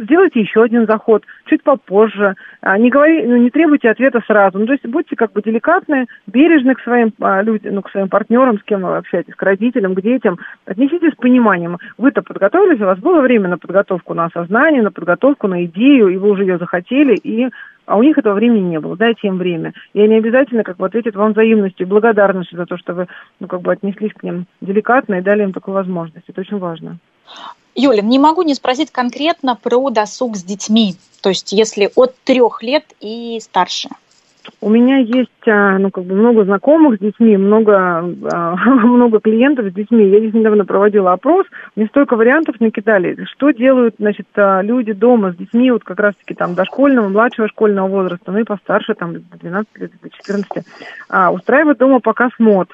сделайте 0.03 0.39
еще 0.41 0.63
один 0.63 0.85
заход, 0.85 1.23
чуть 1.45 1.63
попозже, 1.63 2.35
а, 2.61 2.77
не, 2.77 2.89
говори, 2.89 3.25
ну, 3.25 3.37
не 3.37 3.49
требуйте 3.49 3.89
ответа 3.89 4.21
сразу. 4.25 4.59
Ну, 4.59 4.65
то 4.65 4.73
есть 4.73 4.85
будьте 4.85 5.15
как 5.15 5.31
бы 5.33 5.41
деликатны, 5.41 6.07
бережны 6.27 6.75
к 6.75 6.81
своим 6.81 7.13
а, 7.19 7.41
людям, 7.41 7.75
ну, 7.75 7.81
к 7.81 7.91
своим 7.91 8.09
партнерам, 8.09 8.59
с 8.59 8.63
кем 8.63 8.81
вы 8.81 8.97
общаетесь, 8.97 9.35
к 9.35 9.41
родителям, 9.41 9.95
к 9.95 10.01
детям. 10.01 10.37
Отнеситесь 10.65 11.13
с 11.13 11.17
пониманием. 11.17 11.77
Вы-то 11.97 12.21
подготовились, 12.21 12.81
у 12.81 12.85
вас 12.85 12.99
было 12.99 13.21
время 13.21 13.49
на 13.49 13.57
подготовку 13.57 14.13
на 14.13 14.25
осознание, 14.25 14.81
на 14.81 14.91
подготовку, 14.91 15.47
на 15.47 15.65
идею, 15.65 16.09
и 16.09 16.17
вы 16.17 16.29
уже 16.29 16.43
ее 16.43 16.57
захотели, 16.57 17.15
и 17.15 17.49
а 17.89 17.97
у 17.97 18.03
них 18.03 18.19
этого 18.19 18.35
времени 18.35 18.69
не 18.69 18.79
было. 18.79 18.95
Дайте 18.95 19.27
им 19.27 19.39
время. 19.39 19.73
И 19.93 20.01
они 20.01 20.15
обязательно 20.15 20.63
как 20.63 20.77
бы 20.77 20.85
ответят 20.85 21.15
вам 21.15 21.31
взаимностью 21.31 21.87
и 21.87 21.89
благодарностью 21.89 22.55
за 22.55 22.67
то, 22.67 22.77
что 22.77 22.93
вы 22.93 23.07
ну, 23.39 23.47
как 23.47 23.61
бы 23.61 23.71
отнеслись 23.71 24.13
к 24.13 24.21
ним 24.21 24.45
деликатно 24.61 25.15
и 25.15 25.21
дали 25.21 25.41
им 25.41 25.53
такую 25.53 25.73
возможность. 25.73 26.29
Это 26.29 26.41
очень 26.41 26.59
важно. 26.59 26.99
Юля, 27.75 28.01
не 28.01 28.19
могу 28.19 28.41
не 28.41 28.55
спросить 28.55 28.91
конкретно 28.91 29.55
про 29.55 29.89
досуг 29.89 30.36
с 30.36 30.43
детьми, 30.43 30.95
то 31.21 31.30
есть 31.30 31.51
если 31.51 31.89
от 31.95 32.15
трех 32.23 32.61
лет 32.63 32.84
и 32.99 33.39
старше. 33.41 33.89
У 34.61 34.69
меня 34.69 34.97
есть 34.97 35.47
а, 35.47 35.77
ну, 35.77 35.91
как 35.91 36.05
бы 36.05 36.15
много 36.15 36.43
знакомых 36.43 36.97
с 36.97 36.99
детьми, 36.99 37.38
много, 37.38 38.03
а, 38.32 38.55
много 38.86 39.19
клиентов 39.19 39.67
с 39.67 39.73
детьми. 39.73 40.09
Я 40.09 40.19
здесь 40.19 40.34
недавно 40.34 40.65
проводила 40.65 41.13
опрос, 41.13 41.45
мне 41.75 41.88
столько 41.88 42.15
вариантов 42.15 42.59
накидали. 42.59 43.25
Что 43.25 43.51
делают 43.51 43.95
значит, 43.99 44.27
а, 44.36 44.61
люди 44.61 44.93
дома 44.93 45.32
с 45.32 45.36
детьми, 45.36 45.71
вот 45.71 45.84
как 45.84 45.99
раз-таки 45.99 46.34
там 46.34 46.55
дошкольного, 46.55 47.09
младшего 47.09 47.47
школьного 47.47 47.88
возраста, 47.88 48.32
ну 48.32 48.39
и 48.39 48.43
постарше, 48.43 48.95
там, 48.95 49.13
до 49.13 49.38
12 49.38 49.69
лет, 49.77 49.91
до 50.01 50.09
14. 50.09 50.65
А, 51.09 51.32
устраивают 51.32 51.77
дома 51.77 51.99
показ 51.99 52.32
мод. 52.39 52.69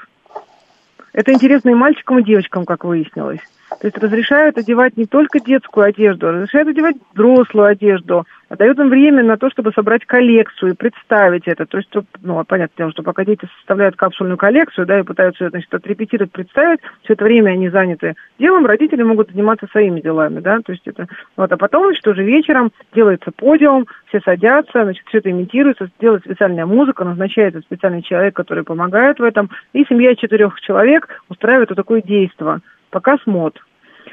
Это 1.13 1.31
интересно 1.31 1.69
и 1.69 1.75
мальчикам, 1.75 2.19
и 2.19 2.23
девочкам, 2.23 2.65
как 2.65 2.83
выяснилось. 2.83 3.39
То 3.79 3.87
есть 3.87 3.97
разрешают 3.97 4.57
одевать 4.57 4.97
не 4.97 5.05
только 5.05 5.39
детскую 5.39 5.85
одежду, 5.85 6.31
разрешают 6.31 6.69
одевать 6.69 6.95
взрослую 7.13 7.67
одежду, 7.67 8.25
дают 8.49 8.79
им 8.79 8.89
время 8.89 9.23
на 9.23 9.37
то, 9.37 9.49
чтобы 9.49 9.71
собрать 9.73 10.05
коллекцию 10.05 10.73
и 10.73 10.75
представить 10.75 11.47
это. 11.47 11.65
То 11.65 11.77
есть, 11.77 11.89
ну, 12.21 12.43
понятное 12.45 12.77
дело, 12.77 12.91
что 12.91 13.03
пока 13.03 13.25
дети 13.25 13.47
составляют 13.57 13.95
капсульную 13.95 14.37
коллекцию, 14.37 14.85
да, 14.85 14.99
и 14.99 15.03
пытаются, 15.03 15.49
значит, 15.49 15.73
отрепетировать, 15.73 16.31
представить, 16.31 16.79
все 17.03 17.13
это 17.13 17.25
время 17.25 17.51
они 17.51 17.69
заняты 17.69 18.15
делом, 18.39 18.65
родители 18.65 19.03
могут 19.03 19.31
заниматься 19.31 19.67
своими 19.71 19.99
делами, 19.99 20.39
да, 20.39 20.59
то 20.63 20.71
есть 20.71 20.87
это, 20.87 21.07
вот, 21.35 21.51
а 21.51 21.57
потом, 21.57 21.85
значит, 21.85 22.07
уже 22.07 22.23
вечером 22.23 22.71
делается 22.93 23.31
подиум, 23.31 23.87
все 24.07 24.21
садятся, 24.21 24.83
значит, 24.83 25.05
все 25.07 25.17
это 25.17 25.31
имитируется, 25.31 25.89
делается 25.99 26.29
специальная 26.29 26.65
музыка, 26.65 27.03
назначается 27.03 27.61
специальный 27.61 28.03
человек, 28.03 28.35
который 28.35 28.63
помогает 28.63 29.19
в 29.19 29.23
этом, 29.23 29.49
и 29.73 29.83
семья 29.85 30.15
четырех 30.15 30.59
человек 30.61 31.21
устраивает 31.29 31.69
вот 31.69 31.75
такое 31.75 32.01
действие 32.01 32.61
показ 32.95 33.19
мод. 33.25 33.59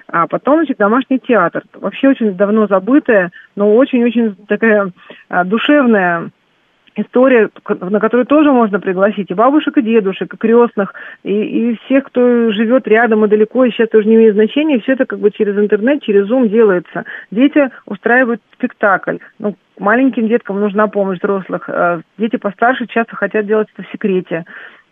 А 0.09 0.26
потом, 0.26 0.57
значит, 0.57 0.78
домашний 0.78 1.20
театр. 1.20 1.62
Вообще 1.74 2.09
очень 2.09 2.35
давно 2.35 2.66
забытая, 2.66 3.30
но 3.55 3.76
очень-очень 3.76 4.35
такая 4.49 4.91
а, 5.28 5.45
душевная 5.45 6.30
история, 6.97 7.49
на 7.68 8.01
которую 8.01 8.26
тоже 8.26 8.51
можно 8.51 8.80
пригласить 8.80 9.30
и 9.30 9.35
бабушек, 9.35 9.78
и 9.78 9.83
дедушек, 9.83 10.35
и 10.35 10.37
крестных, 10.37 10.95
и, 11.22 11.33
и 11.33 11.78
всех, 11.85 12.07
кто 12.07 12.51
живет 12.51 12.89
рядом 12.89 13.24
и 13.24 13.28
далеко, 13.28 13.64
и 13.64 13.70
сейчас 13.70 13.89
тоже 13.89 14.09
не 14.09 14.16
имеет 14.16 14.35
значения, 14.35 14.80
все 14.80 14.95
это 14.95 15.07
как 15.07 15.20
бы 15.20 15.30
через 15.30 15.57
интернет, 15.57 16.03
через 16.03 16.28
Zoom 16.28 16.49
делается. 16.49 17.05
Дети 17.30 17.70
устраивают 17.87 18.43
спектакль. 18.55 19.18
Ну, 19.39 19.55
маленьким 19.78 20.26
деткам 20.26 20.59
нужна 20.59 20.89
помощь 20.89 21.18
взрослых. 21.18 21.68
А, 21.68 22.01
дети 22.18 22.37
постарше 22.37 22.89
часто 22.89 23.14
хотят 23.14 23.47
делать 23.47 23.68
это 23.76 23.87
в 23.87 23.93
секрете. 23.93 24.45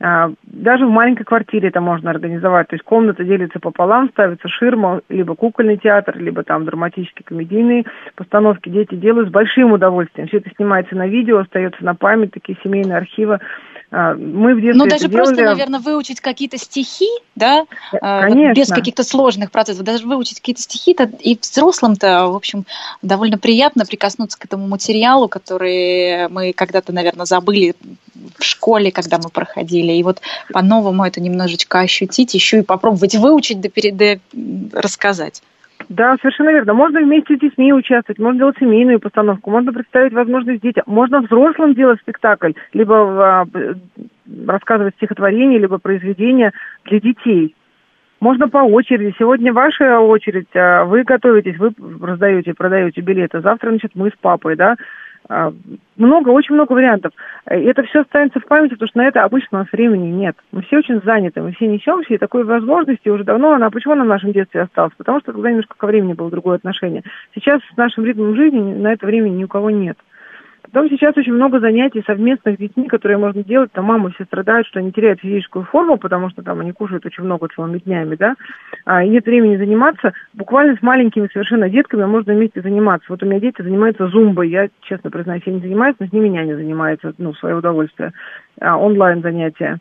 А, 0.02 0.30
даже 0.44 0.86
в 0.86 0.90
маленькой 0.90 1.24
квартире 1.24 1.68
это 1.68 1.80
можно 1.80 2.10
организовать. 2.10 2.68
То 2.68 2.74
есть 2.74 2.84
комната 2.84 3.22
делится 3.22 3.60
пополам, 3.60 4.08
ставится 4.08 4.48
ширма, 4.48 5.02
либо 5.10 5.34
кукольный 5.34 5.76
театр, 5.76 6.16
либо 6.16 6.42
там 6.42 6.64
драматические 6.64 7.24
комедийные 7.24 7.84
постановки. 8.16 8.70
Дети 8.70 8.94
делают 8.94 9.28
с 9.28 9.32
большим 9.32 9.72
удовольствием. 9.72 10.28
Все 10.28 10.38
это 10.38 10.50
снимается 10.56 10.96
на 10.96 11.06
видео, 11.06 11.38
остается 11.38 11.84
на 11.84 11.94
память, 11.94 12.32
такие 12.32 12.56
семейные 12.62 12.96
архивы. 12.96 13.40
А, 13.90 14.14
мы 14.14 14.54
в 14.54 14.60
детстве 14.60 14.78
Ну, 14.84 14.86
даже 14.88 15.08
просто, 15.08 15.34
делали... 15.34 15.54
наверное, 15.54 15.80
выучить 15.80 16.20
какие-то 16.20 16.58
стихи, 16.58 17.08
да, 17.34 17.64
а, 18.00 18.22
Конечно. 18.22 18.60
без 18.60 18.68
каких-то 18.68 19.02
сложных 19.02 19.50
процессов, 19.50 19.82
даже 19.82 20.06
выучить 20.06 20.40
какие-то 20.40 20.62
стихи, 20.62 20.92
-то, 20.92 21.10
и 21.18 21.36
взрослым-то, 21.40 22.28
в 22.28 22.36
общем, 22.36 22.66
довольно 23.02 23.36
приятно 23.36 23.84
прикоснуться 23.84 24.38
к 24.38 24.44
этому 24.44 24.68
материалу, 24.68 25.28
который 25.28 26.28
мы 26.28 26.52
когда-то, 26.52 26.92
наверное, 26.92 27.26
забыли 27.26 27.74
в 28.38 28.44
школе, 28.44 28.92
когда 28.92 29.18
мы 29.18 29.28
проходили. 29.28 29.92
И 29.92 30.02
вот 30.04 30.20
по-новому 30.52 31.04
это 31.04 31.20
немножечко 31.20 31.80
ощутить, 31.80 32.34
еще 32.34 32.60
и 32.60 32.62
попробовать 32.62 33.16
выучить, 33.16 33.60
да, 33.60 33.68
перед, 33.68 33.96
да 33.96 34.18
рассказать. 34.72 35.42
Да, 35.88 36.16
совершенно 36.20 36.50
верно. 36.50 36.74
Можно 36.74 37.00
вместе 37.00 37.36
с 37.36 37.40
детьми 37.40 37.72
участвовать, 37.72 38.18
можно 38.18 38.38
делать 38.38 38.58
семейную 38.58 39.00
постановку, 39.00 39.50
можно 39.50 39.72
представить 39.72 40.12
возможность 40.12 40.62
детям, 40.62 40.84
можно 40.86 41.20
взрослым 41.20 41.74
делать 41.74 42.00
спектакль, 42.00 42.52
либо 42.72 42.94
а, 42.94 43.46
рассказывать 44.46 44.94
стихотворение, 44.96 45.58
либо 45.58 45.78
произведение 45.78 46.52
для 46.84 47.00
детей. 47.00 47.56
Можно 48.20 48.48
по 48.48 48.58
очереди. 48.58 49.14
Сегодня 49.18 49.52
ваша 49.52 49.98
очередь, 49.98 50.54
а 50.54 50.84
вы 50.84 51.04
готовитесь, 51.04 51.58
вы 51.58 51.72
раздаете, 52.02 52.52
продаете 52.52 53.00
билеты. 53.00 53.40
Завтра, 53.40 53.70
значит, 53.70 53.92
мы 53.94 54.10
с 54.10 54.16
папой, 54.20 54.56
да. 54.56 54.76
А, 55.32 55.52
много, 55.96 56.30
очень 56.30 56.56
много 56.56 56.72
вариантов. 56.72 57.12
И 57.48 57.54
это 57.54 57.84
все 57.84 58.00
останется 58.00 58.40
в 58.40 58.46
памяти, 58.46 58.72
потому 58.72 58.88
что 58.88 58.98
на 58.98 59.06
это 59.06 59.22
обычно 59.22 59.58
у 59.58 59.62
нас 59.62 59.70
времени 59.70 60.10
нет. 60.10 60.36
Мы 60.50 60.62
все 60.62 60.78
очень 60.78 61.00
заняты, 61.04 61.40
мы 61.40 61.52
все 61.52 61.68
несемся, 61.68 62.12
и 62.12 62.18
такой 62.18 62.42
возможности 62.42 63.08
уже 63.08 63.22
давно, 63.22 63.52
она 63.52 63.70
почему 63.70 63.92
она 63.92 64.02
в 64.02 64.08
нашем 64.08 64.32
детстве 64.32 64.62
осталась? 64.62 64.92
Потому 64.96 65.20
что 65.20 65.32
тогда 65.32 65.50
немножко 65.50 65.76
ко 65.78 65.86
времени 65.86 66.14
было 66.14 66.32
другое 66.32 66.56
отношение. 66.56 67.04
Сейчас 67.32 67.60
с 67.72 67.76
нашим 67.76 68.04
ритмом 68.04 68.34
жизни 68.34 68.58
на 68.58 68.92
это 68.92 69.06
времени 69.06 69.36
ни 69.36 69.44
у 69.44 69.48
кого 69.48 69.70
нет. 69.70 69.96
Потом 70.72 70.88
сейчас 70.88 71.16
очень 71.16 71.32
много 71.32 71.58
занятий 71.58 72.02
совместных 72.06 72.54
с 72.54 72.58
детьми, 72.58 72.86
которые 72.86 73.18
можно 73.18 73.42
делать. 73.42 73.72
Там 73.72 73.86
мамы 73.86 74.12
все 74.12 74.24
страдают, 74.24 74.68
что 74.68 74.78
они 74.78 74.92
теряют 74.92 75.20
физическую 75.20 75.64
форму, 75.64 75.96
потому 75.96 76.30
что 76.30 76.42
там 76.42 76.60
они 76.60 76.70
кушают 76.70 77.04
очень 77.04 77.24
много 77.24 77.48
целыми 77.48 77.78
днями, 77.78 78.14
да, 78.14 78.34
а, 78.84 79.02
и 79.02 79.08
нет 79.08 79.26
времени 79.26 79.56
заниматься. 79.56 80.12
Буквально 80.32 80.76
с 80.76 80.82
маленькими 80.82 81.28
совершенно 81.32 81.68
детками 81.68 82.04
можно 82.04 82.34
вместе 82.34 82.62
заниматься. 82.62 83.06
Вот 83.08 83.20
у 83.22 83.26
меня 83.26 83.40
дети 83.40 83.62
занимаются 83.62 84.06
зумбой. 84.08 84.48
Я, 84.48 84.68
честно 84.82 85.10
признаюсь, 85.10 85.42
я 85.44 85.52
не 85.52 85.60
занимаюсь, 85.60 85.96
но 85.98 86.06
с 86.06 86.12
ними 86.12 86.28
няня 86.28 86.54
занимается, 86.54 87.14
ну, 87.18 87.32
в 87.32 87.38
свое 87.38 87.56
удовольствие. 87.56 88.12
А, 88.60 88.76
онлайн 88.78 89.22
занятия. 89.22 89.78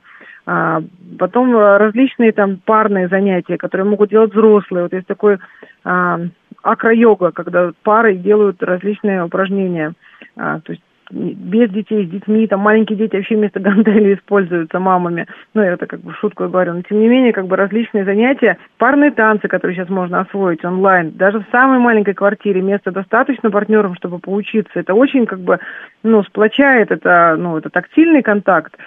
А, 0.47 0.81
потом 1.19 1.55
различные 1.55 2.31
там 2.31 2.57
парные 2.65 3.09
занятия, 3.09 3.57
которые 3.57 3.85
могут 3.85 4.09
делать 4.09 4.31
взрослые. 4.31 4.83
Вот 4.83 4.93
есть 4.93 5.05
такой 5.05 5.37
а, 5.83 6.19
акро-йога, 6.63 7.31
когда 7.31 7.73
пары 7.83 8.15
делают 8.15 8.63
различные 8.63 9.23
упражнения– 9.23 9.93
а, 10.39 10.61
то 10.61 10.71
есть 10.71 10.83
без 11.11 11.71
детей, 11.71 12.05
с 12.05 12.09
детьми, 12.09 12.45
там 12.45 12.59
маленькие 12.59 12.97
дети 12.97 13.15
вообще 13.15 13.35
вместо 13.35 13.59
гантели 13.59 14.13
используются 14.13 14.79
мамами. 14.79 15.25
Ну, 15.53 15.61
это 15.61 15.87
как 15.87 16.01
бы 16.01 16.13
шутку 16.13 16.43
я 16.43 16.49
говорю. 16.49 16.73
Но 16.73 16.81
тем 16.83 16.99
не 16.99 17.07
менее, 17.07 17.33
как 17.33 17.47
бы 17.47 17.55
различные 17.55 18.05
занятия, 18.05 18.57
парные 18.77 19.11
танцы, 19.11 19.47
которые 19.47 19.75
сейчас 19.75 19.89
можно 19.89 20.19
освоить 20.19 20.63
онлайн, 20.63 21.11
даже 21.11 21.39
в 21.39 21.45
самой 21.51 21.79
маленькой 21.79 22.13
квартире 22.13 22.61
места 22.61 22.91
достаточно 22.91 23.49
партнерам, 23.49 23.95
чтобы 23.95 24.19
поучиться. 24.19 24.71
Это 24.79 24.93
очень 24.93 25.25
как 25.25 25.39
бы, 25.39 25.59
ну, 26.03 26.23
сплочает, 26.23 26.91
это, 26.91 27.35
ну, 27.37 27.57
это 27.57 27.69
тактильный 27.69 28.21
контакт. 28.21 28.77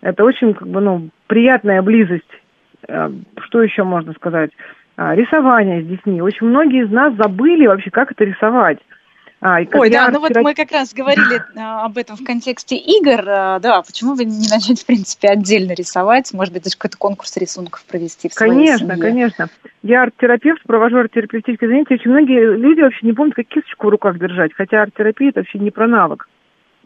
Это 0.00 0.24
очень 0.24 0.54
как 0.54 0.68
бы, 0.68 0.80
ну, 0.80 1.10
приятная 1.26 1.82
близость. 1.82 2.24
А, 2.88 3.12
что 3.44 3.62
еще 3.62 3.84
можно 3.84 4.14
сказать? 4.14 4.50
А, 4.96 5.14
рисование 5.14 5.82
с 5.82 5.86
детьми. 5.86 6.22
Очень 6.22 6.46
многие 6.46 6.84
из 6.84 6.90
нас 6.90 7.14
забыли 7.16 7.66
вообще, 7.66 7.90
как 7.90 8.12
это 8.12 8.24
рисовать. 8.24 8.78
А, 9.46 9.60
Ой, 9.74 9.90
да, 9.90 10.10
ну 10.10 10.18
вот 10.18 10.34
мы 10.34 10.54
как 10.54 10.72
раз 10.72 10.92
говорили 10.92 11.40
а, 11.56 11.84
об 11.84 11.96
этом 11.98 12.16
в 12.16 12.24
контексте 12.24 12.74
игр. 12.74 13.22
А, 13.28 13.60
да, 13.60 13.80
почему 13.80 14.16
бы 14.16 14.24
не 14.24 14.48
начать, 14.48 14.82
в 14.82 14.86
принципе, 14.86 15.28
отдельно 15.28 15.70
рисовать? 15.72 16.34
Может 16.34 16.52
быть, 16.52 16.64
даже 16.64 16.76
какой-то 16.76 16.98
конкурс 16.98 17.36
рисунков 17.36 17.84
провести 17.84 18.28
в 18.28 18.34
Конечно, 18.34 18.88
семье. 18.88 18.96
конечно. 18.96 19.48
Я 19.84 20.02
арт-терапевт, 20.02 20.64
провожу 20.64 20.98
арт-терапевтические 20.98 21.70
занятия. 21.70 21.94
Очень 21.94 22.10
многие 22.10 22.56
люди 22.56 22.80
вообще 22.80 23.06
не 23.06 23.12
помнят, 23.12 23.36
как 23.36 23.46
кисточку 23.46 23.86
в 23.86 23.90
руках 23.90 24.18
держать, 24.18 24.52
хотя 24.52 24.82
арт-терапия– 24.82 25.28
это 25.30 25.40
вообще 25.40 25.60
не 25.60 25.70
про 25.70 25.86
навык. 25.86 26.26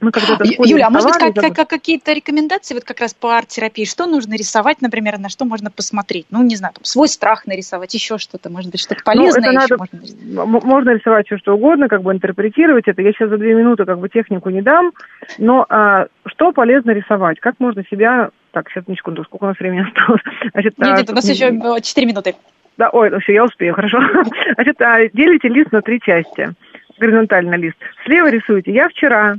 Мы 0.00 0.12
когда-то 0.12 0.44
Юля, 0.44 0.86
а 0.86 0.90
может 0.90 1.10
быть 1.10 1.18
как, 1.18 1.34
как, 1.34 1.54
как, 1.54 1.68
какие-то 1.68 2.12
рекомендации 2.12 2.74
вот 2.74 2.84
как 2.84 3.00
раз 3.00 3.12
по 3.12 3.36
арт-терапии? 3.36 3.84
Что 3.84 4.06
нужно 4.06 4.34
рисовать, 4.34 4.80
например, 4.80 5.18
на 5.18 5.28
что 5.28 5.44
можно 5.44 5.70
посмотреть? 5.70 6.26
Ну, 6.30 6.42
не 6.42 6.56
знаю, 6.56 6.72
там, 6.74 6.84
свой 6.84 7.08
страх 7.08 7.46
нарисовать, 7.46 7.92
еще 7.92 8.18
что-то, 8.18 8.50
может 8.50 8.70
быть, 8.70 8.80
что-то 8.80 9.02
полезное 9.04 9.52
ну, 9.52 9.60
это 9.60 9.76
надо, 9.76 9.76
можно 9.78 10.60
Можно 10.64 10.90
рисовать 10.90 11.26
все, 11.26 11.36
что 11.38 11.54
угодно, 11.54 11.88
как 11.88 12.02
бы 12.02 12.12
интерпретировать 12.12 12.88
это. 12.88 13.02
Я 13.02 13.12
сейчас 13.12 13.28
за 13.28 13.36
две 13.36 13.54
минуты 13.54 13.84
как 13.84 13.98
бы 13.98 14.08
технику 14.08 14.48
не 14.50 14.62
дам, 14.62 14.92
но 15.38 15.66
а, 15.68 16.06
что 16.26 16.52
полезно 16.52 16.92
рисовать? 16.92 17.38
Как 17.40 17.56
можно 17.58 17.84
себя... 17.90 18.30
Так, 18.52 18.68
сейчас, 18.70 18.86
на 18.86 18.96
секунду, 18.96 19.22
сколько 19.24 19.44
у 19.44 19.46
нас 19.48 19.58
времени 19.58 19.86
осталось? 19.86 20.22
Значит, 20.52 20.78
нет, 20.78 20.88
а, 20.88 20.96
нет, 20.98 21.10
у 21.10 21.14
нас 21.14 21.28
еще 21.28 21.52
четыре 21.82 22.06
минуты. 22.06 22.34
Да, 22.78 22.88
ой, 22.90 23.10
ну 23.10 23.20
все, 23.20 23.34
я 23.34 23.44
успею, 23.44 23.74
хорошо. 23.74 24.00
Значит, 24.54 24.80
а, 24.80 25.06
делите 25.08 25.48
лист 25.48 25.70
на 25.72 25.82
три 25.82 26.00
части, 26.00 26.54
горизонтальный 26.98 27.58
лист. 27.58 27.76
Слева 28.04 28.30
рисуете 28.30 28.72
«я 28.72 28.88
вчера», 28.88 29.36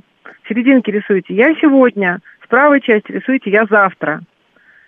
серединке 0.48 0.92
рисуете 0.92 1.34
«я 1.34 1.54
сегодня», 1.56 2.20
в 2.40 2.48
правой 2.48 2.82
части 2.82 3.12
рисуете 3.12 3.50
«я 3.50 3.66
завтра». 3.66 4.22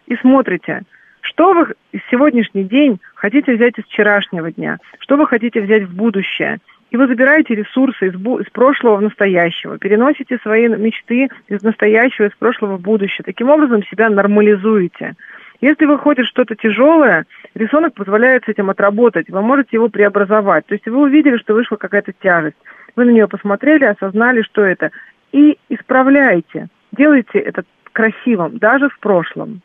И 0.08 0.16
смотрите, 0.18 0.82
что 1.22 1.54
вы 1.54 1.74
сегодняшний 2.12 2.64
день 2.64 2.99
хотите 3.16 3.54
взять 3.54 3.78
из 3.78 3.86
вчерашнего 3.86 4.51
дня, 4.51 4.78
что 4.99 5.16
вы 5.16 5.26
хотите 5.26 5.62
взять 5.62 5.84
в 5.84 5.95
будущее. 5.95 6.60
И 6.91 6.97
вы 6.97 7.08
забираете 7.08 7.56
ресурсы 7.56 8.08
из, 8.08 8.14
из 8.14 8.49
прошлого 8.51 8.97
в 8.97 9.01
настоящего, 9.01 9.80
переносите 9.80 10.38
свои 10.43 10.68
мечты 10.68 11.30
из 11.47 11.64
настоящего, 11.64 12.28
из 12.28 12.34
прошлого 12.34 12.78
в 12.78 12.82
будущее. 12.82 13.24
Таким 13.26 13.49
образом 13.49 13.84
себя 13.86 14.10
нормализуете. 14.10 15.16
Если 15.60 15.86
выходит 15.86 16.28
что-то 16.28 16.56
тяжелое, 16.56 17.26
рисунок 17.56 17.93
позволяет 17.95 18.43
с 18.43 18.49
этим 18.49 18.70
отработать, 18.70 19.30
вы 19.30 19.41
можете 19.41 19.70
его 19.72 19.89
преобразовать. 19.89 20.68
То 20.68 20.74
есть 20.74 20.86
вы 20.86 21.01
увидели, 21.01 21.38
что 21.38 21.54
вышла 21.54 21.78
какая-то 21.78 22.12
тяжесть. 22.22 22.58
Вы 22.95 23.06
на 23.06 23.12
нее 23.12 23.28
посмотрели, 23.28 23.86
осознали, 23.86 24.41
что 24.41 24.62
это 24.62 24.91
и 25.34 25.57
исправляйте. 25.67 26.67
Делайте 26.93 27.39
это 27.39 27.63
красивым, 27.91 28.57
даже 28.59 28.88
в 28.88 28.97
прошлом. 28.99 29.61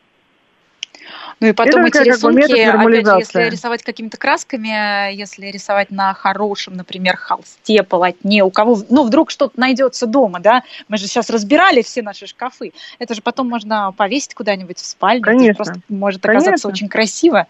Ну 1.39 1.47
и 1.47 1.53
потом 1.53 1.85
это 1.85 2.01
эти 2.01 2.09
рисунки, 2.09 2.41
опять 2.41 3.07
же, 3.07 3.17
если 3.17 3.49
рисовать 3.49 3.83
какими-то 3.83 4.17
красками, 4.17 5.13
если 5.13 5.45
рисовать 5.47 5.91
на 5.91 6.13
хорошем, 6.13 6.73
например, 6.73 7.15
холсте, 7.15 7.83
полотне, 7.83 8.43
у 8.43 8.51
кого, 8.51 8.77
ну, 8.89 9.05
вдруг 9.05 9.31
что-то 9.31 9.57
найдется 9.57 10.05
дома, 10.05 10.39
да, 10.39 10.63
мы 10.89 10.97
же 10.97 11.05
сейчас 11.05 11.29
разбирали 11.29 11.81
все 11.81 12.01
наши 12.01 12.27
шкафы, 12.27 12.73
это 12.99 13.15
же 13.15 13.21
потом 13.21 13.47
можно 13.47 13.93
повесить 13.95 14.33
куда-нибудь 14.33 14.77
в 14.77 14.85
спальне, 14.85 15.23
Конечно. 15.23 15.55
просто 15.55 15.79
может 15.87 16.25
оказаться 16.25 16.49
Конечно. 16.51 16.69
очень 16.69 16.89
красиво. 16.89 17.47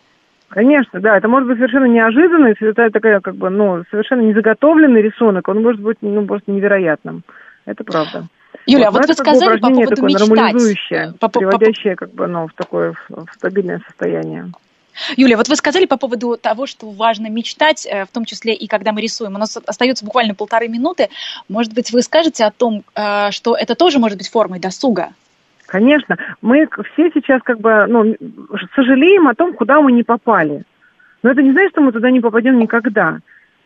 Конечно, 0.49 0.99
да, 0.99 1.17
это 1.17 1.27
может 1.27 1.47
быть 1.47 1.57
совершенно 1.57 1.85
неожиданный, 1.85 2.55
это 2.59 2.89
такая, 2.91 3.19
как 3.19 3.35
бы, 3.35 3.49
ну, 3.49 3.83
совершенно 3.89 4.21
незаготовленный 4.21 5.01
рисунок, 5.01 5.47
он 5.47 5.63
может 5.63 5.81
быть, 5.81 5.97
ну, 6.01 6.25
просто 6.25 6.51
невероятным. 6.51 7.23
Это 7.69 7.83
правда. 7.83 8.27
Юля, 8.65 8.89
вот, 8.91 9.01
вот 9.01 9.09
вы 9.09 9.13
сказали 9.13 9.59
по 9.59 9.69
поводу 9.69 9.95
такое 9.95 10.09
мечтать. 10.09 11.19
По, 11.19 11.27
приводящее 11.29 11.95
как 11.95 12.11
бы, 12.13 12.27
ну, 12.27 12.47
в 12.47 12.53
такое 12.53 12.93
в, 12.93 13.25
в 13.25 13.33
стабильное 13.35 13.79
состояние. 13.87 14.51
Юля, 15.15 15.37
вот 15.37 15.47
вы 15.47 15.55
сказали 15.55 15.85
по 15.85 15.97
поводу 15.97 16.35
того, 16.35 16.65
что 16.65 16.89
важно 16.89 17.27
мечтать, 17.29 17.85
э, 17.85 18.05
в 18.05 18.09
том 18.09 18.25
числе 18.25 18.53
и 18.53 18.67
когда 18.67 18.91
мы 18.91 19.01
рисуем. 19.01 19.35
У 19.35 19.37
нас 19.37 19.55
остается 19.55 20.03
буквально 20.03 20.33
полторы 20.33 20.67
минуты. 20.67 21.09
Может 21.47 21.73
быть, 21.73 21.91
вы 21.91 22.01
скажете 22.01 22.43
о 22.43 22.51
том, 22.51 22.83
э, 22.95 23.31
что 23.31 23.55
это 23.55 23.75
тоже 23.75 23.99
может 23.99 24.17
быть 24.17 24.29
формой 24.29 24.59
досуга? 24.59 25.09
Конечно. 25.67 26.17
Мы 26.41 26.67
все 26.93 27.11
сейчас 27.13 27.41
как 27.43 27.59
бы 27.59 27.85
ну, 27.87 28.15
сожалеем 28.75 29.27
о 29.27 29.35
том, 29.35 29.53
куда 29.53 29.79
мы 29.79 29.91
не 29.91 30.03
попали. 30.03 30.63
Но 31.21 31.29
это 31.29 31.43
не 31.43 31.51
значит, 31.51 31.71
что 31.71 31.81
мы 31.81 31.91
туда 31.91 32.09
не 32.09 32.19
попадем 32.19 32.57
никогда. 32.57 33.19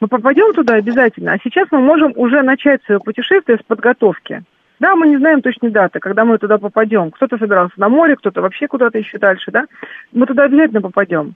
Мы 0.03 0.09
попадем 0.09 0.51
туда 0.51 0.73
обязательно, 0.73 1.31
а 1.31 1.39
сейчас 1.41 1.69
мы 1.71 1.79
можем 1.79 2.11
уже 2.17 2.41
начать 2.41 2.83
свое 2.83 2.99
путешествие 2.99 3.57
с 3.57 3.63
подготовки. 3.63 4.43
Да, 4.81 4.97
мы 4.97 5.07
не 5.07 5.15
знаем 5.15 5.41
точной 5.41 5.71
даты, 5.71 6.01
когда 6.01 6.25
мы 6.25 6.37
туда 6.37 6.57
попадем. 6.57 7.09
Кто-то 7.09 7.37
собирался 7.37 7.79
на 7.79 7.87
море, 7.87 8.17
кто-то 8.17 8.41
вообще 8.41 8.67
куда-то 8.67 8.97
еще 8.97 9.17
дальше, 9.17 9.49
да. 9.49 9.63
Мы 10.11 10.25
туда 10.25 10.43
обязательно 10.43 10.81
попадем. 10.81 11.35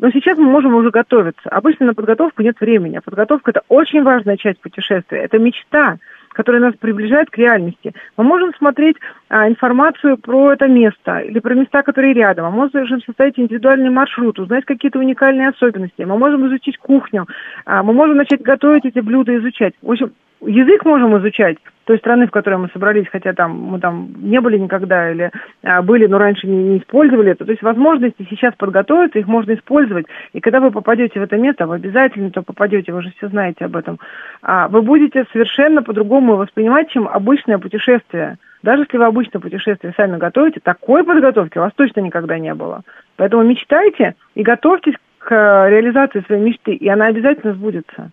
Но 0.00 0.10
сейчас 0.10 0.36
мы 0.36 0.46
можем 0.46 0.74
уже 0.74 0.90
готовиться. 0.90 1.48
Обычно 1.48 1.86
на 1.86 1.94
подготовку 1.94 2.42
нет 2.42 2.58
времени. 2.58 2.98
Подготовка– 2.98 3.50
это 3.52 3.62
очень 3.68 4.02
важная 4.02 4.36
часть 4.36 4.60
путешествия. 4.60 5.18
Это 5.18 5.38
мечта 5.38 5.98
которые 6.38 6.60
нас 6.60 6.74
приближают 6.76 7.30
к 7.30 7.36
реальности. 7.36 7.92
Мы 8.16 8.22
можем 8.22 8.54
смотреть 8.54 8.96
а, 9.28 9.48
информацию 9.48 10.16
про 10.18 10.52
это 10.52 10.68
место 10.68 11.18
или 11.18 11.40
про 11.40 11.52
места, 11.52 11.82
которые 11.82 12.14
рядом. 12.14 12.44
Мы 12.44 12.52
можем 12.52 13.00
составить 13.00 13.40
индивидуальный 13.40 13.90
маршрут, 13.90 14.38
узнать 14.38 14.64
какие-то 14.64 15.00
уникальные 15.00 15.48
особенности. 15.48 16.02
Мы 16.02 16.16
можем 16.16 16.46
изучить 16.46 16.78
кухню. 16.78 17.26
А, 17.64 17.82
мы 17.82 17.92
можем 17.92 18.18
начать 18.18 18.40
готовить 18.40 18.84
эти 18.84 19.00
блюда, 19.00 19.36
изучать. 19.36 19.74
В 19.82 19.90
общем, 19.90 20.12
язык 20.40 20.84
можем 20.84 21.16
изучать 21.18 21.58
той 21.84 21.98
страны, 21.98 22.26
в 22.26 22.30
которой 22.30 22.56
мы 22.56 22.68
собрались, 22.72 23.06
хотя 23.10 23.32
там 23.32 23.52
мы 23.52 23.80
там 23.80 24.08
не 24.18 24.40
были 24.40 24.58
никогда 24.58 25.10
или 25.10 25.30
а, 25.62 25.80
были, 25.80 26.06
но 26.06 26.18
раньше 26.18 26.46
не, 26.46 26.62
не 26.62 26.78
использовали 26.78 27.32
это. 27.32 27.46
То 27.46 27.50
есть 27.50 27.62
возможности 27.62 28.26
сейчас 28.28 28.54
подготовиться, 28.54 29.18
их 29.18 29.26
можно 29.26 29.54
использовать. 29.54 30.06
И 30.34 30.40
когда 30.40 30.60
вы 30.60 30.70
попадете 30.70 31.18
в 31.18 31.22
это 31.22 31.36
место, 31.36 31.66
вы 31.66 31.76
обязательно 31.76 32.30
то 32.30 32.42
попадете, 32.42 32.92
вы 32.92 33.02
же 33.02 33.12
все 33.16 33.28
знаете 33.28 33.64
об 33.64 33.76
этом, 33.76 33.98
а, 34.42 34.68
вы 34.68 34.82
будете 34.82 35.24
совершенно 35.32 35.82
по-другому 35.82 36.36
воспринимать, 36.36 36.90
чем 36.90 37.08
обычное 37.08 37.58
путешествие– 37.58 38.36
Даже 38.62 38.82
если 38.82 38.98
вы 38.98 39.04
обычно 39.04 39.40
путешествие 39.40 39.94
сами 39.96 40.16
готовите, 40.16 40.60
такой 40.60 41.04
подготовки 41.04 41.58
у 41.58 41.60
вас 41.60 41.72
точно 41.74 42.00
никогда 42.00 42.38
не 42.38 42.54
было. 42.54 42.82
Поэтому 43.16 43.42
мечтайте 43.44 44.14
и 44.34 44.42
готовьтесь 44.42 44.94
к 45.18 45.30
реализации 45.68 46.24
своей 46.26 46.42
мечты, 46.42 46.72
и 46.74 46.88
она 46.88 47.06
обязательно 47.06 47.54
сбудется. 47.54 48.10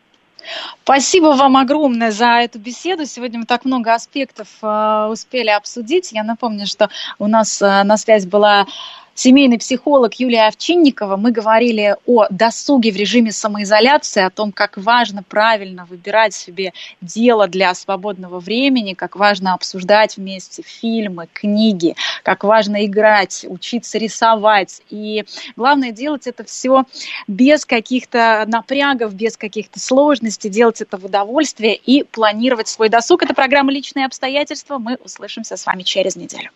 Спасибо 0.84 1.28
вам 1.28 1.58
огромное 1.58 2.12
за 2.12 2.41
эту 2.41 2.60
беседу. 2.60 3.06
Сегодня 3.06 3.39
мы 3.39 3.46
так 3.46 3.66
много 3.66 3.93
аспектов 3.93 4.48
э, 4.62 5.08
успели 5.12 5.50
обсудить. 5.50 6.12
Я 6.12 6.24
напомню, 6.24 6.68
что 6.68 6.89
у 7.20 7.28
нас 7.28 7.62
э, 7.62 7.84
на 7.84 7.98
связь 7.98 8.26
была 8.26 8.66
семейный 9.16 9.57
психолог 9.57 10.13
Юлия 10.16 10.47
Овчинникова. 10.47 11.16
Мы 11.16 11.32
говорили 11.32 11.95
о 12.05 12.28
досуге 12.30 12.91
в 12.91 12.95
режиме 12.97 13.32
самоизоляции, 13.32 14.22
о 14.22 14.30
том, 14.30 14.51
как 14.51 14.78
важно 14.78 15.24
правильно 15.24 15.86
выбирать 15.86 16.34
себе 16.34 16.74
дело 17.01 17.47
для 17.47 17.74
свободного 17.74 18.39
времени, 18.39 18.93
как 18.93 19.16
важно 19.16 19.53
обсуждать 19.53 20.18
вместе 20.18 20.61
фильмы, 20.61 21.28
книги, 21.32 21.95
как 22.24 22.43
важно 22.43 22.86
играть, 22.86 23.45
учиться 23.47 23.97
рисовать. 23.97 24.82
И 24.89 25.24
главное 25.55 25.91
делать 25.91 26.28
это 26.28 26.43
все 26.43 26.84
без 27.28 27.66
каких-то 27.66 28.43
напрягов, 28.47 29.13
без 29.13 29.38
каких-то 29.38 29.80
сложностей, 29.80 30.49
делать 30.49 30.82
это 30.82 30.97
в 30.97 31.05
удовольствие 31.05 31.76
и 31.76 32.03
планировать 32.03 32.68
свой 32.68 32.89
досуг. 32.89 33.24
Это 33.24 33.34
программа 33.34 33.72
«Личные 33.72 34.05
обстоятельства». 34.05 34.78
Мы 34.78 34.97
услышимся 35.03 35.55
с 35.55 35.66
вами 35.66 35.84
через 35.84 36.18
неделю. 36.18 36.51